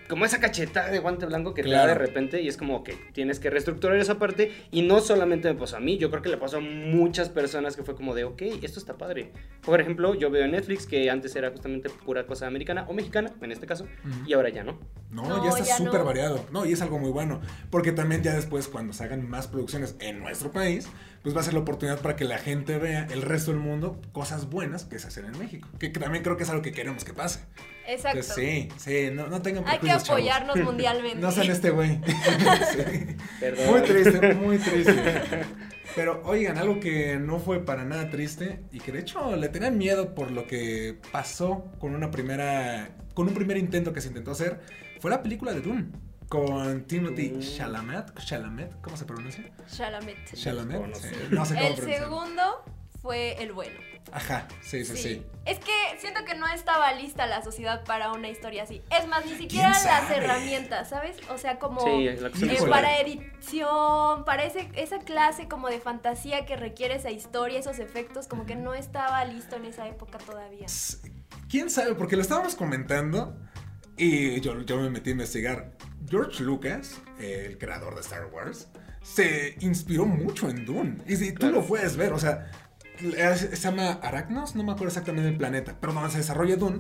[0.07, 2.93] como esa cachetada de guante blanco que te da de repente y es como que
[3.13, 6.29] tienes que reestructurar esa parte y no solamente me pasó a mí, yo creo que
[6.29, 9.31] le pasó a muchas personas que fue como de, ok, esto está padre.
[9.61, 13.33] Por ejemplo, yo veo en Netflix que antes era justamente pura cosa americana o mexicana,
[13.41, 13.87] en este caso,
[14.25, 14.79] y ahora ya no.
[15.11, 16.05] No, No, ya está súper no.
[16.05, 16.45] variado.
[16.51, 17.41] No, y es algo muy bueno.
[17.69, 20.87] Porque también ya después, cuando se hagan más producciones en nuestro país,
[21.27, 23.99] pues va a ser la oportunidad para que la gente vea el resto del mundo
[24.13, 25.67] cosas buenas que se hacen en México.
[25.77, 27.41] Que, también creo que es algo que queremos que pase.
[27.85, 28.19] Exacto.
[28.19, 30.21] Entonces, sí, sí, no, no tengan Hay que prejuicios, chavos.
[30.21, 31.17] apoyarnos mundialmente.
[31.17, 31.99] No sean este güey.
[32.05, 33.17] Sí.
[33.41, 33.71] Perdón.
[33.71, 34.93] Muy triste, muy triste.
[35.97, 39.77] Pero oigan, algo que no fue para nada triste y que de hecho le tenían
[39.77, 44.31] miedo por lo que pasó con una primera con un primer intento que se intentó
[44.31, 44.61] hacer
[45.01, 45.87] fue la película de Dune
[46.29, 47.39] con Timothy.
[47.57, 49.43] Chalamet, Chalamet, ¿cómo se pronuncia?
[49.73, 50.33] Chalamet.
[50.33, 50.81] Chalamet.
[50.81, 51.09] No, no sé.
[51.09, 52.63] sí, no sé cómo El segundo
[53.01, 53.79] fue el bueno.
[54.13, 55.25] Ajá, sí, sí, sí.
[55.45, 58.81] Es que siento que no estaba lista la sociedad para una historia así.
[58.97, 61.17] Es más, ni siquiera ¿Quién las herramientas, ¿sabes?
[61.29, 62.17] O sea, como Sí, eh,
[62.69, 68.27] para edición, para ese- esa clase como de fantasía que requiere esa historia, esos efectos,
[68.27, 70.67] como que no estaba listo en esa época todavía.
[71.49, 71.93] ¿Quién sabe?
[71.95, 73.37] Porque lo estábamos comentando
[73.97, 75.71] y yo, yo me metí a investigar.
[76.09, 78.67] George Lucas, el creador de Star Wars,
[79.01, 80.97] se inspiró mucho en Dune.
[81.07, 81.55] Y si tú Claro.
[81.61, 82.49] lo puedes ver, o sea,
[82.99, 86.79] es- se llama Arachnos, no me acuerdo exactamente el planeta, pero donde se desarrolla Dune,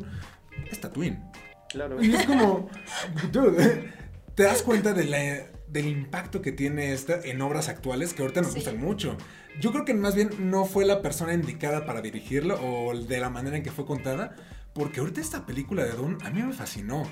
[0.69, 1.23] es Tatooine.
[1.69, 2.01] Claro.
[2.01, 2.69] Y es como,
[3.31, 3.93] dude,
[4.35, 8.41] te das cuenta de la- del impacto que tiene esta en obras actuales que ahorita
[8.41, 8.59] nos Sí.
[8.59, 9.17] gustan mucho.
[9.59, 13.29] Yo creo que más bien no fue la persona indicada para dirigirlo o de la
[13.29, 14.35] manera en que fue contada,
[14.73, 17.03] porque ahorita esta película de Dune a mí me fascinó.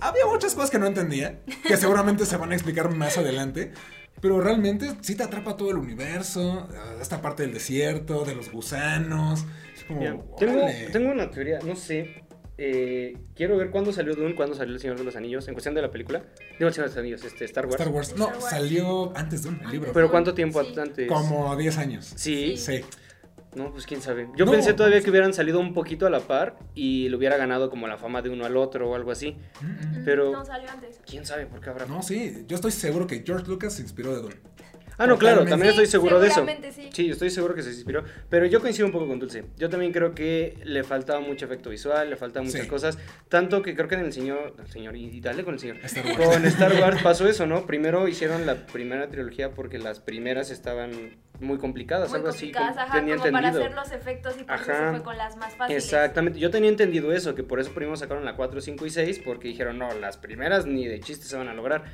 [0.00, 3.72] Había muchas cosas que no entendía, que seguramente se van a explicar más adelante,
[4.20, 6.68] pero realmente sí te atrapa todo el universo,
[7.00, 9.44] esta parte del desierto, de los gusanos.
[9.74, 10.60] Es como, Mira, tengo,
[10.92, 12.22] tengo una teoría, no sé.
[12.58, 15.74] eh, quiero ver cuándo salió Dune, cuándo salió El Señor de los Anillos, en cuestión
[15.74, 16.22] de la película.
[16.58, 17.76] Digo, El Señor de los Anillos, este, Star Wars.
[17.80, 18.14] Star Wars.
[18.16, 18.50] No, Star Wars.
[18.50, 19.92] salió antes de un libro.
[19.94, 20.78] Pero ¿cuánto tiempo Sí.
[20.78, 21.08] antes?
[21.08, 22.12] Como 10 años.
[22.16, 22.56] Sí.
[22.58, 22.82] Sí.
[23.54, 24.28] No, pues quién sabe.
[24.36, 27.16] Yo No, pensé todavía no que hubieran salido un poquito a la par y le
[27.16, 29.36] hubiera ganado como la fama de uno al otro o algo así.
[29.60, 29.66] Mm,
[30.00, 30.04] mm.
[30.04, 31.00] Pero- No salió antes.
[31.04, 31.86] ¿Quién sabe por qué habrá?
[31.86, 32.44] No, sí.
[32.46, 34.36] Yo estoy seguro que George Lucas se inspiró de Dune.
[34.98, 36.44] Ah, no, claro, también estoy seguro de eso.
[36.74, 36.90] sí.
[36.92, 38.04] Sí, estoy seguro que se inspiró.
[38.28, 39.46] Pero yo coincido un poco con Dulce.
[39.56, 42.68] Yo también creo que le faltaba mucho efecto visual, le faltaban muchas Sí.
[42.68, 42.98] cosas.
[43.30, 44.54] Tanto que creo que en el señor.
[44.62, 45.78] El señor, y y dale con el señor.
[45.84, 46.18] Star Wars.
[46.18, 47.66] Con Star Wars pasó eso, ¿no?
[47.66, 50.90] Primero hicieron la primera trilogía porque las primeras estaban
[51.40, 52.52] muy complicadas, Muy algo así.
[52.52, 53.64] complicadas, como- ajá, tenía como para entendido.
[53.64, 54.84] hacer los efectos y por eso Ajá.
[54.86, 55.84] se fue con las más fáciles.
[55.84, 59.20] Exactamente, yo tenía entendido eso, que por eso primero sacaron la 4, 5 y 6,
[59.24, 61.84] porque dijeron, no, las primeras ni de chiste se van a lograr.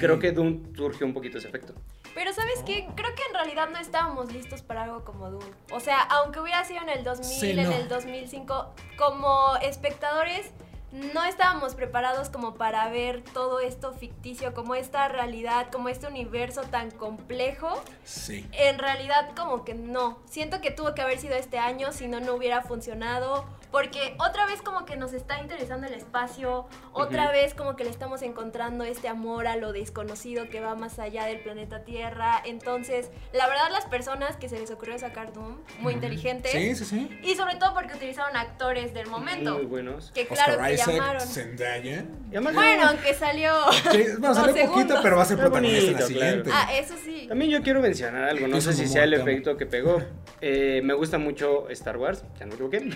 [0.00, 1.74] Creo que Doom surgió un poquito ese efecto.
[2.14, 2.86] Pero ¿sabes qué?
[2.96, 5.44] Creo que en realidad no estábamos listos para algo como Dune.
[5.70, 10.50] O sea, aunque hubiera sido en el 2000, Sí, en el 2005, como espectadores
[10.92, 16.62] no estábamos preparados como para ver todo esto ficticio, como esta realidad, como este universo
[16.62, 17.82] tan complejo.
[18.04, 18.48] Sí.
[18.52, 20.18] En realidad como que no.
[20.26, 23.44] Siento que tuvo que haber sido este año, si no, no hubiera funcionado.
[23.70, 27.90] Porque otra vez como que nos está interesando el espacio, otra vez como que le
[27.90, 32.40] estamos encontrando este amor a lo desconocido que va más allá del planeta Tierra.
[32.44, 36.52] Entonces, la verdad las personas que se les ocurrió sacar Doom, muy inteligentes.
[36.52, 37.18] Sí, sí, sí.
[37.22, 39.54] Y sobre todo porque utilizaron actores del momento.
[39.56, 40.10] Muy buenos.
[40.12, 41.20] Que claro Oscar que Isaac, llamaron.
[41.22, 42.04] Zendaya.
[42.30, 43.52] Bueno, aunque salió...
[43.72, 45.00] Sí, bueno, salió Dos poquito, segundos.
[45.02, 46.06] pero va a ser protagonista en la claro.
[46.08, 46.50] siguiente.
[46.52, 47.26] Ah, eso sí.
[47.28, 50.02] También yo quiero mencionar algo, no sé si sea el efecto que pegó.
[50.40, 52.90] Eh, me gusta mucho Star Wars, ya no me equivoqué.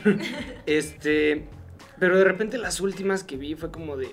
[0.66, 1.44] este,
[1.98, 4.08] pero de repente las últimas que vi fue como de...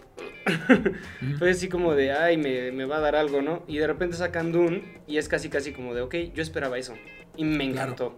[1.37, 3.63] fue así como de, ay, me, me va a dar algo, ¿no?
[3.67, 6.93] Y de repente sacan Dune y es casi casi como de, ok, yo esperaba eso.
[7.35, 7.91] Y me Claro.
[7.91, 8.15] encantó.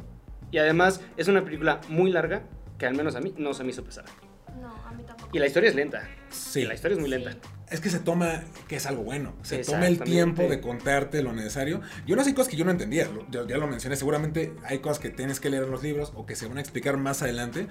[0.52, 2.44] Y además es una película muy larga
[2.78, 4.10] que al menos a mí no se me hizo pesada.
[4.62, 5.30] No, a mí tampoco.
[5.36, 6.08] Y la historia es lenta.
[6.30, 6.62] Sí.
[6.62, 7.16] Y la historia es muy Sí.
[7.16, 7.38] lenta.
[7.70, 9.34] Es que se toma, que es algo bueno.
[9.44, 11.82] Se toma el tiempo de contarte lo necesario.
[12.08, 13.08] Yo no sé cosas que yo no entendía.
[13.30, 13.96] ya lo mencioné.
[13.96, 16.62] Seguramente hay cosas que tienes que leer en los libros o que se van a
[16.62, 17.68] explicar más adelante.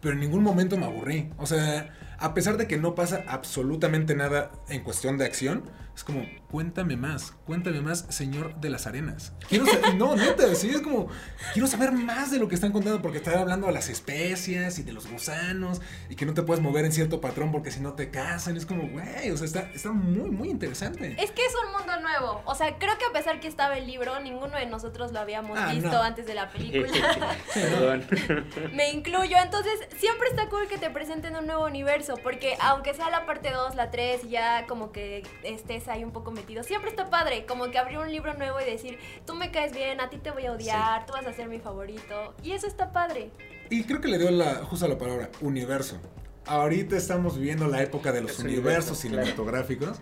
[0.00, 1.30] pero en ningún momento me aburrí.
[1.36, 6.02] O sea, a pesar de que no pasa absolutamente nada en cuestión de acción, es
[6.02, 9.32] como, cuéntame más, cuéntame más, señor de las arenas.
[9.48, 11.08] Quiero saber, no, neta, sí, es como,
[11.54, 14.82] quiero saber más de lo que están contando porque están hablando de las especias y
[14.82, 15.80] de los gusanos
[16.10, 18.56] y que no te puedes mover en cierto patrón porque si no te cazan.
[18.58, 21.16] Es como, güey, o sea, está, está muy, muy interesante.
[21.18, 22.42] Es que es un mundo nuevo.
[22.44, 25.58] O sea, creo que a pesar que estaba el libro, ninguno de nosotros lo habíamos
[25.58, 26.02] Ah, visto no.
[26.02, 26.92] antes de la película.
[27.54, 28.04] Perdón.
[28.74, 29.38] Me incluyo.
[29.42, 32.14] Entonces, siempre está cool que te presenten un nuevo universo.
[32.22, 36.12] Porque aunque sea la parte 2, la 3, y ya como que estés ahí un
[36.12, 36.30] poco
[36.62, 37.46] siempre está padre.
[37.46, 40.30] Como que abrir un libro nuevo y decir, tú me caes bien, a ti te
[40.30, 42.34] voy a odiar, tú vas a ser mi favorito.
[42.42, 43.30] Y eso está padre.
[43.70, 45.98] Y creo que le dio la, justo la palabra, universo.
[46.46, 49.26] Ahorita estamos viviendo la época de los Es universos universo, claro.
[49.26, 50.00] cinematográficos.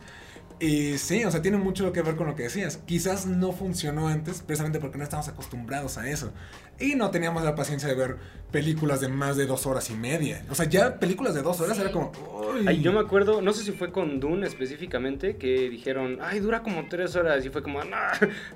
[0.61, 2.77] Y sí, o sea, tiene mucho que ver con lo que decías.
[2.85, 6.33] Quizás no funcionó antes, precisamente porque no estamos acostumbrados a eso.
[6.81, 8.17] Y no teníamos la paciencia de ver
[8.51, 10.45] películas de más de dos horas y media.
[10.51, 11.83] O sea, ya películas de dos horas Sí.
[11.83, 12.11] era como...
[12.53, 12.65] uy.
[12.67, 16.63] Ay, yo me acuerdo, no sé si fue con Dune específicamente, que dijeron, ay, dura
[16.63, 17.45] como tres horas.
[17.47, 17.97] Y fue como, no,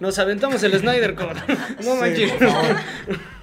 [0.00, 1.34] nos aventamos el Snyder Code.
[1.84, 2.32] No Sí, manches.
[2.32, 2.76] favor.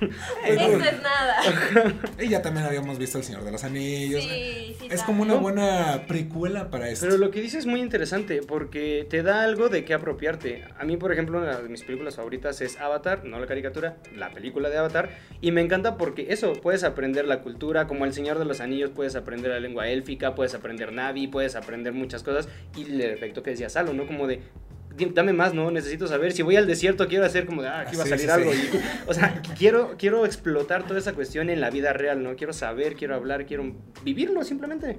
[0.46, 1.94] Eso es nada.
[2.20, 4.24] Y ya también habíamos visto El Señor de los Anillos.
[4.24, 4.88] Sí, sí.
[4.90, 7.06] es como una buena precuela para esto.
[7.06, 10.66] Pero lo que dices es muy interesante porque te da algo de qué apropiarte.
[10.80, 14.32] A mí, por ejemplo, una de mis películas favoritas es Avatar, no la caricatura, la
[14.32, 15.10] película de Avatar.
[15.42, 18.92] Y me encanta porque eso, puedes aprender la cultura, como El Señor de los Anillos,
[18.92, 22.48] puedes aprender la lengua élfica, puedes aprender Navi, puedes aprender muchas cosas.
[22.78, 24.06] Y el efecto que decía Salo, ¿no?
[24.06, 24.42] Como de...
[24.96, 25.72] "Di- Dame más, ¿no?
[25.72, 26.32] Necesito saber.
[26.34, 28.32] Si voy al desierto, quiero hacer como de, ah, aquí va a Sí, salir sí,
[28.32, 28.52] algo.
[28.52, 28.70] sí.
[28.74, 32.36] Y, o sea, quiero, quiero explotar toda esa cuestión en la vida real, ¿no?
[32.36, 34.98] Quiero saber, quiero hablar, quiero vivirlo simplemente.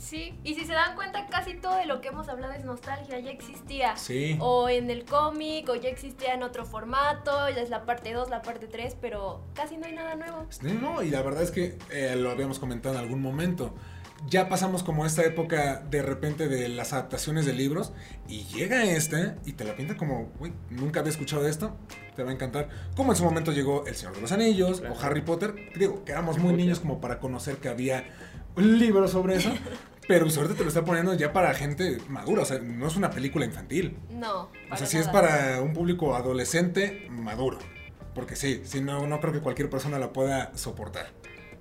[0.00, 3.20] Sí, y si se dan cuenta, casi todo de lo que hemos hablado es nostalgia,
[3.20, 3.96] ya existía.
[3.96, 4.36] Sí.
[4.40, 8.30] O en el cómic, o ya existía en otro formato, ya es la parte 2,
[8.30, 10.46] la parte 3, pero casi no hay nada nuevo.
[10.62, 13.74] No, no, y la verdad es que eh, lo habíamos comentado en algún momento.
[14.26, 17.92] Ya pasamos como esta época de repente de las adaptaciones de libros
[18.28, 21.74] y llega esta y te la pinta como, uy, nunca había escuchado esto,
[22.16, 22.68] te va a encantar.
[22.96, 24.94] Como en su momento llegó El Señor de los Anillos Claro.
[24.94, 28.04] o Harry Potter, digo, que éramos muy niños como para conocer que había
[28.56, 29.52] un libro sobre eso,
[30.08, 33.10] pero suerte te lo está poniendo ya para gente madura, o sea, no es una
[33.10, 33.96] película infantil.
[34.10, 34.50] No.
[34.70, 37.58] O sea, sí es para un público adolescente maduro.
[38.14, 41.10] Porque sí, sí, no, no creo que cualquier persona la pueda soportar.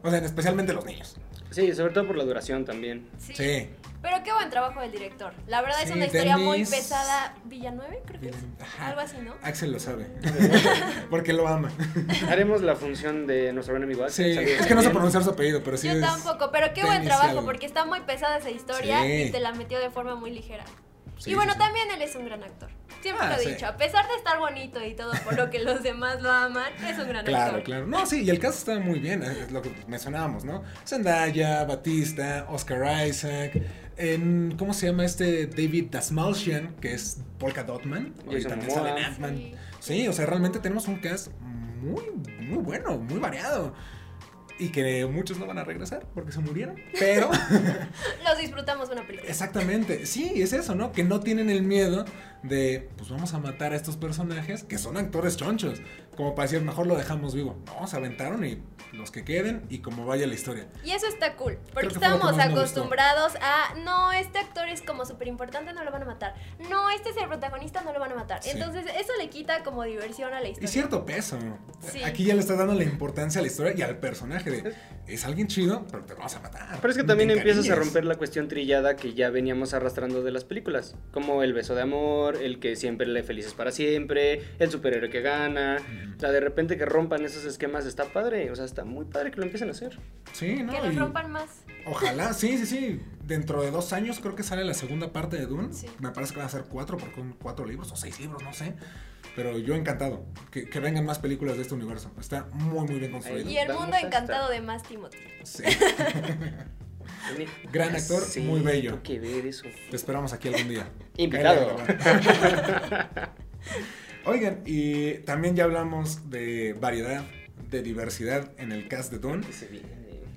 [0.01, 1.17] O sea, especialmente los niños.
[1.51, 3.07] Sí, sobre todo por la duración también.
[3.17, 3.33] Sí.
[3.35, 3.69] Sí.
[4.01, 5.33] Pero qué buen trabajo del director.
[5.47, 7.35] La verdad es Sí, una historia muy pesada.
[7.43, 8.35] Villanueve, creo que es.
[8.61, 8.87] Ajá.
[8.87, 9.33] Algo así, ¿no?
[9.43, 10.07] Axel lo sabe.
[11.09, 11.69] Porque lo ama.
[12.29, 14.35] Haremos la función de nuestro buen amigo Sí, Axel.
[14.35, 16.85] saludos es que no sé pronunciar su apellido, pero sí Yo es- tampoco, pero qué
[16.85, 17.45] buen trabajo, algo.
[17.45, 19.11] porque está muy pesada esa historia Sí.
[19.23, 20.63] y te la metió de forma muy ligera.
[21.19, 21.63] Sí, y bueno, sí, sí.
[21.65, 22.69] también él es un gran actor.
[23.01, 23.49] Siempre Ah, lo he sí.
[23.51, 26.71] dicho, a pesar de estar bonito y todo por lo que los demás lo aman,
[26.85, 27.63] es un gran Claro, actor.
[27.63, 27.87] claro.
[27.87, 30.63] No, sí, y el caso está muy bien, es lo que mencionábamos, ¿no?
[30.85, 33.61] Zendaya, Batista, Oscar Isaac,
[33.95, 38.13] en, ¿cómo se llama este David Dasmalchian, que es Polka Dotman?
[38.29, 39.35] Y también sale en Ant-Man.
[39.37, 39.55] Sí.
[39.79, 42.03] Sí, o sea, realmente tenemos un cast muy,
[42.41, 43.73] muy bueno, muy variado.
[44.59, 46.75] Y que muchos no van a regresar porque se murieron.
[46.99, 47.29] Pero,
[48.25, 49.29] Los disfrutamos una película.
[49.29, 50.91] exactamente, sí, es eso, ¿no?
[50.91, 52.05] Que no tienen el miedo
[52.43, 55.81] de, pues vamos a matar a estos personajes que son actores chonchos.
[56.15, 57.57] Como para decir, mejor lo dejamos vivo.
[57.65, 58.61] No, se aventaron y
[58.91, 60.67] los que queden y como vaya la historia.
[60.83, 65.27] Y eso está cool, porque lo estamos acostumbrados a, no, este actor es como súper
[65.27, 66.35] importante, no lo van a matar.
[66.69, 68.43] No, este es el protagonista, no lo van a matar.
[68.43, 68.49] Sí.
[68.51, 70.69] Entonces, eso le quita como diversión a la Y historia.
[70.69, 71.37] cierto peso.
[71.91, 72.03] Sí.
[72.03, 74.75] Aquí ya le estás dando la importancia a la historia y al personaje de,
[75.07, 76.79] es alguien chido, pero te vamos a matar.
[76.81, 80.31] Pero es que también empiezas a romper la cuestión trillada que ya veníamos arrastrando de
[80.31, 80.95] las películas.
[81.11, 85.21] Como el beso de amor, el que siempre le felices para siempre, el superhéroe que
[85.21, 85.77] gana.
[86.15, 88.51] O sea, de repente que rompan esos esquemas está padre.
[88.51, 89.97] O sea, está muy padre que lo empiecen a hacer.
[90.33, 90.71] Sí, ¿no?
[90.73, 91.63] Que los Y- rompan más.
[91.85, 93.01] Ojalá, sí, sí, sí.
[93.25, 95.73] Dentro de dos años creo que sale la segunda parte de Dune.
[95.73, 95.87] Sí.
[95.99, 98.53] Me parece que van a ser cuatro, porque son cuatro libros o seis libros, no
[98.53, 98.73] sé.
[99.35, 102.11] Pero yo encantado que, que vengan más películas de este universo.
[102.19, 103.49] Está muy, muy bien construido.
[103.49, 105.17] Y el mundo encantado de más Timothy.
[105.43, 105.63] Sí.
[107.71, 108.91] Gran actor, Sí, muy bello.
[108.91, 109.65] tengo que ver eso.
[109.89, 110.89] Te esperamos aquí algún día.
[111.17, 111.75] Invitado.
[114.25, 117.23] Oigan, y también ya hablamos de variedad,
[117.69, 119.45] de diversidad en el cast de Dune.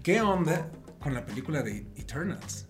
[0.03, 0.71] ¿Qué onda
[1.01, 2.67] con la película de Eternals?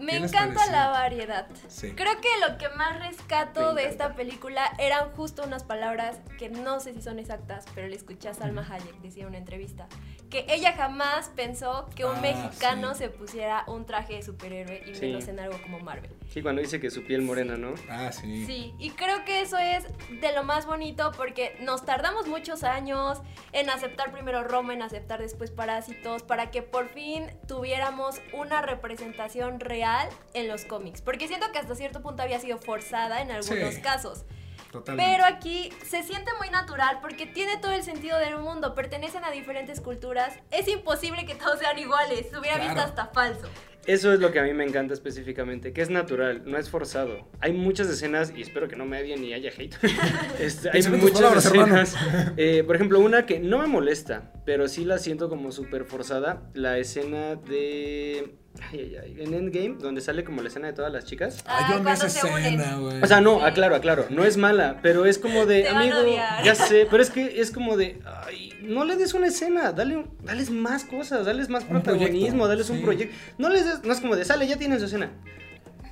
[0.00, 0.72] Me ¿Qué les encanta pareció?
[0.76, 1.46] la variedad.
[1.68, 1.92] Sí.
[1.92, 6.80] Creo que lo que más rescato de esta película eran justo unas palabras que no
[6.80, 9.86] sé si son exactas, pero le escuché a Salma Hayek decir en una entrevista
[10.30, 13.00] que ella jamás pensó que un Ah, mexicano sí.
[13.00, 15.06] se pusiera un traje de superhéroe y Sí.
[15.06, 16.10] menos en algo como Marvel.
[16.28, 17.74] Sí, cuando dice que su piel morena, ¿no?
[17.90, 18.46] Ah, sí.
[18.46, 19.84] Sí, y creo que eso es
[20.20, 23.20] de lo más bonito porque nos tardamos muchos años
[23.52, 29.58] en aceptar primero Roma, en aceptar después Parásitos, para que por fin tuviéramos una representación
[29.58, 29.89] real
[30.34, 31.00] en los cómics.
[31.02, 33.80] Porque siento que hasta cierto punto había sido forzada en algunos Sí.
[33.80, 34.24] casos.
[34.70, 35.10] Totalmente.
[35.12, 39.30] Pero aquí se siente muy natural porque tiene todo el sentido del mundo, pertenecen a
[39.32, 40.34] diferentes culturas.
[40.52, 42.88] Es imposible que todos sean iguales, se hubiera visto Claro.
[42.88, 43.48] hasta falso.
[43.86, 47.26] Eso es lo que a mí me encanta específicamente, que es natural, no es forzado.
[47.40, 49.74] Hay muchas escenas, y espero que no me odien ni haya hate.
[50.38, 51.96] Este, hay muchas palabras, escenas.
[52.36, 56.42] eh, por ejemplo, una que no me molesta, pero sí la siento como súper forzada.
[56.54, 58.36] La escena de.
[58.70, 59.16] Ay, ay, ay.
[59.24, 61.42] En Endgame, donde sale como la escena de todas las chicas.
[61.46, 63.02] Ah, yo amé esa escena, güey.
[63.02, 63.44] O sea, no, Sí.
[63.46, 65.96] aclaro, aclaro, no es mala, pero es como de, amigo,
[66.44, 70.04] ya sé, pero es que es como de, ay, no le des una escena, dale,
[70.22, 72.10] dales más cosas, dales más Un protagonismo,
[72.44, 72.72] proyecto, dales sí.
[72.72, 73.16] un proyecto.
[73.38, 75.10] No les des, no es como de, sale, ya tienen su escena.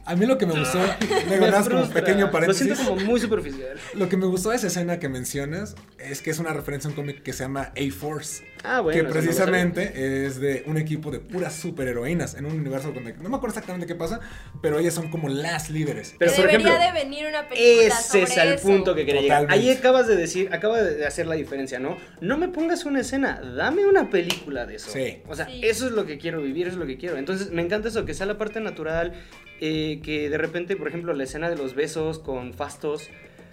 [0.08, 0.78] A mí lo que me gustó,
[1.28, 2.02] Me más como frustra.
[2.04, 2.64] pequeño Lo paréntesis.
[2.66, 3.78] siento como muy superficial.
[3.94, 6.90] Lo que me gustó de esa escena que mencionas es que es una referencia a
[6.90, 8.44] un cómic que se llama A-Force.
[8.64, 8.96] Ah, bueno.
[8.96, 13.28] que lo precisamente es de un equipo de puras superheroínas en un universo donde no
[13.28, 14.18] me acuerdo exactamente qué pasa,
[14.60, 16.16] pero ellas son como las líderes.
[16.18, 18.66] Pero, por debería ejemplo, de venir una película Ese es sobre el eso.
[18.66, 19.42] punto que quería llegar.
[19.42, 19.70] Totalmente.
[19.70, 21.96] Ahí acabas de decir, acaba de hacer la diferencia, ¿no?
[22.20, 24.90] No me pongas una escena, dame una película de eso.
[24.90, 25.22] Sí.
[25.28, 25.60] O sea, Sí.
[25.62, 27.16] eso es lo que quiero vivir, eso es lo que quiero.
[27.16, 29.12] Entonces, me encanta eso, que sea la parte natural,
[29.60, 33.08] eh, que de repente, por ejemplo, la escena de los besos con Fastos.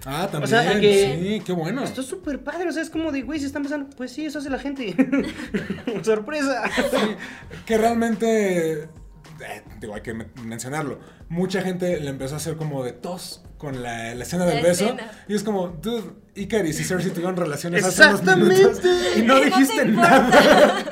[0.05, 0.49] Ah, también.
[0.49, 1.83] sea, que- sí, qué bueno.
[1.83, 4.25] Esto es súper padre, o sea, es como de, güey, si están pensando, pues sí,
[4.25, 4.93] eso hace la gente.
[6.03, 6.63] Sorpresa.
[6.91, 7.15] Sí,
[7.65, 8.87] que realmente, eh,
[9.79, 10.99] digo, hay que men- mencionarlo.
[11.29, 14.61] Mucha gente le empezó a hacer como de tos con la, la escena del La
[14.69, 14.85] beso.
[14.85, 15.11] escena.
[15.27, 18.55] Y es como, dude, Icaris y Cersei tuvieron relaciones hace unos Exactamente.
[18.55, 18.81] minutos
[19.17, 20.83] y no Y dijiste nada.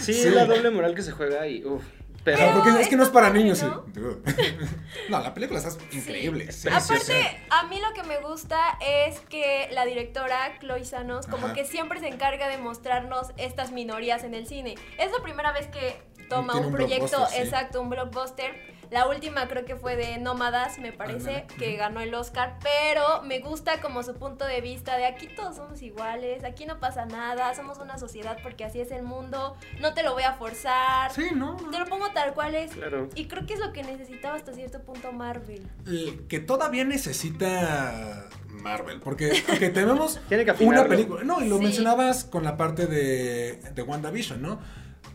[0.00, 0.20] Sí, Sí.
[0.26, 1.84] es la doble moral que se juega y, uff.
[2.24, 3.62] Pero, Claro, porque es, es que no es para niños.
[3.62, 3.84] ¿no?
[5.08, 6.50] No, la película está increíble.
[6.52, 11.46] sí, Aparte, a mí lo que me gusta es que la directora Chloe Sanos como
[11.46, 11.54] Ajá.
[11.54, 14.74] que siempre se encarga de mostrarnos estas minorías en el cine.
[14.98, 18.77] Es la primera vez que toma un, un proyecto, exacto, un blockbuster.
[18.90, 23.40] La última creo que fue de Nómadas, me parece, que ganó el Oscar, pero me
[23.40, 27.54] gusta como su punto de vista de aquí todos somos iguales, aquí no pasa nada,
[27.54, 31.12] somos una sociedad porque así es el mundo, no te lo voy a forzar.
[31.12, 31.56] Sí, no.
[31.70, 32.72] Te lo pongo tal cual es.
[32.72, 33.08] Claro.
[33.14, 35.68] Y creo que es lo que necesitaba hasta cierto punto Marvel.
[35.86, 38.26] El que todavía necesita
[38.62, 41.64] Marvel, porque aunque tenemos Tiene que una película, no, y lo Sí.
[41.64, 44.58] mencionabas con la parte de, de WandaVision, ¿no?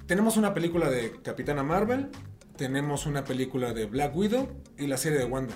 [0.08, 2.10] Tenemos una película de Capitana Marvel,
[2.68, 4.48] tenemos una película de Black Widow
[4.78, 5.54] y la serie de Wanda.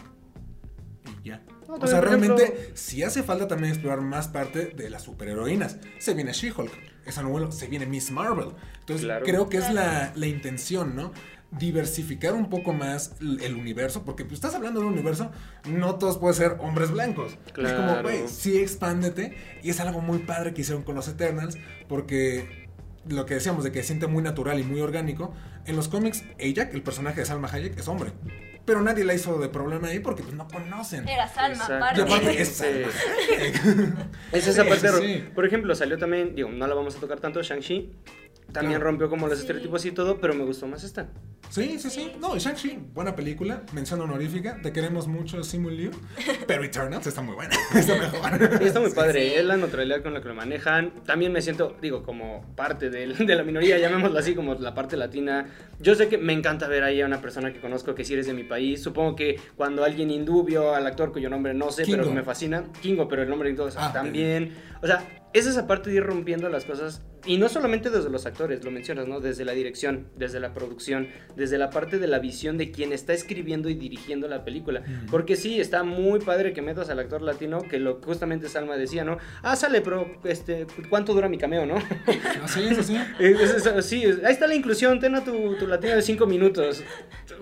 [1.24, 1.42] Y ya.
[1.70, 5.78] No, o sea, realmente ejemplo- sí hace falta también explorar más parte de las superheroínas.
[6.00, 6.70] Se viene She-Hulk,
[7.06, 8.50] esa novela, se viene Miss Marvel.
[8.82, 9.26] Entonces Claro.
[9.26, 9.76] creo que es Claro.
[9.76, 11.14] la, la intención, ¿no?
[11.50, 15.32] Diversificar un poco más el universo, porque pues, estás hablando de un universo,
[15.70, 17.38] no todos pueden ser hombres blancos.
[17.46, 18.02] Es como, Claro.
[18.04, 19.34] güey, sí expándete.
[19.64, 22.67] Y es algo muy padre que hicieron con los Eternals, porque
[23.10, 25.34] lo que decíamos de que se siente muy natural y muy orgánico,
[25.66, 28.12] en los cómics, Ajak, el personaje de Salma Hayek, es hombre.
[28.66, 31.08] Pero nadie la hizo de problema ahí porque pues, no conocen.
[31.08, 32.42] Era Salma, aparte.
[32.42, 32.66] Es Sí.
[32.66, 34.10] Salma.
[34.34, 34.90] Es esa parte.
[34.90, 35.24] sí, sí.
[35.34, 37.94] Por ejemplo, salió también, digo, no la vamos a tocar tanto, Shang-Chi.
[38.52, 38.86] También Claro.
[38.86, 39.42] rompió como los Sí.
[39.44, 41.10] estereotipos y todo, pero me gustó más esta.
[41.50, 42.12] Sí, sí, sí.
[42.20, 44.60] No, Shang-Chi, buena película, mención honorífica.
[44.62, 45.92] Te queremos mucho, Simu Liu.
[46.48, 47.56] Pero Eternals está muy buena.
[47.76, 48.58] Está mejor.
[48.60, 49.36] Sí, está muy padre, Sí.
[49.36, 50.92] es la neutralidad con la que lo manejan.
[51.06, 54.98] También me siento, digo, como parte del- de, la minoría, llamémoslo así, como la parte
[54.98, 55.46] latina.
[55.80, 58.28] Yo sé que me encanta ver ahí a una persona que conozco que sí eres
[58.28, 58.82] de mi país.
[58.82, 62.10] Supongo que cuando alguien hindú vio al actor cuyo nombre no sé, pero Kingo.
[62.10, 64.54] que me fascina, Kingo, pero el nombre y todo eso Ah, también.
[64.82, 67.02] O sea, es esa parte de ir rompiendo las cosas.
[67.28, 69.20] Y no solamente desde los actores, lo mencionas, ¿no?
[69.20, 73.14] Desde la dirección, desde la producción, desde la parte de la visión de quien está
[73.14, 74.82] escribiendo y dirigiendo la película.
[75.12, 79.04] Porque sí, está muy padre que metas al actor latino, que lo justamente Salma decía,
[79.04, 79.18] ¿no?
[79.44, 81.76] Ah, sale, pero este, ¿cuánto dura mi cameo, no?
[82.42, 82.98] Ah, sí, sí, sí.
[83.20, 86.84] Es- es- sí, ahí está la inclusión, ten a tu, tu latino de 5 minutos.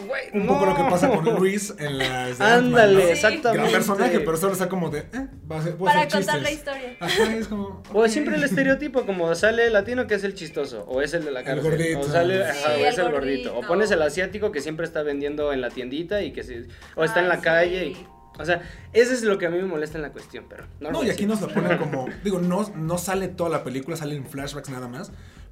[0.08, 0.90] Güey, Un poco lo que no.
[0.90, 2.42] pasa con Luis en las.
[2.42, 3.10] Ándale, ¿no?
[3.10, 3.60] exactamente.
[3.62, 5.00] Gran personaje, pero solo está como de.
[5.00, 6.54] Eh, va a ser, a Para contar la chistes.
[6.54, 6.98] historia.
[7.00, 7.84] Ajá, es como.
[7.94, 8.08] O ok.
[8.08, 11.32] siempre el estereotipo, como sale el latino que es el chistoso, o es el de
[11.32, 12.00] la El cárcel, gordito.
[12.00, 14.86] o sale, Sí, ajá, o es el el gordito, o pones el asiático que siempre
[14.86, 16.66] está vendiendo en la tiendita y que se,
[16.96, 17.98] o está en la calle, sí.
[18.02, 18.08] y-
[18.38, 18.62] o sea,
[18.92, 21.26] eso es lo que a mí me molesta en la cuestión, pero no, y aquí
[21.26, 22.08] nos lo ponen como.
[22.24, 25.12] Digo, no, no sale toda la película, salen flashbacks nada más.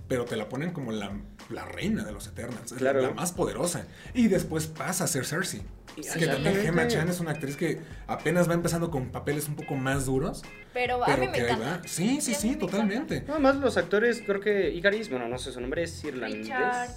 [0.09, 1.11] pero te la ponen como la,
[1.49, 3.01] la reina de los Eternals, Claro.
[3.01, 3.85] la más poderosa.
[4.13, 5.61] Y después pasa a ser Cersei.
[5.95, 6.55] Y- que también.
[6.55, 10.41] Gemma Chan es una actriz que apenas va empezando con papeles un poco más duros,
[10.73, 11.77] Pero a pero mí me que ahí encanta.
[11.77, 11.87] va.
[11.87, 13.23] Sí, sí, a sí, me totalmente.
[13.27, 16.39] No, más los actores, creo que Icaris, bueno, no sé su nombre, es irlandés.
[16.47, 16.89] Richard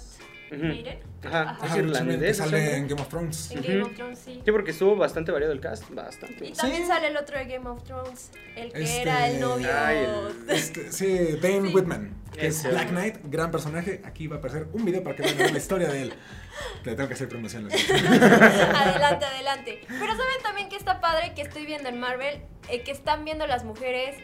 [0.51, 0.63] Ujú.
[0.63, 0.99] Maiden.
[1.25, 1.65] Ajá, Ajá.
[1.67, 2.37] es irlandés.
[2.37, 3.51] sale en Game of Thrones.
[3.51, 3.61] En.
[3.63, 4.41] Game of Thrones, sí.
[4.45, 6.45] Sí, porque estuvo bastante variado el cast, bastante.
[6.47, 6.87] Y también Sí.
[6.87, 9.67] sale el otro de Game of Thrones, el que Este- era el novio.
[9.75, 11.75] Ay, el- Este, sí, Dane Sí.
[11.75, 12.89] Whitman, que es Black.
[12.89, 14.01] Knight, gran personaje.
[14.05, 16.13] Aquí va a aparecer un video para que vean la historia de él.
[16.85, 17.67] Le tengo que hacer promoción.
[17.71, 19.81] adelante, adelante.
[19.87, 23.45] Pero saben también que está padre que estoy viendo en Marvel, eh, que están viendo
[23.47, 24.15] las mujeres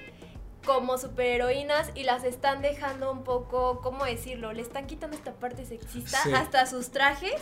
[0.65, 4.53] como superheroínas y las están dejando un poco, ¿cómo decirlo?
[4.53, 6.33] Le están quitando esta parte sexista Sí.
[6.33, 7.41] hasta sus trajes.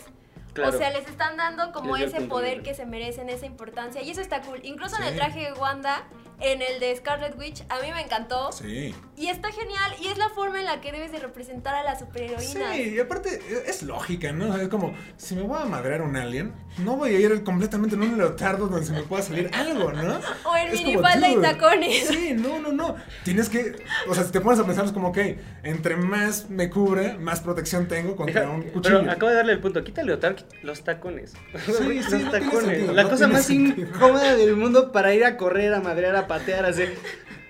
[0.53, 0.75] Claro.
[0.75, 4.01] O sea, les están dando como ese poder que se merecen, esa importancia.
[4.01, 4.59] Y eso está cool.
[4.63, 6.03] Incluso en el traje de Wanda,
[6.41, 8.51] en el de Scarlet Witch, a mí me encantó.
[8.51, 8.93] Sí.
[9.17, 9.93] Y está genial.
[10.01, 12.75] Y es la forma en la que debes de representar a las superheroínas.
[12.75, 14.55] Sí, y aparte es lógica, ¿no?
[14.57, 17.95] Es como, si me voy a madrear a un alien, no voy a ir completamente
[17.95, 20.19] en un leotardo donde se me pueda salir algo, ¿no?
[20.45, 22.07] O en minifalda y tacones.
[22.07, 22.95] Sí, no, no, no.
[23.23, 23.75] Tienes que,
[24.09, 25.17] o sea, si te pones a pensar, es como, ok,
[25.63, 28.99] entre más me cubre, más protección tengo contra Deja- un cuchillo.
[29.01, 29.83] pero acabo de darle el punto.
[29.83, 31.31] Quítale Leotard los tacones.
[31.31, 31.37] sí,
[31.67, 31.87] los no
[32.17, 32.65] tiene tacones.
[32.65, 33.87] sentido, La no cosa tiene más sentido.
[33.87, 36.95] incómoda del mundo para ir a correr, a madrear, a patear, a hacer.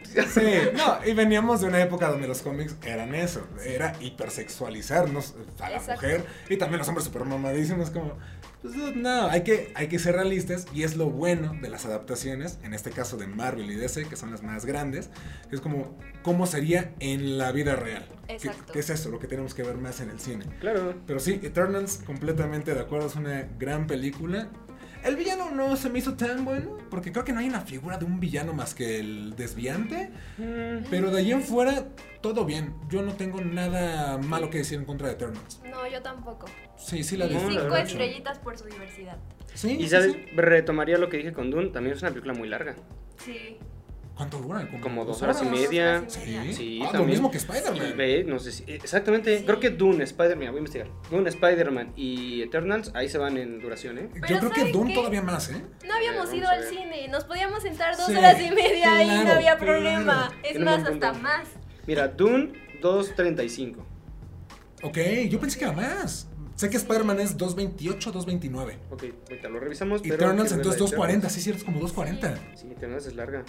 [0.04, 0.42] Sí,
[0.76, 5.78] no, y veníamos de una época donde los cómics eran eso, era hipersexualizarnos a la
[5.78, 6.02] Exacto.
[6.02, 8.18] mujer y también los hombres super mamadísimos como,
[8.62, 12.60] pues no, hay que, hay que ser realistas y es lo bueno de las adaptaciones,
[12.64, 15.10] en este caso de Marvel y DC, que son las más grandes,
[15.50, 18.06] es como cómo sería en la vida real.
[18.28, 18.74] ¿Qué- Exacto.
[18.74, 19.10] ¿Qué, es eso?
[19.12, 20.46] Lo que tenemos que ver más en el cine.
[20.60, 20.94] Claro.
[21.08, 24.50] Pero sí, Eternals, completamente de acuerdo, es una gran película.
[25.04, 27.98] El villano no se me hizo tan bueno, porque creo que no hay una figura
[27.98, 30.12] de un villano más que el desviante.
[30.38, 31.88] Mm, Pero de ahí en fuera,
[32.22, 32.76] todo bien.
[32.90, 35.60] Yo no tengo nada malo que decir en contra de Eternals.
[35.70, 36.46] No, yo tampoco.
[36.78, 39.18] Sí, sí la Y No, cinco estrellitas por su diversidad.
[39.54, 40.26] Sí, Y sí, sabes, sí.
[40.36, 42.76] retomaría lo que dije con Dune, también es una película muy larga.
[43.18, 43.58] Sí.
[44.22, 44.70] ¿Cuánto dura?
[44.82, 45.98] Como dos horas y Dos media.
[45.98, 46.54] horas y Sí, media.
[46.54, 47.98] Sí, Ah, lo mismo que Spider-Man.
[47.98, 48.64] ve, no sé si.
[48.72, 49.46] Exactamente, Sí.
[49.46, 50.88] creo que Dune, Spider-Man, voy a investigar.
[51.10, 54.10] Dune, Spider-Man y Eternals, ahí se van en duración, ¿eh?
[54.30, 54.96] Yo creo que ¿saben Dune qué?
[55.00, 55.60] todavía más, ¿eh?
[55.88, 59.22] No habíamos ido al cine, nos podíamos sentar dos Sí, horas y media y no
[59.24, 59.74] claro, había claro.
[59.74, 60.32] problema.
[60.44, 61.48] Es más, hasta más.
[61.88, 63.84] Mira, Dune 2.35.
[64.84, 64.98] Ok,
[65.30, 66.28] yo pensé que era más.
[66.58, 68.78] Sé que Spider-Man es 228, 229.
[68.92, 70.02] Ok, ahorita lo revisamos.
[70.04, 71.34] Pero Eternals entonces la de 240, Eternals.
[71.34, 72.56] sí, cierto, es como 240.
[72.56, 73.44] Sí, Eternals es larga.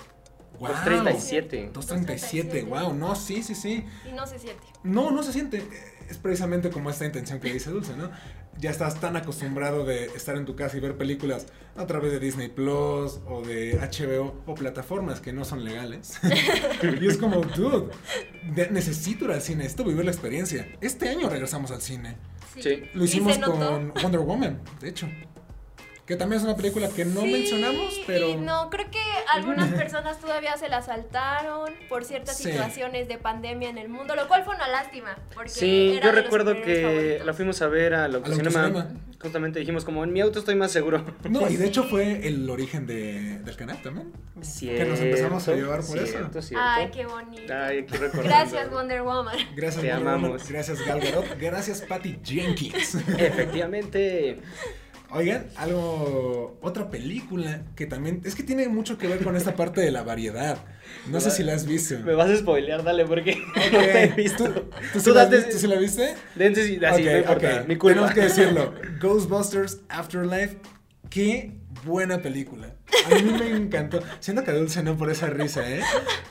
[0.59, 0.69] Wow.
[0.69, 1.71] 237.
[1.73, 3.85] 237, wow, no, sí, sí, sí.
[4.09, 4.63] Y no se siente.
[4.85, 5.63] No, no se siente.
[6.09, 8.11] Es precisamente como esta intención que dice Dulce, ¿no?
[8.59, 12.21] Ya estás tan acostumbrado de estar en tu casa y ver películas a través de
[12.21, 16.19] Disney Plus o de HBO o plataformas que no son legales.
[17.01, 17.89] y es como, dude,
[18.55, 20.69] de- necesito ir al cine, necesito vivir la experiencia.
[20.83, 22.17] Este año regresamos al cine.
[22.61, 22.83] Sí.
[22.93, 25.09] Lo hicimos con Wonder Woman, de hecho.
[26.13, 28.37] Que también es una película que no Sí, mencionamos, pero...
[28.37, 28.99] no, creo que
[29.33, 32.51] algunas personas todavía se la saltaron por ciertas Sí.
[32.51, 35.17] situaciones de pandemia en el mundo, lo cual fue una lástima.
[35.33, 37.27] Porque Sí, era yo recuerdo que favoritos.
[37.27, 38.65] la fuimos a ver al Al autocinema.
[38.65, 39.01] autocinema.
[39.23, 41.03] Justamente dijimos como en mi auto estoy más seguro.
[41.31, 41.69] No, y de Sí.
[41.71, 44.13] hecho fue el origen de, del canal también.
[44.43, 46.07] Cierto, Que nos empezamos a llevar por eso.
[46.07, 47.55] cierto, Cierto, Ay, qué bonito.
[47.55, 47.97] Ay, aquí.
[48.23, 49.35] Gracias, Wonder Woman.
[49.57, 50.15] Gracias, Te Wonder Woman.
[50.25, 50.47] amamos.
[50.51, 51.25] Gracias, Gal Gadot.
[51.41, 52.97] Gracias, Patty Jenkins.
[53.19, 54.41] Efectivamente.
[55.15, 56.59] Oigan, algo.
[56.63, 58.23] Otra película que también.
[58.25, 60.59] Es que tiene mucho que ver con esta parte de la variedad.
[61.11, 61.99] No sé si la has visto.
[62.01, 64.45] Me vas a spoilear, dale, porque Ok, no te he visto.
[64.45, 66.15] ¿Tú, tú sí Tú la, sí la viste?
[66.35, 67.69] Dense sí, así, Ok, no importa, ok.
[67.69, 67.95] mi culpa.
[67.95, 68.75] Tenemos que decirlo.
[69.01, 70.57] Ghostbusters Afterlife.
[71.11, 71.53] Qué
[71.85, 72.75] buena película.
[73.07, 74.01] A mí me encantó.
[74.21, 75.81] Siento que Dulce no por esa risa, ¿eh?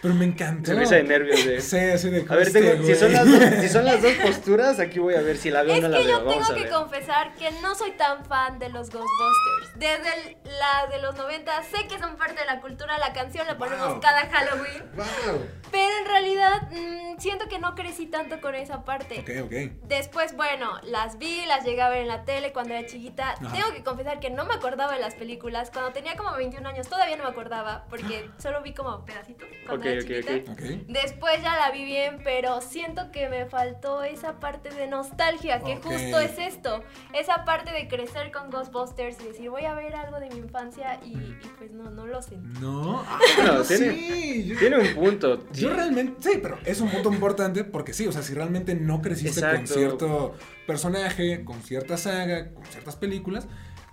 [0.02, 0.72] Pero me encantó.
[0.72, 1.62] Se risa de nervios de...
[1.62, 4.14] Sí, así de A ver, este tengo, si, son las dos, si son las dos
[4.14, 6.20] posturas, aquí voy a ver si la veo o Es no la que veo.
[6.20, 9.72] yo Vamos tengo a que confesar que no soy tan fan de los Ghostbusters.
[9.76, 13.48] Desde el- la de los 90 sé que son parte de la cultura, la canción
[13.48, 14.00] la ponemos Wow.
[14.02, 15.42] cada Halloween, Wow.
[15.72, 19.20] pero en realidad mm, siento que no crecí tanto con esa parte.
[19.22, 19.88] Ok, ok.
[19.88, 23.32] Después, bueno, las vi, las llegué a ver en la tele cuando era chiquita.
[23.32, 23.52] Ajá.
[23.54, 25.70] Tengo que confesar que no me acordaba de las películas.
[25.72, 29.86] Cuando tenía como 21 años todavía no me acordaba porque solo vi como pedacitos cuando
[29.86, 30.52] Ok, era ok, chiquita.
[30.52, 30.60] ok.
[30.60, 30.88] Ok.
[30.88, 35.78] Después ya la vi bien, pero siento que me faltó esa parte de nostalgia, que
[35.78, 36.84] justo es esto.
[37.14, 41.00] Esa parte de crecer con Ghostbusters y decir, voy a ver algo de mi infancia
[41.06, 42.60] y, y pues no, no lo sentí.
[42.60, 43.04] No.
[43.08, 44.46] Ah, no, tiene- sí.
[44.48, 45.38] Yo, Tiene un punto.
[45.52, 45.62] sí.
[45.62, 46.14] yo realmente.
[46.32, 49.68] Sí, pero es un punto importante porque sí, o sea, si realmente no creciste con
[49.68, 50.36] cierto
[50.68, 53.48] personaje, con cierta saga, con ciertas películas,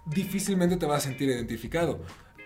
[0.06, 2.00] difícilmente te vas a sentir identificado.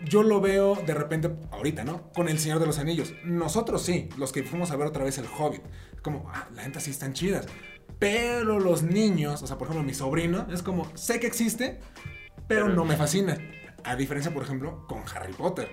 [0.04, 2.10] Yo lo veo de repente, ahorita, ¿no?
[2.12, 3.14] Con El Señor de los Anillos.
[3.24, 5.62] Nosotros sí, los que fuimos a ver otra vez El Hobbit.
[6.02, 7.46] Como, ah, la neta sí están chidas.
[7.98, 11.80] Pero los niños, o sea, por ejemplo, mi sobrino, es como, sé que existe,
[12.48, 13.38] pero no me fascina.
[13.84, 15.72] A diferencia, por ejemplo, con Harry Potter.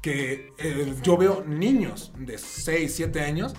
[0.00, 3.54] Que eh, yo veo niños de 6, 7 años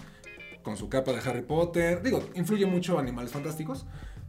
[0.63, 2.01] con su capa de Harry Potter.
[2.01, 3.85] Digo, influye mucho Animales Fantásticos.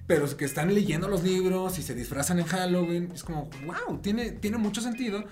[0.07, 3.13] Pero es que están leyendo los libros y se disfrazan en Halloween.
[3.13, 5.25] Es como, wow, tiene, tiene mucho sentido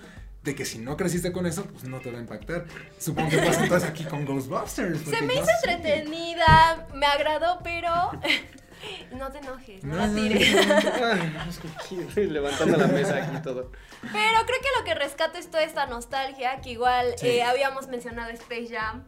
[0.47, 2.65] de que si no creciste con eso, pues no te va a impactar.
[2.97, 5.01] Supongo que pasa entonces aquí con Ghostbusters.
[5.01, 7.91] Se me hizo entretenida, me agradó, pero
[9.15, 10.55] no te enojes, no, la No, tires.
[10.55, 13.71] Ay, es que aquí, levantando la mesa aquí todo.
[14.01, 17.27] Pero creo que lo que rescato es toda esta nostalgia, que igual Sí.
[17.27, 19.03] eh, habíamos mencionado Space Jam,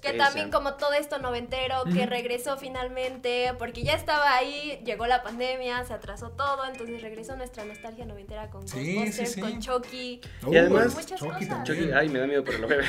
[0.00, 5.22] que también como todo esto noventero, que regresó finalmente, porque ya estaba ahí, llegó la
[5.22, 9.40] pandemia, se atrasó todo, entonces regresó nuestra nostalgia noventera con Sí, Ghostbusters, sí.
[9.40, 10.20] con Chucky.
[10.46, 11.64] Uh, Y además- Muchas Chucky cosas.
[11.64, 12.84] Chucky, ay, me da miedo, voy a ver.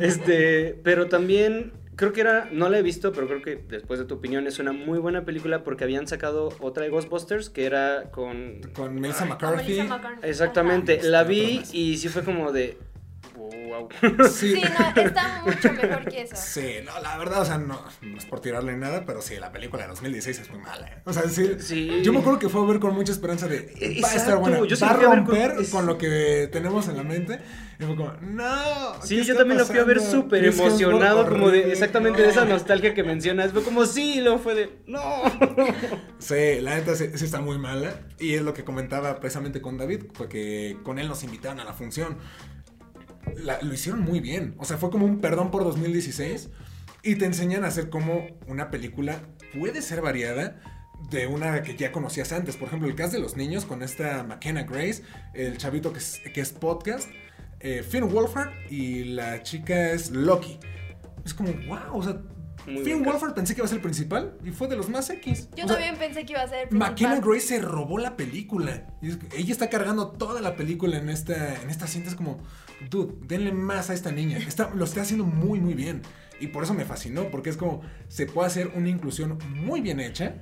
[0.00, 4.06] Este, pero también creo que era, no la he visto, pero creo que después de
[4.06, 8.10] tu opinión es una muy buena película porque habían sacado otra de Ghostbusters que era
[8.10, 8.60] con...
[8.74, 9.72] Con Melissa McCarthy.
[9.74, 10.26] Melissa McCarthy.
[10.28, 11.08] Exactamente, Ajá.
[11.08, 12.78] la vi y sí fue como de...
[13.68, 13.88] Wow.
[14.30, 14.62] Sí,
[14.94, 16.34] no, está mucho mejor que eso.
[16.36, 19.52] Sí, no, la verdad, o sea, no, no es por tirarle nada, pero sí, la
[19.52, 20.86] película de 2016 es muy mala.
[20.88, 21.02] ¿eh?
[21.04, 22.00] O sea, sí, Sí.
[22.02, 24.00] Yo me acuerdo que fue a ver con mucha esperanza de.
[24.02, 24.58] Va a estar buena.
[24.66, 27.40] yo va a con- romper con, es- lo que tenemos en la mente.
[27.78, 29.02] Y fue como, no.
[29.02, 30.22] Sí, ¿qué yo también lo fui a ver pasando?
[30.22, 32.50] súper emocionado, como de exactamente de esa no.
[32.52, 33.52] nostalgia que mencionas.
[33.52, 35.00] Fue como, sí, y luego fue de, no.
[36.18, 37.94] Sí, la neta sí, sí está muy mala.
[38.18, 41.64] Y es lo que comentaba precisamente con David, fue que con él nos invitaron a
[41.64, 42.18] la función.
[43.36, 44.54] La- lo hicieron muy bien.
[44.58, 46.50] O sea, fue como un perdón por 2016.
[47.02, 49.22] Y te enseñan a hacer como una película
[49.58, 50.60] puede ser variada
[51.10, 52.56] de una que ya conocías antes.
[52.56, 55.02] Por ejemplo, el cast de los niños con esta McKenna Grace,
[55.34, 57.08] el chavito que es, que es podcast,
[57.60, 60.58] eh, Finn Wolfhard y la chica es Loki.
[61.24, 62.20] Es como, wow, o sea,
[62.70, 63.04] Muy Finn.
[63.04, 65.48] Wolfhard pensé que iba a ser el principal y fue de los más X.
[65.56, 67.20] Yo O sea, también pensé que iba a ser el McKenna principal.
[67.20, 68.86] Grace se robó la película.
[69.02, 72.08] Y es que ella está cargando toda la película en esta, en esta cinta.
[72.08, 72.38] Es como,
[72.90, 74.38] dude, denle más a esta niña.
[74.38, 76.02] Está, lo está haciendo muy, muy bien.
[76.40, 80.00] Y por eso me fascinó, porque es como, se puede hacer una inclusión muy bien
[80.00, 80.36] hecha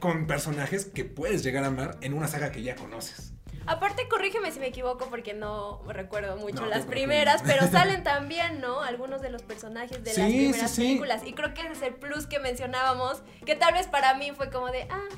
[0.00, 3.34] con personajes que puedes llegar a amar en una saga que ya conoces.
[3.68, 8.60] Aparte, corrígeme si me equivoco porque no recuerdo mucho No, las primeras, pero salen también,
[8.60, 8.80] ¿no?
[8.82, 10.82] Algunos de los personajes de Sí, las sí, primeras sí.
[10.82, 11.22] películas.
[11.26, 14.50] Y creo que ese es el plus que mencionábamos, que tal vez para mí fue
[14.50, 15.08] como de, ah,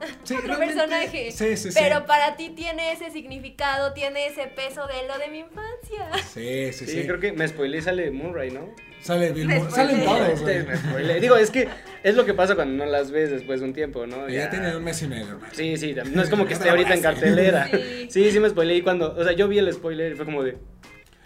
[0.24, 1.30] Sí, otro personaje.
[1.32, 1.78] Sí, sí, sí.
[1.80, 6.10] Pero para ti tiene ese significado, tiene ese peso de lo de mi infancia.
[6.32, 7.06] Sí, sí, Sí, sí.
[7.06, 8.74] creo que me spoilé y sale Murray, ¿no?
[9.02, 9.70] Sale Bill Murray.
[9.70, 10.56] Salen todos, güey.
[10.58, 11.20] Este, me spoilé.
[11.20, 11.68] Digo, es que
[12.02, 14.28] es lo que pasa cuando no las ves después de un tiempo, ¿no?
[14.28, 15.52] Ya tiene un mes y medio, hermano.
[15.52, 17.68] Sí, sí, no es como que esté ahorita en cartelera.
[17.70, 18.06] Sí.
[18.10, 20.42] Sí, sí me spoilé y cuando, o sea, yo vi el spoiler y fue como
[20.42, 20.58] de,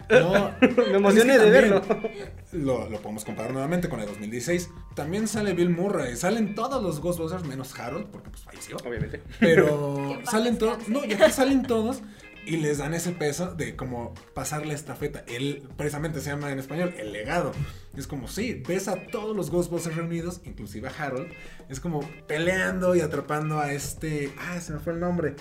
[0.09, 2.31] No, me emocioné es que de también verlo.
[2.51, 4.69] Lo, lo podemos comparar nuevamente con el 2016.
[4.95, 6.15] También sale Bill Murray.
[6.15, 8.77] Salen todos los Ghostbusters menos Harold, porque pues falleció.
[8.77, 9.21] Obviamente.
[9.39, 10.87] Pero salen todos.
[10.87, 12.01] No, y aquí salen todos.
[12.45, 15.23] Y les dan ese peso de como pasar la estafeta.
[15.27, 17.51] Él precisamente se llama en español el legado.
[17.97, 21.31] Es como, sí, ves a todos los Ghostbusters reunidos, inclusive a Harold.
[21.69, 24.31] Es como peleando y atrapando a este.
[24.37, 25.35] Ah, se me fue el nombre.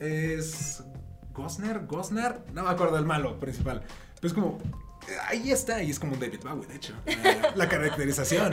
[0.00, 0.82] Es.
[1.38, 2.40] Gosner, Gosner.
[2.52, 3.82] No me acuerdo del malo principal.
[4.16, 4.58] Pero es como.
[5.28, 6.92] Ahí está, y es como un David Bowie, de hecho.
[7.06, 8.52] La, la caracterización.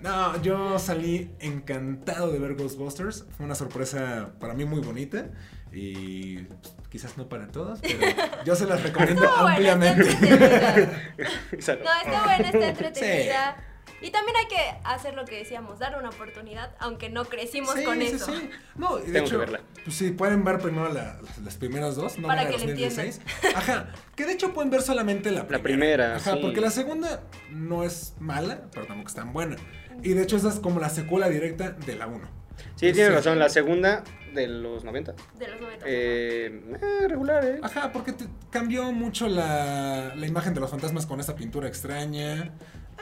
[0.00, 3.26] No, yo salí encantado de ver Ghostbusters.
[3.36, 5.26] Fue una sorpresa para mí muy bonita.
[5.72, 7.98] Y pues, quizás no para todos, pero
[8.44, 10.02] yo se las recomiendo está ampliamente.
[10.10, 10.92] entretenida.
[11.52, 13.56] No, está buena, está entretenida.
[14.00, 17.84] Y también hay que hacer lo que decíamos, dar una oportunidad, aunque no crecimos Sí,
[17.84, 18.26] con sí, eso.
[18.26, 18.50] sí.
[18.74, 19.60] No, y de Tengo hecho, que verla.
[19.84, 22.66] pues sí, pueden ver primero la- las, las primeras dos, no Para la que le
[22.74, 23.20] 2016.
[23.54, 25.62] Ajá, que de hecho pueden ver solamente la primera.
[25.62, 26.38] primera, Ajá, sí.
[26.42, 29.54] porque la segunda no es mala, pero tampoco es tan buena.
[30.02, 32.28] Y de hecho esa es como la secuela directa de la 1.
[32.74, 34.02] Sí, tiene razón, la segunda
[34.34, 35.14] de los 90.
[35.38, 35.84] De los 90.
[35.86, 37.60] Eh, eh, regular, ¿eh?
[37.62, 42.50] Ajá, porque te- cambió mucho la, la imagen de los fantasmas con esa pintura extraña.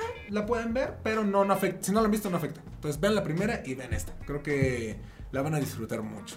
[0.01, 1.85] Eh, la pueden ver, pero no, no afecta.
[1.85, 2.61] Si no la han visto, no afecta.
[2.75, 4.13] Entonces vean la primera y vean esta.
[4.27, 4.97] Creo que
[5.33, 6.37] la van a disfrutar mucho.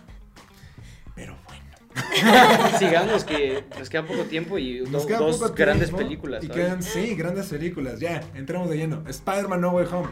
[1.16, 1.64] Pero bueno.
[2.80, 6.44] Sigamos que nos queda poco tiempo y do- Nos queda dos poco grandes tiempo películas.
[6.44, 6.64] Y ¿sabes?
[6.64, 8.00] quedan, sí, grandes películas.
[8.00, 9.04] Ya, entramos de lleno.
[9.08, 10.10] Spider-Man No Way Home.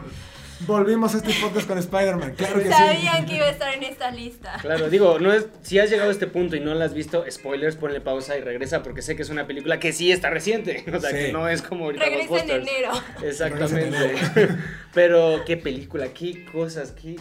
[0.60, 2.34] Volvimos a este podcast con Spider-Man.
[2.36, 3.26] Claro que Sabían sí.
[3.26, 4.58] que iba a estar en esta lista.
[4.60, 7.24] Claro, digo, no es, si has llegado a este punto y no la has visto,
[7.30, 10.84] spoilers, ponle pausa y regresa porque sé que es una película que sí está reciente.
[10.94, 11.16] O sea, Sí.
[11.16, 12.90] que no es como ahorita Regresa en enero.
[13.24, 14.14] Exactamente.
[14.94, 17.16] Pero qué película, qué cosas, qué...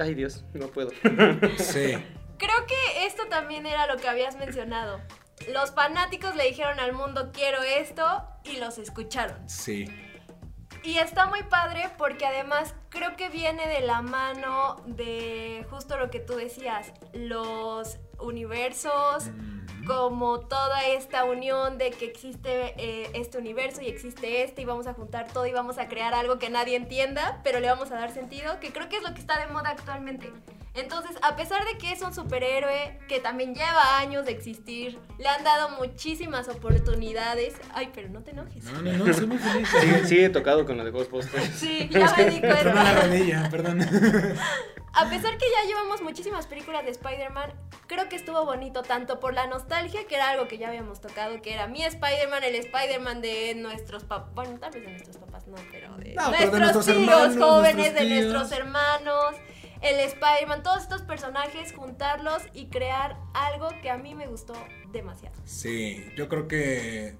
[0.00, 0.90] Ay Dios, no puedo.
[1.58, 1.94] Sí.
[2.36, 5.00] Creo que esto también era lo que habías mencionado.
[5.52, 8.04] Los fanáticos le dijeron al mundo quiero esto
[8.44, 9.36] y los escucharon.
[9.48, 9.86] Sí.
[10.84, 16.10] Y está muy padre porque además creo que viene de la mano de justo lo
[16.10, 19.30] que tú decías, los universos,
[19.86, 24.86] como toda esta unión de que existe eh, este universo y existe este y vamos
[24.86, 27.94] a juntar todo y vamos a crear algo que nadie entienda, pero le vamos a
[27.94, 30.30] dar sentido, que creo que es lo que está de moda actualmente.
[30.74, 35.28] Entonces, a pesar de que es un superhéroe que también lleva años de existir, le
[35.28, 37.54] han dado muchísimas oportunidades.
[37.72, 38.64] Ay, pero no te enojes.
[38.64, 39.68] No, no, no, estoy muy feliz.
[39.68, 41.46] Sigue, sigue tocado con lo de Ghostbusters.
[41.54, 43.02] Sí, ya me di Tronó la cuenta.
[43.02, 43.80] rodilla, perdón.
[44.96, 47.52] A pesar que ya llevamos muchísimas películas de Spider-Man,
[47.88, 51.42] creo que estuvo bonito tanto por la nostalgia, que era algo que ya habíamos tocado,
[51.42, 55.46] que era mi Spider-Man, el Spider-Man de nuestros papás, bueno, tal vez de nuestros papás
[55.48, 59.34] no, pero de, No, pero de nuestros, tíos hermanos, jóvenes, nuestros de nuestros hermanos,
[59.84, 64.54] el Spider-Man, todos estos personajes, juntarlos y crear algo que a mí me gustó
[64.92, 65.36] demasiado.
[65.44, 67.16] Sí, yo creo que.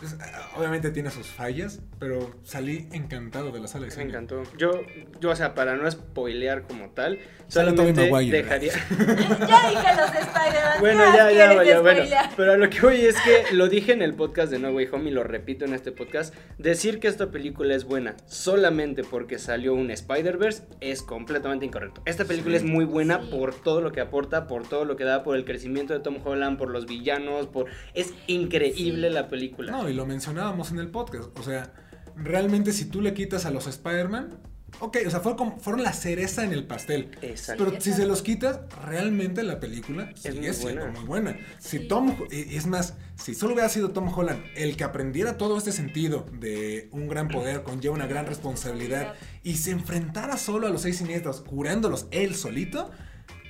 [0.00, 0.16] Pues,
[0.56, 4.06] obviamente tiene sus fallas, pero salí encantado de la sala de Me cine.
[4.06, 4.42] encantó.
[4.58, 4.80] Yo,
[5.20, 8.38] yo, o sea, para no spoilear como tal, Sale solamente Maguire.
[8.42, 8.72] dejaría.
[8.98, 10.80] ya dije los Spider-Man.
[10.80, 11.98] Bueno, ¿qué más ya, ya, vaya, bueno.
[12.00, 12.30] spoilear?
[12.36, 14.88] Pero a lo que voy es que lo dije en el podcast de No Way
[14.92, 16.34] Home y lo repito en este podcast.
[16.58, 22.02] Decir que esta película es buena solamente porque salió un Spider-Verse es completamente incorrecto.
[22.06, 22.64] Esta película Sí.
[22.64, 23.28] es muy buena Sí.
[23.30, 26.16] por todo lo que aporta, por todo lo que da, por el crecimiento de Tom
[26.24, 27.66] Holland, por los villanos, por.
[27.94, 29.14] Es increíble Sí.
[29.14, 29.72] la película.
[29.72, 31.36] No, y lo mencionábamos en el podcast.
[31.38, 31.72] O sea,
[32.16, 34.38] realmente si tú le quitas a los Spider-Man,
[34.80, 37.10] ok, o sea, fue como- fueron la cereza en el pastel.
[37.22, 37.64] Exacto.
[37.66, 40.90] Pero si se los quitas, realmente la película sigue muy siendo buena.
[41.00, 41.36] muy buena.
[41.58, 41.88] Si Sí.
[41.88, 45.72] Tom, y es más, si solo hubiera sido Tom Holland el que aprendiera todo este
[45.72, 50.82] sentido de un gran poder conlleva una gran responsabilidad y se enfrentara solo a los
[50.82, 52.90] seis siniestros curándolos él solito,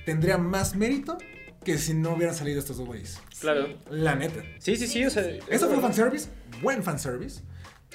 [0.05, 1.17] tendría más mérito
[1.63, 3.19] que si no hubieran salido estos dos güeyes.
[3.41, 3.67] Claro.
[3.67, 3.77] Sí.
[3.89, 4.41] La neta.
[4.59, 5.23] Sí, sí, sí, o sea.
[5.23, 5.47] Sí, sí, sí.
[5.49, 6.29] Eso fue fanservice,
[6.61, 7.41] buen fanservice.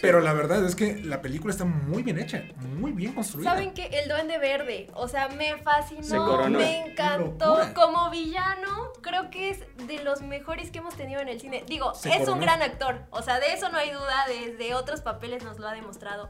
[0.03, 2.43] Pero la verdad es que la película está muy bien hecha,
[2.79, 3.53] muy bien construida.
[3.53, 3.87] ¿Saben qué?
[3.87, 6.59] El Duende Verde, o sea, me Se fascinó, coronó.
[6.59, 7.47] me encantó.
[7.57, 7.73] Locura.
[7.73, 11.65] Como villano, creo que es de los mejores que hemos tenido en el cine.
[11.67, 12.35] Digo, Se es coronó.
[12.35, 15.67] un gran actor, o sea, de eso no hay duda, desde otros papeles nos lo
[15.67, 16.29] ha demostrado.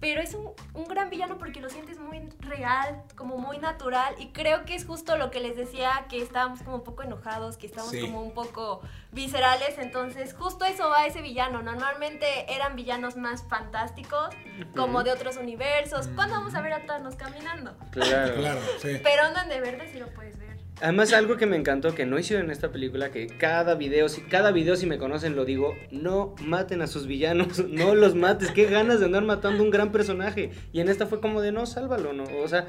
[0.00, 4.14] Pero es un, un gran villano porque lo sientes muy real, como muy natural.
[4.18, 7.58] Y creo que es justo lo que les decía, que estábamos como un poco enojados,
[7.58, 8.00] que estábamos Sí.
[8.00, 8.80] como un poco
[9.12, 9.78] viscerales.
[9.78, 11.62] Entonces, justo eso va ese villano.
[11.62, 14.30] Normalmente eran villanos más fantásticos,
[14.74, 16.08] como de otros universos.
[16.14, 17.76] ¿Cuándo vamos a ver a Thanos caminando?
[17.90, 18.34] Claro.
[18.36, 18.98] Claro, sí.
[19.02, 20.49] Pero en Duende Verde sí lo puedes ver.
[20.82, 24.22] Además, algo que me encantó que no hicieron en esta película, que cada video, si
[24.22, 28.50] cada video si me conocen lo digo, no maten a sus villanos, no los mates,
[28.52, 30.50] qué ganas de andar matando un gran personaje.
[30.72, 32.66] Y en esta fue como de no, sálvalo, no, o sea,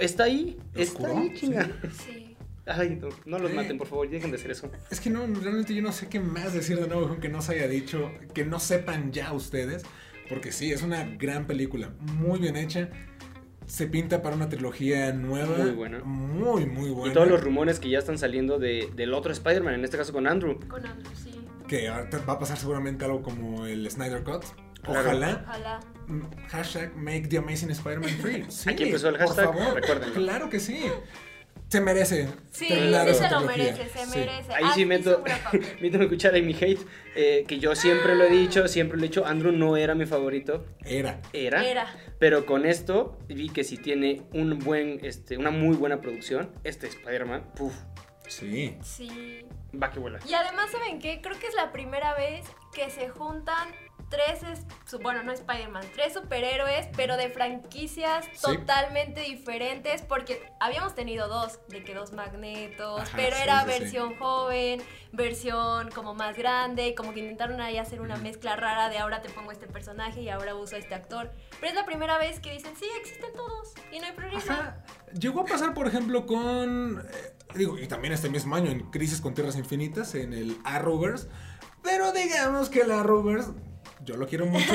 [0.00, 1.18] está ahí, está ¿Oscuro?
[1.18, 1.68] ahí, chinga.
[2.04, 2.36] Sí.
[2.66, 3.56] Ay, no, no los Sí.
[3.58, 4.70] maten, por favor, dejen de hacer eso.
[4.90, 7.52] Es que no, realmente yo no sé qué más decir de nuevo que no se
[7.56, 9.82] haya dicho, que no sepan ya ustedes.
[10.30, 12.88] Porque sí, es una gran película, muy bien hecha.
[13.66, 15.56] Se pinta para una trilogía nueva.
[15.58, 16.00] Muy buena.
[16.04, 17.10] Muy, muy buena.
[17.10, 20.12] Y todos los rumores que ya están saliendo de, del otro Spider-Man, en este caso
[20.12, 20.58] con Andrew.
[20.68, 21.40] Con Andrew, sí.
[21.66, 24.44] Que ahorita va a pasar seguramente algo como el Snyder Cut.
[24.86, 25.44] Ojalá.
[25.48, 25.80] Ojalá.
[26.08, 28.44] Mm, Hashtag Make the Amazing Spider-Man Free.
[28.48, 29.74] Sí, Aquí empezó el por hashtag, favor.
[29.74, 30.14] recuérdenlo.
[30.14, 30.84] Claro que sí.
[31.74, 32.28] Se merece.
[32.52, 34.18] Sí, terminar sí se lo merece, se Sí.
[34.18, 34.54] merece.
[34.54, 35.24] Ahí Ah, sí meto,
[35.80, 36.78] meto mi cuchara y mi hate,
[37.16, 40.06] eh, que yo siempre lo he dicho, siempre lo he dicho, Andrew no era mi
[40.06, 41.20] favorito, Era.
[41.32, 41.64] era.
[41.68, 41.86] Era.
[42.20, 46.86] Pero con esto vi que si tiene un buen, este, una muy buena producción, este
[46.86, 47.74] Spider-Man, puf,
[48.28, 48.76] Sí.
[48.82, 49.44] Sí.
[49.80, 50.20] va que vuela.
[50.28, 51.20] Y además, ¿saben qué?
[51.20, 53.68] Creo que es la primera vez que se juntan
[54.10, 58.40] tres, es- bueno, no Spider-Man, tres superhéroes, pero de franquicias Sí.
[58.42, 63.66] totalmente diferentes, porque habíamos tenido dos, de que dos magnetos, Ajá, pero sí, era sí,
[63.66, 64.80] versión joven,
[65.10, 69.20] versión como más grande, y como que intentaron ahí hacer una mezcla rara de ahora
[69.20, 71.32] te pongo este personaje y ahora uso este actor.
[71.58, 74.38] Pero es la primera vez que dicen, sí, existen todos, y no hay problema.
[74.38, 74.84] Ajá.
[75.18, 77.00] Llegó a pasar, por ejemplo, con.
[77.00, 81.28] eh, digo, y también este mismo año en Crisis con Tierras Infinitas, en el Arrowverse.
[81.82, 83.50] Pero digamos que el Arrowverse,
[84.04, 84.72] yo lo quiero mucho,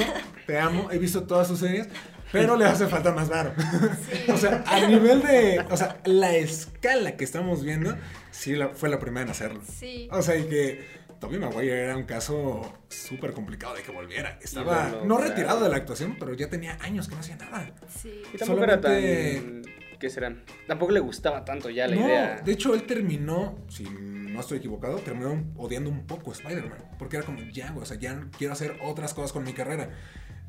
[0.48, 1.88] te amo, he visto todas sus series,
[2.32, 3.54] pero le hace falta más varo.
[3.58, 4.32] Sí.
[4.32, 5.66] o sea, a nivel de.
[5.70, 7.96] O sea, la escala que estamos viendo,
[8.32, 9.62] sí la- fue la primera en hacerlo.
[9.68, 10.08] Sí.
[10.12, 11.00] O sea, y que.
[11.20, 14.40] Tobey Maguire era un caso súper complicado de que volviera.
[14.42, 17.74] Estaba no retirado de la actuación, pero ya tenía años que no hacía nada.
[17.94, 18.22] Sí.
[18.34, 19.64] Y tampoco era tan,
[20.00, 20.34] ¿qué será?
[20.66, 22.42] Tampoco le gustaba tanto ya la no, idea.
[22.42, 23.84] de hecho él terminó, si
[24.40, 26.96] no estoy equivocado, terminó odiando un poco a Spider-Man.
[26.98, 29.90] Porque era como, ya, güey, o sea, ya quiero hacer otras cosas con mi carrera.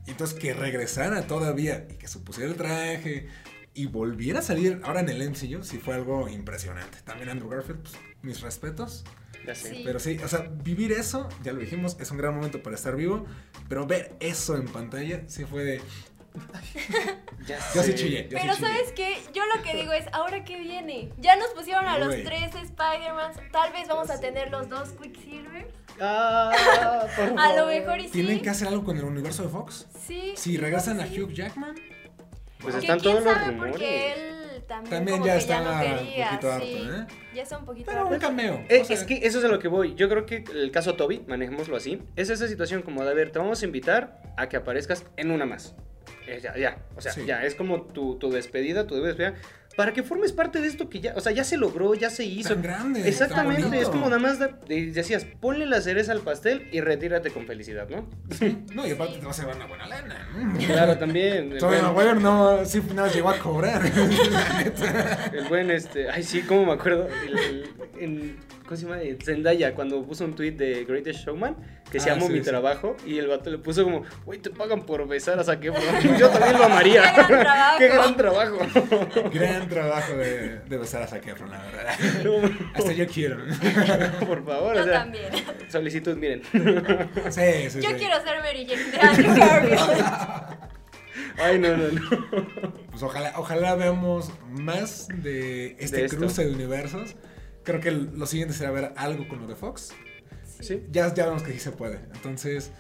[0.07, 3.27] Y entonces que regresara todavía y que se pusiera el traje
[3.75, 6.99] y volviera a salir ahora en el MCU, sí fue algo impresionante.
[7.05, 9.05] También Andrew Garfield, pues, mis respetos.
[9.45, 9.75] Ya sé.
[9.75, 9.83] Sí.
[9.85, 12.95] Pero sí, o sea, vivir eso, ya lo dijimos, es un gran momento para estar
[12.95, 13.27] vivo,
[13.69, 15.81] pero ver eso en pantalla sí fue de...
[17.47, 17.95] Ya Yo sí sé.
[17.97, 18.29] chillé.
[18.29, 18.67] yo sí Pero chillé.
[18.69, 19.19] ¿sabes qué?
[19.35, 21.11] Yo lo que digo es, ¿ahora qué viene?
[21.19, 25.69] Ya nos pusieron a los tres Spider-Man, tal vez vamos a tener los dos Quicksilver.
[26.01, 28.11] Ah, por A lo mejor y sí.
[28.13, 29.87] ¿Tienen que hacer algo con el universo de Fox?
[30.07, 30.35] Sí.
[30.37, 31.05] Si regresan a.
[31.07, 31.75] Hugh Jackman,
[32.61, 33.73] Pues están quién todos los sabe rumores.
[33.73, 36.89] porque él también, También como ya que está ya no un poquito harto, sí.
[36.89, 37.07] ¿eh?
[37.35, 38.65] Ya está un poquito pero un cameo.
[38.69, 39.95] Eh, o sea, es que eso es a lo que voy.
[39.97, 43.33] Yo creo que el caso Toby, manejémoslo así, es esa situación como de, a ver,
[43.33, 45.75] te vamos a invitar a que aparezcas en una más.
[46.27, 46.79] Eh, ya, ya.
[46.97, 47.25] O sea, Sí.
[47.27, 49.35] ya, es como tu, tu despedida, tu despedida.
[49.77, 52.25] Para que formes parte de esto que ya, o sea, ya se logró, ya se
[52.25, 52.51] hizo.
[52.55, 56.69] Tan grande, Exactamente, es como nada más de- de- decías, ponle la cereza al pastel
[56.73, 58.05] y retírate con felicidad, ¿no?
[58.75, 60.29] No, y aparte te vas a llevar una buena lana.
[60.67, 61.53] Claro, también.
[61.53, 63.81] El Todavía buen, Maguire no, sí, no llegó a cobrar.
[65.33, 67.09] El buen, este, ay, sí, cómo me acuerdo.
[67.27, 68.37] El, el- en-
[68.71, 68.99] ¿Cómo se llama?
[69.25, 71.57] Zendaya, cuando puso un tweet de Greatest Showman,
[71.91, 72.45] que se Ah, llama sí, mi sí.
[72.45, 75.83] trabajo, y el vato le puso como, güey, te pagan por besar a Zac Efron".
[76.19, 77.03] Yo también lo amaría.
[77.79, 78.59] ¡Qué gran trabajo!
[78.59, 79.31] ¡Qué gran trabajo!
[79.35, 81.99] Gran trabajo de, de besar a Zac Efron, la verdad.
[82.23, 82.37] No,
[82.75, 83.39] Hasta yo quiero.
[84.25, 85.25] por favor, Yo o sea, también.
[85.69, 86.43] solicitud, miren.
[87.31, 87.95] Sí, sí, Yo sí.
[87.99, 90.05] quiero ser Mary Jane.
[91.43, 92.01] Ay, no, no, no.
[92.91, 97.17] Pues ojalá, ojalá veamos más de este De cruce de universos.
[97.65, 99.93] Creo que lo siguiente será ver algo con lo de Fox.
[100.61, 100.83] Sí.
[100.91, 102.01] Ya, ya vemos que sí se puede.
[102.15, 102.71] Entonces,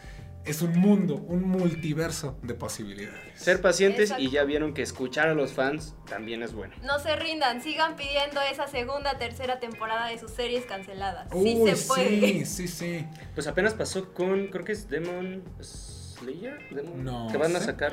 [0.44, 3.40] es un mundo, un multiverso de posibilidades.
[3.40, 6.74] Ser pacientes y ya vieron que escuchar a los fans también es bueno.
[6.82, 11.28] No se rindan, sigan pidiendo esa segunda, tercera temporada de sus series canceladas.
[11.32, 12.20] Sí se puede.
[12.20, 13.06] sí, sí, sí.
[13.34, 15.42] Pues apenas pasó con, creo que es Demon
[16.20, 16.58] Slayer.
[16.96, 17.92] No Que van a sacar.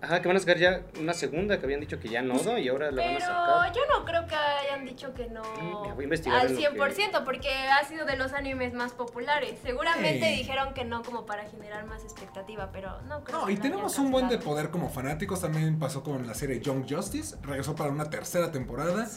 [0.00, 2.58] Ajá, que van a sacar ya una segunda que habían dicho que ya no, ¿no?
[2.58, 3.72] y ahora la van a Pero sacar.
[3.72, 5.42] yo no creo que hayan dicho que no
[5.86, 8.92] ya voy a investigar al en lo 100% porque ha sido de los animes más
[8.92, 9.58] populares.
[9.62, 10.36] Seguramente Sí.
[10.38, 13.98] dijeron que no como para generar más expectativa, pero no creo No, que y tenemos
[13.98, 15.40] un buen de poder como fanáticos.
[15.40, 17.36] También pasó con la serie Young Justice.
[17.42, 19.08] Regresó para una tercera temporada.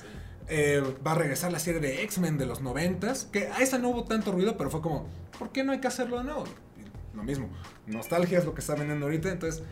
[0.47, 3.25] Eh, va a regresar la serie de X-Men de los noventas.
[3.25, 5.07] Que a esa no hubo tanto ruido, pero fue como,
[5.39, 6.43] ¿por qué no hay que hacerlo de nuevo?
[7.15, 7.49] Lo mismo.
[7.87, 9.31] Nostalgia es lo que está vendiendo ahorita.
[9.31, 9.63] Entonces,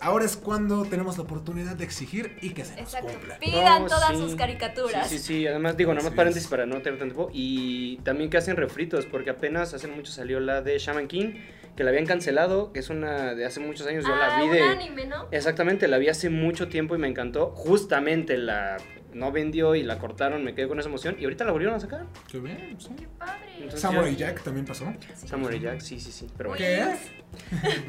[0.00, 3.08] ahora es cuando tenemos la oportunidad de exigir y que se nos Exacto.
[3.12, 3.38] cumpla.
[3.38, 4.16] Pidan No, todas sí.
[4.16, 5.08] sus caricaturas.
[5.08, 5.46] Sí, sí, sí.
[5.46, 6.50] Además, digo, nada más paréntesis es.
[6.50, 7.30] para no tener tanto tiempo.
[7.32, 11.34] Y también que hacen refritos, porque apenas hace mucho salió la de Shaman King,
[11.76, 14.04] que la habían cancelado, que es una de hace muchos años.
[14.04, 14.62] Yo ah, la vi un de.
[14.62, 15.28] anime, ¿no?
[15.30, 17.52] Exactamente, la vi hace mucho tiempo y me encantó.
[17.54, 18.78] Justamente la
[19.12, 21.16] no vendió y la cortaron, me quedé con esa emoción.
[21.18, 22.06] Y ahorita la volvieron a sacar.
[22.30, 22.90] Qué bien, sí.
[22.98, 23.54] Qué padre.
[23.56, 24.92] Entonces, Samurai ya- Jack también pasó.
[25.16, 25.28] Sí.
[25.28, 26.26] Samurai Jack, sí, sí, sí.
[26.36, 26.64] Pero bueno.
[26.64, 26.94] ¿Qué?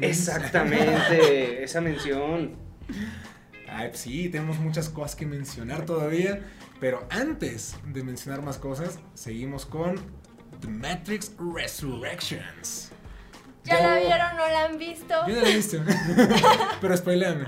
[0.00, 2.56] Exactamente, esa mención.
[3.68, 6.40] Ay, pues sí, tenemos muchas cosas que mencionar todavía.
[6.80, 9.96] Pero antes de mencionar más cosas, seguimos con
[10.60, 12.90] The Matrix Resurrections.
[13.64, 15.14] ¿Ya Yo- la vieron o no la han visto?
[15.28, 15.78] Yo no la he visto.
[16.80, 17.46] pero spoileame.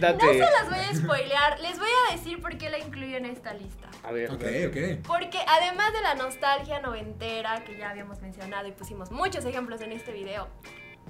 [0.00, 0.24] Date.
[0.24, 1.60] No se las voy a spoilear.
[1.60, 3.88] Les voy a decir por qué la incluyo en esta lista.
[4.02, 4.30] A ver.
[4.30, 5.06] Ok, ok.
[5.06, 9.92] Porque además de la nostalgia noventera que ya habíamos mencionado y pusimos muchos ejemplos en
[9.92, 10.48] este video,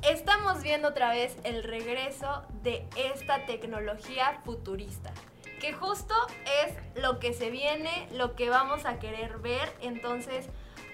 [0.02, 5.12] estamos viendo otra vez el regreso de esta tecnología futurista.
[5.60, 6.14] Que justo
[6.64, 9.72] es lo que se viene, lo que vamos a querer ver.
[9.80, 10.48] Entonces,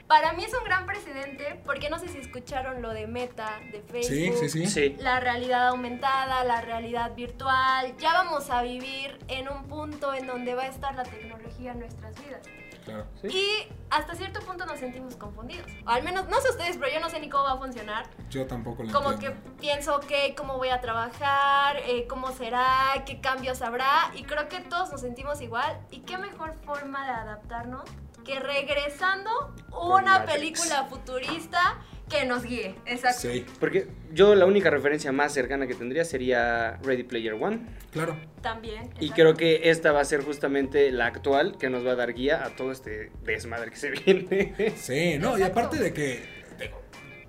[0.09, 3.82] para mí es un gran precedente porque no sé si escucharon lo de Meta, de
[3.82, 4.38] Facebook.
[4.38, 4.66] sí, sí.
[4.66, 4.96] Sí.
[4.98, 7.94] La realidad aumentada, la realidad virtual.
[7.98, 11.80] Ya vamos a vivir en un punto en donde va a estar la tecnología en
[11.80, 12.40] nuestras vidas.
[12.86, 13.04] Claro.
[13.20, 13.28] Sí.
[13.28, 15.70] Y hasta cierto punto nos sentimos confundidos.
[15.86, 18.06] O al menos, no sé ustedes, pero yo no sé ni cómo va a funcionar.
[18.30, 21.76] Yo tampoco lo Como que pienso, ok, ¿cómo voy a trabajar?
[21.84, 22.94] Eh, ¿Cómo será?
[23.04, 24.11] ¿Qué cambios habrá?
[24.14, 25.78] Y creo que todos nos sentimos igual.
[25.90, 27.84] ¿Y qué mejor forma de adaptarnos
[28.29, 29.31] que regresando
[29.72, 31.79] una película futurista
[32.11, 32.74] que nos guíe?
[32.85, 33.20] Exacto.
[33.22, 37.61] Sí, Porque yo la única referencia más cercana que tendría sería Ready Player One.
[37.91, 38.16] claro.
[38.43, 38.91] También.
[39.01, 42.12] Y creo que esta va a ser justamente la actual que nos va a dar
[42.14, 44.74] guía a todo este desmadre que se viene.
[44.76, 46.22] Sí, no, y aparte de que,
[46.61, 46.81] digo,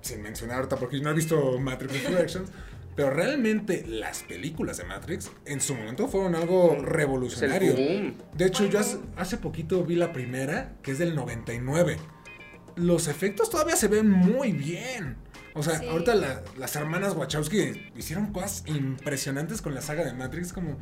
[0.01, 2.51] sin mencionar ahorita porque yo no he visto Matrix Resurrections,
[2.99, 7.73] pero realmente las películas de Matrix en su momento fueron algo el revolucionario.
[7.73, 8.77] De hecho, yo
[9.15, 11.95] hace, poquito vi la primera, que es del 99.
[12.75, 15.15] Los efectos todavía se ven muy bien.
[15.53, 15.87] O sea, Sí.
[15.87, 20.77] ahorita la- las hermanas Wachowski hicieron cosas impresionantes con la saga de Matrix, como...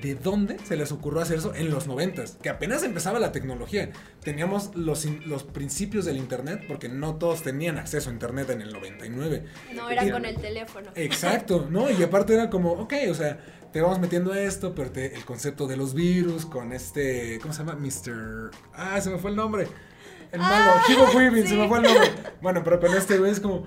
[0.00, 2.24] ¿De dónde se les ocurrió hacer eso en los 90?
[2.42, 3.90] Que apenas empezaba la tecnología.
[4.22, 8.72] Teníamos los, los principios del Internet, porque no todos tenían acceso a Internet en el
[8.72, 9.44] 99.
[9.74, 10.90] No era Y- con el teléfono.
[10.94, 11.90] Exacto, ¿no?
[11.90, 13.38] Y aparte era como, ok, o sea,
[13.72, 17.60] te vamos metiendo esto, pero te- el concepto de los virus con este, ¿cómo se
[17.64, 17.74] llama?
[17.76, 18.50] Mr.
[18.74, 19.68] Ah, se me fue el nombre.
[20.32, 22.10] El malo, Hugo Weaving, se me fue el nombre.
[22.40, 23.66] Bueno, pero con este güey es como.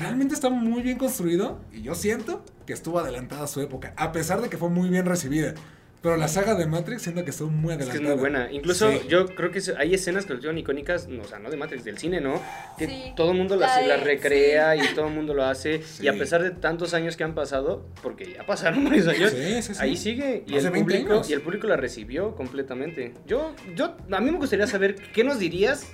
[0.00, 1.60] Realmente está muy bien construido.
[1.72, 3.92] Y yo siento que estuvo adelantada a su época.
[3.96, 5.54] A pesar de que fue muy bien recibida.
[6.00, 8.14] Pero la saga de Matrix siento que estuvo muy Es que adelantada.
[8.14, 8.50] es muy buena.
[8.50, 9.02] Incluso Sí.
[9.08, 11.96] yo creo que hay escenas que son icónicas, no, o sea, no de Matrix, del
[11.96, 12.42] cine, ¿no?
[12.76, 13.12] Que Sí.
[13.14, 15.80] todo el mundo las, La las recrea y todo el mundo lo hace.
[15.82, 16.02] Sí.
[16.04, 19.62] Y a pesar de tantos años que han pasado, porque ya pasaron varios años, Sí,
[19.62, 19.80] sí, sí.
[19.80, 20.42] ahí sigue.
[20.48, 23.14] Y el, 20 público, y el público la recibió completamente.
[23.28, 25.86] Yo, yo, a mí me gustaría saber qué nos dirías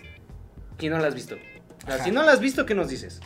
[0.79, 1.35] si no la has visto.
[1.87, 3.21] O sea, si no la has visto, ¿qué nos dices?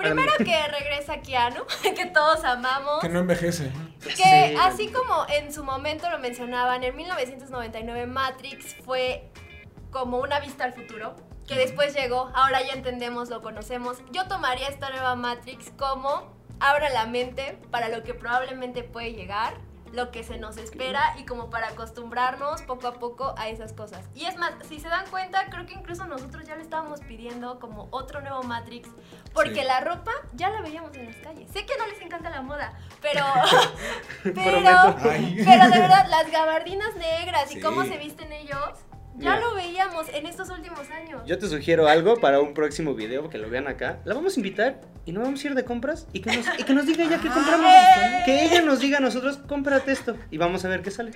[0.00, 3.00] Primero que regresa Keanu, que todos amamos.
[3.00, 3.70] Que no envejece.
[4.00, 9.30] Que Sí, así como en su momento lo mencionaban, en 1999 Matrix fue
[9.90, 11.16] como una vista al futuro,
[11.46, 13.98] que después llegó, ahora ya entendemos, lo conocemos.
[14.12, 19.54] Yo tomaría esta nueva Matrix como abra la mente para lo que probablemente puede llegar,
[19.92, 24.04] lo que se nos espera y como para acostumbrarnos poco a poco a esas cosas.
[24.14, 27.58] Y es más, si se dan cuenta, creo que incluso nosotros ya le estábamos pidiendo
[27.58, 28.88] como otro nuevo Matrix,
[29.34, 29.66] porque Sí.
[29.66, 31.50] la ropa ya la veíamos en las calles.
[31.52, 32.72] Sé que no les encanta la moda,
[33.02, 33.24] pero
[34.22, 38.78] pero, pero de verdad, las gabardinas negras y cómo se visten ellos,
[39.20, 39.40] ya Mira.
[39.40, 41.22] lo veíamos en estos últimos años.
[41.26, 43.98] Yo te sugiero algo para un próximo video, que lo vean acá.
[44.04, 46.62] La vamos a invitar y nos vamos a ir de compras y que nos, y
[46.64, 47.66] que nos diga ella qué compramos.
[47.70, 48.22] ¡Eh!
[48.24, 51.12] Que ella nos diga a nosotros, cómprate esto y vamos a ver qué sale.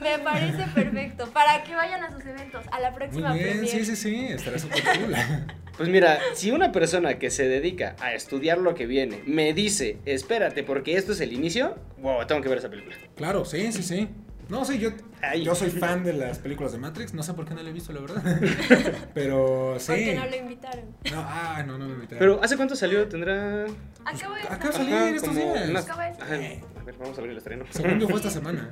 [0.00, 1.26] Me parece perfecto.
[1.32, 3.68] Para que vayan a sus eventos, a la Muy próxima bien, premier.
[3.68, 4.26] sí, sí, sí.
[4.26, 5.14] Estará súper cool.
[5.76, 9.98] Pues mira, si una persona que se dedica a estudiar lo que viene me dice,
[10.06, 12.96] espérate porque esto es el inicio, wow, tengo que ver esa película.
[13.14, 14.08] Claro, sí, sí, sí.
[14.48, 14.90] No, sí, yo,
[15.22, 15.42] Ay.
[15.42, 17.14] yo soy fan de las películas de Matrix.
[17.14, 18.22] No sé por qué no la he visto, la verdad.
[19.14, 19.86] Pero sí.
[19.88, 20.84] Porque no lo invitaron.
[21.10, 22.18] No, ah, no, no me invitaron.
[22.20, 23.08] Pero ¿hace cuánto salió?
[23.08, 23.64] ¿Tendrá...?
[24.04, 24.72] Acabo de Acá salir.
[24.72, 25.68] salir Ajá, estos como días.
[25.70, 26.64] unas- Acaba de Ajá, salir.
[26.80, 27.64] A ver, vamos a ver el estreno.
[27.70, 28.70] Según yo fue esta semana.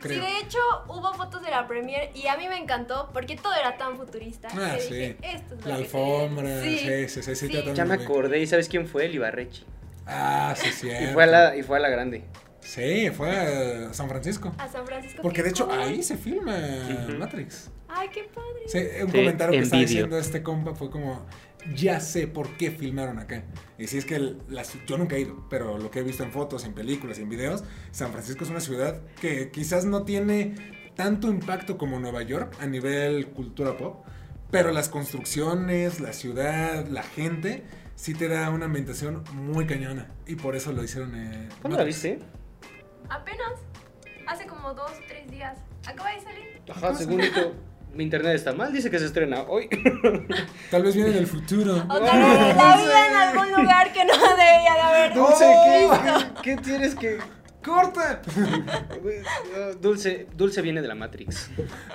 [0.00, 0.22] Sí, Creo.
[0.22, 3.76] de hecho hubo fotos de la premier y a mí me encantó porque todo era
[3.76, 4.46] tan futurista.
[4.52, 4.94] Ah, que sí.
[4.94, 6.62] dije, esto es lo La que se- alfombra.
[6.62, 7.22] Sí, sí, sí.
[7.22, 7.48] sí, Sí.
[7.48, 8.08] tratan Ya me muy bien.
[8.08, 9.06] acordé y ¿sabes quién fue?
[9.06, 9.64] El Ibarrechi.
[10.06, 10.88] Ah, sí, sí.
[10.88, 12.22] Y fue a la, y fue a la grande.
[12.68, 14.52] Sí, fue a San Francisco.
[14.58, 15.22] A San Francisco.
[15.22, 15.78] Porque de hecho cool.
[15.78, 16.54] ahí se filma
[17.06, 17.14] Ujú.
[17.18, 17.70] Matrix.
[17.88, 18.62] Ay, qué padre.
[18.66, 21.24] Sí, un Sí, comentario que estaba diciendo este compa fue como,
[21.74, 23.42] ya sé por qué filmaron acá.
[23.78, 26.22] Y si es que el- las- yo nunca he ido, pero lo que he visto
[26.24, 30.02] en fotos, en películas y en videos, San Francisco es una ciudad que quizás no
[30.02, 30.54] tiene
[30.94, 34.04] tanto impacto como Nueva York a nivel cultura pop,
[34.50, 37.62] pero las construcciones, la ciudad, la gente,
[37.94, 40.08] sí te da una ambientación muy cañona.
[40.26, 41.14] Y por eso lo hicieron.
[41.16, 42.02] Eh, ¿Cuándo la Matrix.
[42.02, 42.18] viste?
[43.10, 43.52] Apenas.
[44.26, 45.56] Hace como dos, tres días.
[45.86, 46.60] Acaba de salir.
[46.70, 47.54] Ajá, según esto,
[47.94, 49.68] mi internet está mal, dice que se estrena hoy.
[50.70, 51.76] Tal vez viene del futuro.
[51.88, 56.32] O tal vez la vida en algún lugar que no debía de haber Dulce, visto.
[56.42, 57.18] ¿qué, ¿qué tienes que...?
[57.64, 58.22] ¡Corta!
[59.80, 61.50] Dulce, Dulce viene de la Matrix.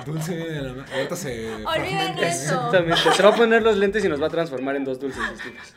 [0.06, 1.53] Dulce viene de la ma- Ahorita se.
[1.56, 2.22] Olviden eso.
[2.53, 2.98] Exactamente.
[3.15, 5.73] Se va a poner los lentes y nos va a transformar en dos dulces distintos.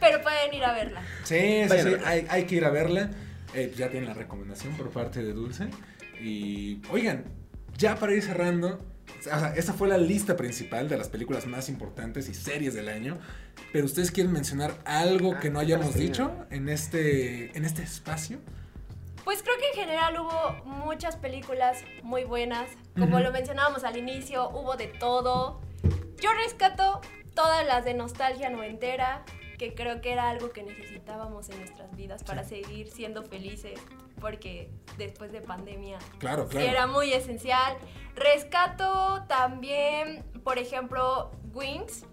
[0.00, 1.02] Pero pueden ir a verla.
[1.24, 1.96] Sí, sí,
[2.28, 3.10] hay que ir a verla.
[3.54, 5.68] Eh, pues ya tienen la recomendación por parte de Dulce.
[6.20, 7.24] Y oigan,
[7.76, 8.80] ya para ir cerrando,
[9.18, 12.88] o sea, esa fue la lista principal de las películas más importantes y series del
[12.88, 13.18] año.
[13.72, 17.82] Pero ustedes quieren mencionar algo Ah, que no qué hayamos dicho en este, en este
[17.82, 18.38] espacio.
[19.24, 22.70] Pues creo que en general hubo muchas películas muy buenas.
[22.98, 25.60] Como lo mencionábamos al inicio, hubo de todo.
[26.20, 27.00] Yo rescato
[27.34, 29.24] todas las de nostalgia noventera,
[29.58, 33.78] que creo que era algo que necesitábamos en nuestras vidas para seguir siendo felices,
[34.20, 36.66] porque después de pandemia Claro, sí claro.
[36.70, 37.76] era muy esencial.
[38.14, 42.04] Rescato también, por ejemplo, Wings,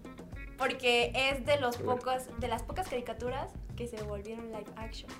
[0.58, 5.10] porque es de los pocos, de las pocas caricaturas que se volvieron live action.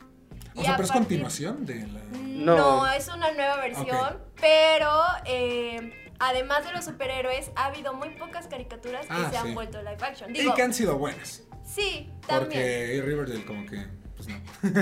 [0.55, 2.01] O Y sea, a pero es partir- continuación de la.
[2.13, 2.57] no.
[2.57, 2.93] No.
[2.93, 4.21] es una nueva versión, Ok.
[4.41, 4.91] pero
[5.27, 9.49] eh, además de los superhéroes, ha habido muy pocas caricaturas que Ah, se sí.
[9.49, 10.31] han vuelto live action.
[10.35, 11.46] Y Digo, que han sido buenas.
[11.77, 12.63] Sí, también.
[12.63, 13.85] Porque Riverdale, como que.
[14.17, 14.41] Pues no.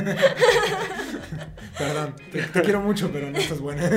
[1.79, 3.83] Perdón, te, te quiero mucho, pero no estás buena.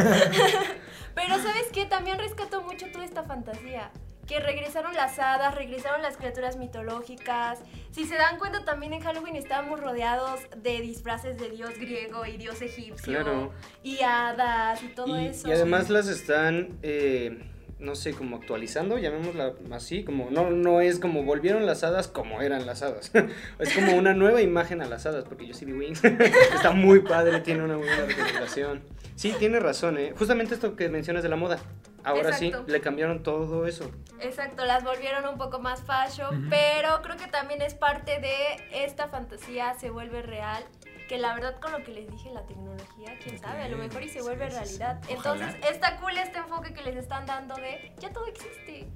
[1.16, 1.86] Pero ¿sabes qué?
[1.88, 3.90] También rescato mucho toda esta fantasía.
[4.28, 7.60] Que regresaron las hadas, regresaron las criaturas mitológicas.
[7.92, 12.38] Si se dan cuenta, también en Halloween estábamos rodeados de disfraces de dios griego y
[12.38, 13.04] dios egipcio.
[13.04, 13.52] Claro.
[13.82, 15.48] Y hadas y todo Y, eso.
[15.48, 17.40] y además las están, eh,
[17.80, 22.42] no sé, como actualizando, llamémosla así, como no, no es como volvieron las hadas como
[22.42, 23.12] eran las hadas.
[23.60, 26.04] es como una nueva imagen a las hadas, porque yo sí vi Wings.
[26.56, 28.82] Está muy padre, tiene una muy buena representación.
[29.16, 30.14] Sí, tiene razón, ¿eh?
[30.18, 31.60] Justamente esto que mencionas de la moda.
[32.04, 32.64] Ahora Exacto.
[32.66, 33.92] sí, le cambiaron todo eso.
[34.22, 39.10] Exacto, las volvieron un poco más fashion, pero creo que también es parte de esta
[39.10, 40.64] fantasía se vuelve real,
[41.08, 44.04] que la verdad con lo que les dije la tecnología, quién sabe, a lo mejor
[44.04, 44.60] y se sí, vuelve sí, sí.
[44.80, 45.02] realidad.
[45.10, 48.88] Entonces, está cool este enfoque que les están dando de ya todo existe.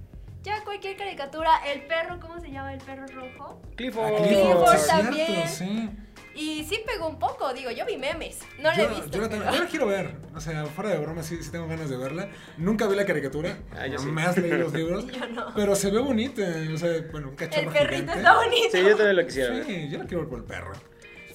[0.43, 3.61] ya cualquier caricatura, el perro, ¿cómo se llama el perro rojo?
[3.75, 4.13] Clifford.
[4.13, 5.47] Ah, Clifford cierto, también.
[5.47, 5.89] sí.
[6.33, 9.09] Y sí pegó un poco, digo, yo vi memes, no yo, he visto.
[9.11, 10.15] yo la, tengo- yo la quiero ver.
[10.33, 12.29] O sea, fuera de broma, sí, sí tengo ganas de verla.
[12.57, 13.57] Nunca vi la caricatura.
[13.77, 14.07] Ah, yo sí.
[14.07, 15.05] Me has leído los libros.
[15.11, 15.53] Yo no.
[15.53, 16.41] Pero se ve bonita.
[16.73, 18.13] O sea, bueno, un El cachorro perrito gigante.
[18.19, 18.69] está bonito.
[18.71, 19.65] Sí, yo también lo quisiera ver.
[19.65, 20.71] Sí, yo la quiero ver por el perro.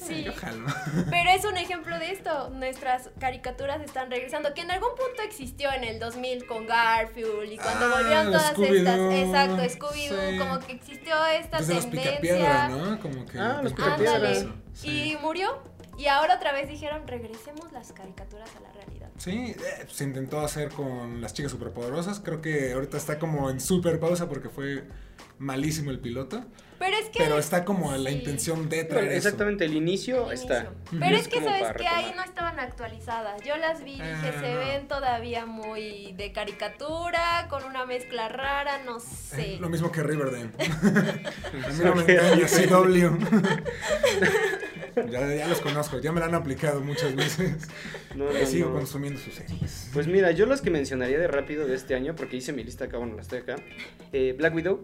[0.07, 0.27] Sí.
[1.11, 2.51] Pero es un ejemplo de esto.
[2.51, 4.55] Nuestras caricaturas están regresando.
[4.55, 8.59] Que en algún punto existió en el 2000 con Garfield y cuando Ah, volvieron todas
[8.59, 8.99] estas.
[9.13, 10.31] Exacto, Scooby-Doo.
[10.31, 10.39] Sí.
[10.39, 11.91] Como que existió esta tendencia.
[11.91, 13.01] picapiedra, ¿no?
[13.01, 13.39] Como que.
[13.39, 13.73] Ah, los.
[13.79, 14.49] Ándale.
[14.75, 14.89] sí.
[15.13, 15.63] Y murió.
[15.99, 19.09] Y ahora otra vez dijeron, regresemos las caricaturas a la realidad.
[19.17, 22.21] Sí, eh, se intentó hacer con las chicas superpoderosas.
[22.21, 24.85] Creo que ahorita está como en super pausa porque fue
[25.39, 26.45] malísimo el piloto.
[26.79, 27.19] Pero es que.
[27.19, 28.17] Pero está como la sí.
[28.17, 29.17] intención de traer eso.
[29.29, 30.65] exactamente, el inicio está.
[30.65, 30.77] inicio.
[31.01, 33.43] Pero Es es que sabes que ahí no estaban actualizadas.
[33.45, 34.59] Yo las vi y dije, se no.
[34.61, 39.55] ven todavía muy de caricatura, con una mezcla rara, no sé.
[39.55, 40.51] Eh, Lo mismo que Riverdale.
[40.59, 43.19] A mí no me engaña, CW.
[45.11, 47.69] ya, ya los conozco, ya me la han aplicado muchas veces.
[48.15, 48.77] No, no, Y sigo no.
[48.77, 49.91] consumiendo sus series.
[49.93, 52.87] Pues mira, yo los que mencionaría de rápido de este año, porque hice mi lista
[52.87, 53.57] acá, bueno, la estoy acá.
[54.13, 54.83] Eh, Black Widow,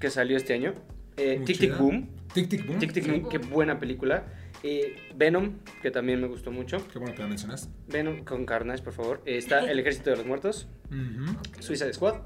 [0.00, 0.74] que salió este año.
[1.18, 1.76] Eh, Tic Tic.
[1.76, 2.08] Boom.
[2.32, 2.78] Tic Tic Boom.
[2.78, 3.06] Tic Tic.
[3.06, 4.24] Boom, qué buena película.
[4.62, 6.78] Eh, Venom, que también me gustó mucho.
[6.92, 7.68] Qué bueno que la mencionaste.
[7.88, 9.22] Venom con Carnage, por favor.
[9.24, 10.68] Eh, está El Ejército de los Muertos.
[10.90, 11.36] Ujú.
[11.60, 12.16] Suicide Squad.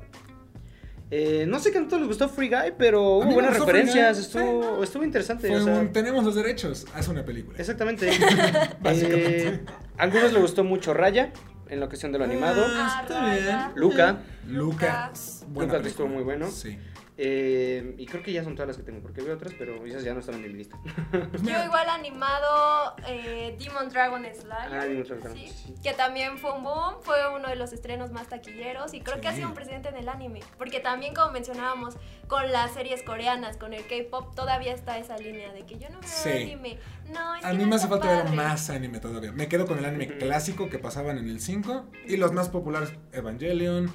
[1.14, 4.18] Eh, no sé qué tanto les gustó Free Guy, pero hubo buenas referencias.
[4.18, 4.84] Estuvo, sí.
[4.84, 5.48] estuvo interesante.
[5.48, 7.58] Fue o sea, un tenemos los derechos, haz una película.
[7.58, 8.06] Exactamente.
[8.80, 9.48] Básicamente.
[9.48, 9.60] Eh,
[9.98, 11.30] a algunos les gustó mucho Raya,
[11.68, 12.64] en la cuestión de lo animado.
[12.66, 13.58] Ah, está bien.
[13.74, 14.20] Luca.
[14.48, 15.44] Lucas.
[15.48, 16.50] buena Luca, que estuvo muy bueno.
[16.50, 16.78] Sí.
[17.18, 20.02] Eh, y creo que ya son todas las que tengo, porque veo otras, pero esas
[20.02, 20.78] ya no estaban en mi lista.
[21.42, 24.72] Yo igual animado eh, Demon Dragon Slayer.
[24.72, 25.48] Ah, Demon Dragon, ¿sí?
[25.48, 25.74] sí.
[25.82, 29.28] Que también fue un boom, fue uno de los estrenos más taquilleros y creo que
[29.28, 29.36] ha Sí.
[29.38, 30.40] sido un precedente en el anime.
[30.56, 31.96] Porque también, como mencionábamos,
[32.28, 36.00] con las series coreanas, con el K-pop, todavía está esa línea de que yo no
[36.00, 36.30] veo Sí.
[36.30, 36.78] anime.
[37.12, 39.32] No, es A que mí no me hace falta ver más anime todavía.
[39.32, 40.18] Me quedo con el anime Ujú.
[40.18, 43.92] clásico que pasaban en el 5 y los más populares Evangelion,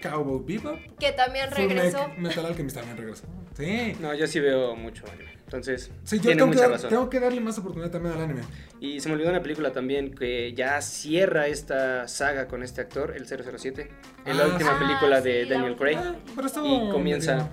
[0.00, 1.98] Cowboy Bebop, Que también regresó.
[2.08, 3.24] Metal- Metal Alchemist también regresó.
[3.56, 3.94] Sí.
[4.00, 5.30] No, yo sí veo mucho anime.
[5.44, 6.90] Entonces, Sí, yo tiene tengo que, mucha dar- razón.
[6.90, 8.42] tengo que darle más oportunidad también al anime.
[8.78, 13.14] Y se me olvidó una película también que ya cierra esta saga con este actor,
[13.16, 13.90] el 007.
[14.26, 14.84] En la Ah, última sí.
[14.84, 15.96] película Ah, de sí, la Daniel Craig.
[15.98, 17.34] Ah, pero Y comienza.
[17.34, 17.48] medio-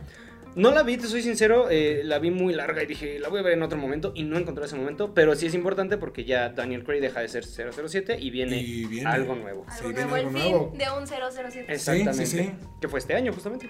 [0.55, 3.39] No la vi, te soy sincero, eh, la vi muy larga y dije, la voy
[3.39, 6.25] a ver en otro momento y no encontré ese momento, pero sí es importante porque
[6.25, 9.07] ya Daniel Craig deja de ser 007 y viene, Y viene.
[9.07, 9.65] algo nuevo.
[9.69, 10.73] Sí, Algo viene nuevo, el algo fin nuevo.
[10.75, 11.65] de un 007.
[11.73, 12.25] Exactamente.
[12.25, 12.51] sí, sí.
[12.81, 13.69] Que fue este año justamente.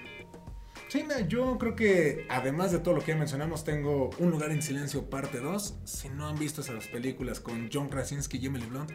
[0.88, 4.50] Sí, mira, yo creo que además de todo lo que ya mencionamos, tengo Un lugar
[4.50, 5.80] en silencio parte 2.
[5.84, 8.90] Si no han visto esas películas con John Krasinski y Emily Blunt,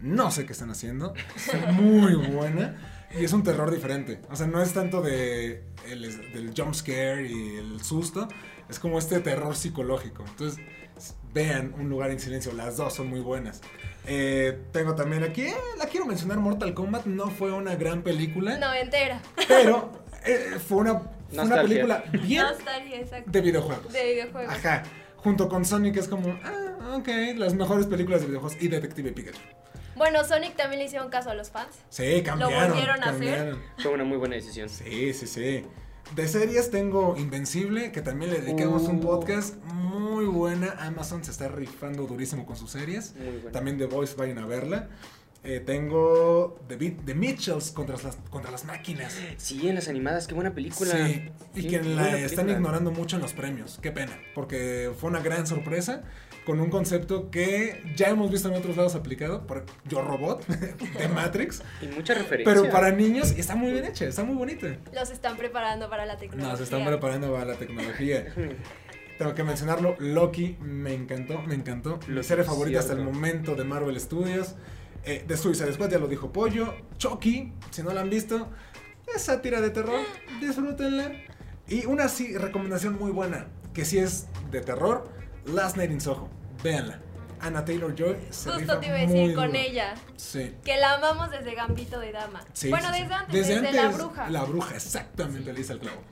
[0.00, 1.14] no sé qué están haciendo.
[1.34, 4.20] Está muy buena y es un terror diferente.
[4.30, 8.28] O sea, no es tanto de el, del jump scare y el susto,
[8.68, 10.24] es como este terror psicológico.
[10.26, 10.64] Entonces,
[11.32, 13.60] vean Un lugar en silencio, las dos son muy buenas.
[14.06, 18.58] Eh, tengo también aquí, eh, la quiero mencionar, Mortal Kombat no fue una gran película,
[18.58, 19.22] No, entera.
[19.48, 19.92] pero
[20.24, 22.44] eh, fue una, fue una película bien
[23.26, 23.92] de videojuegos.
[23.92, 24.52] De videojuegos.
[24.52, 24.82] Ajá.
[25.16, 29.38] Junto con Sonic es como, ah, ok, las mejores películas de videojuegos y Detective Pikachu.
[30.02, 31.76] Bueno, Sonic también le hicieron caso a los fans.
[31.88, 32.70] Sí, cambiaron.
[32.72, 33.54] volvieron a hacer?
[33.78, 34.68] Fue una muy buena decisión.
[34.68, 35.64] Sí, sí, sí.
[36.16, 39.00] De series tengo Invencible, que también le dedicamos un Uh.
[39.00, 40.74] podcast muy buena.
[40.80, 43.14] Amazon se está rifando durísimo con sus series.
[43.14, 43.52] Muy buena.
[43.52, 44.88] También The Voice, vayan a verla.
[45.44, 49.16] Eh, tengo The, Beat- The Mitchells contra las, contra las máquinas.
[49.36, 50.90] Sí, en las animadas, qué buena película.
[51.06, 52.52] Sí, y Qué que la están película.
[52.54, 53.78] ignorando mucho en los premios.
[53.80, 56.02] Qué pena, porque fue una gran sorpresa
[56.44, 60.46] con un concepto que ya hemos visto en otros lados aplicado por Yo Robot
[60.98, 62.52] de Matrix, Y mucha referencia.
[62.52, 64.66] pero para niños y está muy bien hecha, está muy bonita.
[64.92, 66.52] Los están preparando para la tecnología.
[66.52, 68.26] Nos están preparando para la tecnología.
[69.18, 72.00] Tengo que mencionarlo, Loki me encantó, me encantó.
[72.08, 74.56] Mi serie favorita hasta el momento de Marvel Studios.
[75.04, 76.74] Eh, de Suicide Squad ya lo dijo Pollo.
[76.96, 78.48] Chucky, si no la han visto,
[79.14, 80.00] es sátira de terror,
[80.40, 81.12] disfrútenla.
[81.68, 85.08] Y una sí, recomendación muy buena, que sí es de terror,
[85.46, 86.28] Last Night in Soho,
[86.62, 86.98] véanla.
[87.40, 89.58] Anna Taylor-Joy se rifa Justo te iba a muy decir con duro.
[89.58, 89.94] ella.
[90.16, 90.54] Sí.
[90.64, 92.44] Que la amamos desde Gambito de Dama.
[92.52, 93.02] Sí, bueno, sí, sí.
[93.02, 94.30] desde antes, desde, la bruja.
[94.30, 96.02] La bruja, exactamente, le hice el clavo.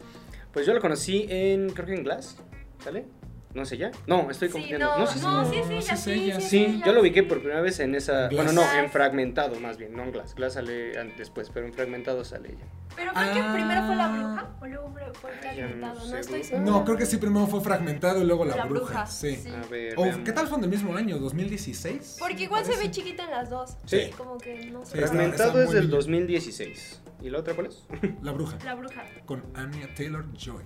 [0.52, 2.36] Pues yo lo conocí en, creo que en Glass,
[2.82, 3.06] ¿sale?
[3.52, 3.90] ¿No es ella?
[4.06, 4.86] No, estoy Sí, confundiendo.
[4.86, 5.64] no, No, no, sí, sí, sí.
[5.64, 6.40] sí, sí, ella, sí, sí, ella.
[6.40, 8.28] sí, Sí, yo lo ubiqué por primera vez en esa.
[8.28, 8.44] Glass.
[8.44, 10.36] Bueno, no, en fragmentado más bien, no en Glass.
[10.36, 12.64] Glass sale después, pero en fragmentado sale ella.
[12.94, 13.52] Pero creo que Ah.
[13.52, 16.44] primero fue la bruja o luego fue, fue no fragmentado, no sé, estoy güey.
[16.44, 16.70] segura.
[16.70, 18.84] No, creo que sí, primero fue fragmentado y luego la, La bruja.
[18.86, 19.34] bruja, Sí.
[19.34, 19.48] sí.
[19.48, 19.94] A ver.
[19.96, 20.24] O, veamos.
[20.24, 21.18] ¿Qué tal son del mismo año?
[21.18, 22.16] ¿2016?
[22.20, 23.76] Porque igual se ve chiquita en las dos.
[23.86, 24.10] Sí.
[24.16, 24.96] Como que no sé.
[24.98, 25.96] Fragmentado está es del niña.
[25.96, 27.02] 2016.
[27.20, 27.84] ¿Y la otra cuál es?
[28.22, 28.58] La bruja.
[28.64, 29.04] La bruja.
[29.26, 30.62] Con Anya Taylor Joy.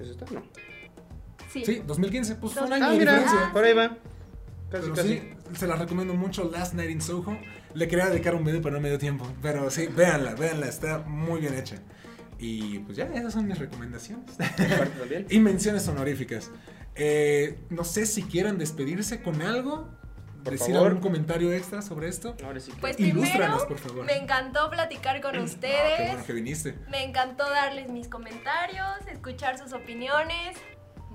[0.00, 0.26] ¿Es esta?
[0.32, 0.42] No.
[1.52, 1.64] Sí.
[1.64, 3.50] Sí, 2015, pues fue un año Ah, de mira, diferencia.
[3.52, 3.88] por ahí va.
[4.70, 5.08] Casi, Pero casi.
[5.08, 5.22] sí,
[5.56, 7.38] se la recomiendo mucho, Last Night in Soho.
[7.74, 9.26] Le quería dedicar un video, pero no me dio tiempo.
[9.40, 11.76] Pero sí, véanla, véanla, está muy bien hecha.
[12.38, 14.26] Y pues ya, esas son mis recomendaciones.
[15.30, 16.50] Y menciones honoríficas.
[16.94, 19.88] Eh, no sé si quieran despedirse con algo.
[20.44, 20.88] Por decir favor.
[20.88, 22.36] algún comentario extra sobre esto.
[22.44, 22.70] Ahora sí.
[22.72, 24.04] que- Pues primero, por favor.
[24.04, 26.08] me encantó platicar con Ah, qué ustedes.
[26.12, 26.74] bueno que viniste.
[26.88, 30.56] Me encantó darles mis comentarios, escuchar sus opiniones.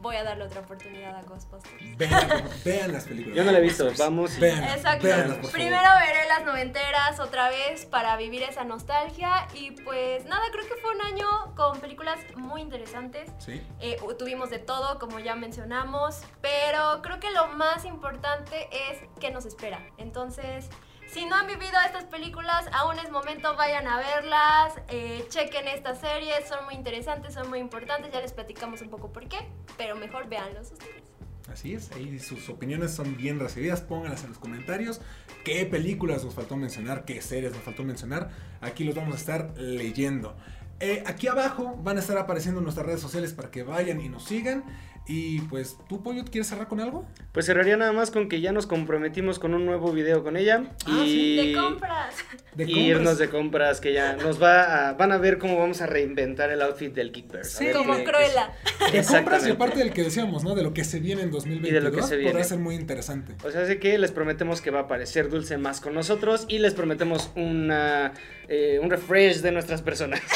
[0.03, 1.97] Voy a darle otra oportunidad a Ghostbusters.
[1.97, 3.38] Vean, vean las películas.
[3.38, 4.38] Yo no la he visto, vamos.
[4.38, 5.05] Vean, Exacto.
[5.07, 6.01] véanlas, por Primero favor.
[6.05, 9.47] veré las noventeras otra vez para vivir esa nostalgia.
[9.53, 13.31] Y pues nada, creo que fue un año con películas muy interesantes.
[13.39, 13.65] Sí.
[13.80, 19.31] Eh, tuvimos de todo, como ya mencionamos, pero creo que lo más importante es qué
[19.31, 19.80] nos espera.
[19.97, 20.69] Entonces,
[21.14, 25.99] si no han vivido estas películas, aún es momento, vayan a verlas, eh, chequen estas
[25.99, 29.38] series, son muy interesantes, son muy importantes, ya les platicamos un poco por qué,
[29.77, 31.03] pero mejor véanlos ustedes.
[31.52, 35.02] Así es, ahí sus opiniones son bien recibidas, pónganlas en los comentarios.
[35.45, 37.06] ¿Qué películas nos faltó mencionar?
[37.06, 38.31] ¿Qué series nos faltó mencionar?
[38.61, 40.35] Aquí los vamos a estar leyendo.
[40.80, 44.26] Eh, aquí abajo van a estar apareciendo nuestras redes sociales para que vayan y nos
[44.26, 44.64] sigan.
[45.05, 47.05] Y pues, ¿tú, Pollo, quieres cerrar con algo?
[47.34, 50.63] Pues cerraría nada más con que ya nos comprometimos con un nuevo video con ella.
[50.85, 51.35] Ah, y...
[51.51, 52.15] De compras.
[52.55, 52.85] De y compras.
[52.88, 56.51] irnos de compras que ya nos va a, van a ver cómo vamos a reinventar
[56.51, 57.67] el outfit del Geekverse.
[57.69, 57.77] A Sí.
[57.77, 58.53] Como qué- Cruella.
[58.93, 60.55] De compras y aparte del que decíamos, ¿no?
[60.55, 61.69] De lo que se viene en 2022.
[61.69, 62.31] Y de lo que se viene.
[62.31, 63.34] Podrá ser muy interesante.
[63.45, 66.59] O sea, así que les prometemos que va a aparecer Dulce más con nosotros y
[66.59, 68.13] les prometemos una,
[68.47, 70.21] eh, un refresh de nuestras personas.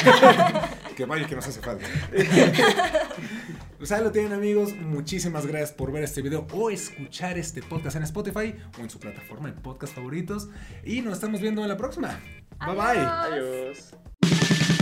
[0.98, 1.86] Que vaya que nos hace falta.
[3.78, 7.96] Pues ahí lo tienen amigos, muchísimas gracias por ver este video o escuchar este podcast
[7.96, 10.50] en Spotify o en su plataforma de podcast favoritos.
[10.84, 12.20] Y nos estamos viendo en la próxima.
[12.60, 13.06] Bye bye.
[13.06, 13.94] Adiós.
[14.22, 14.77] Adiós.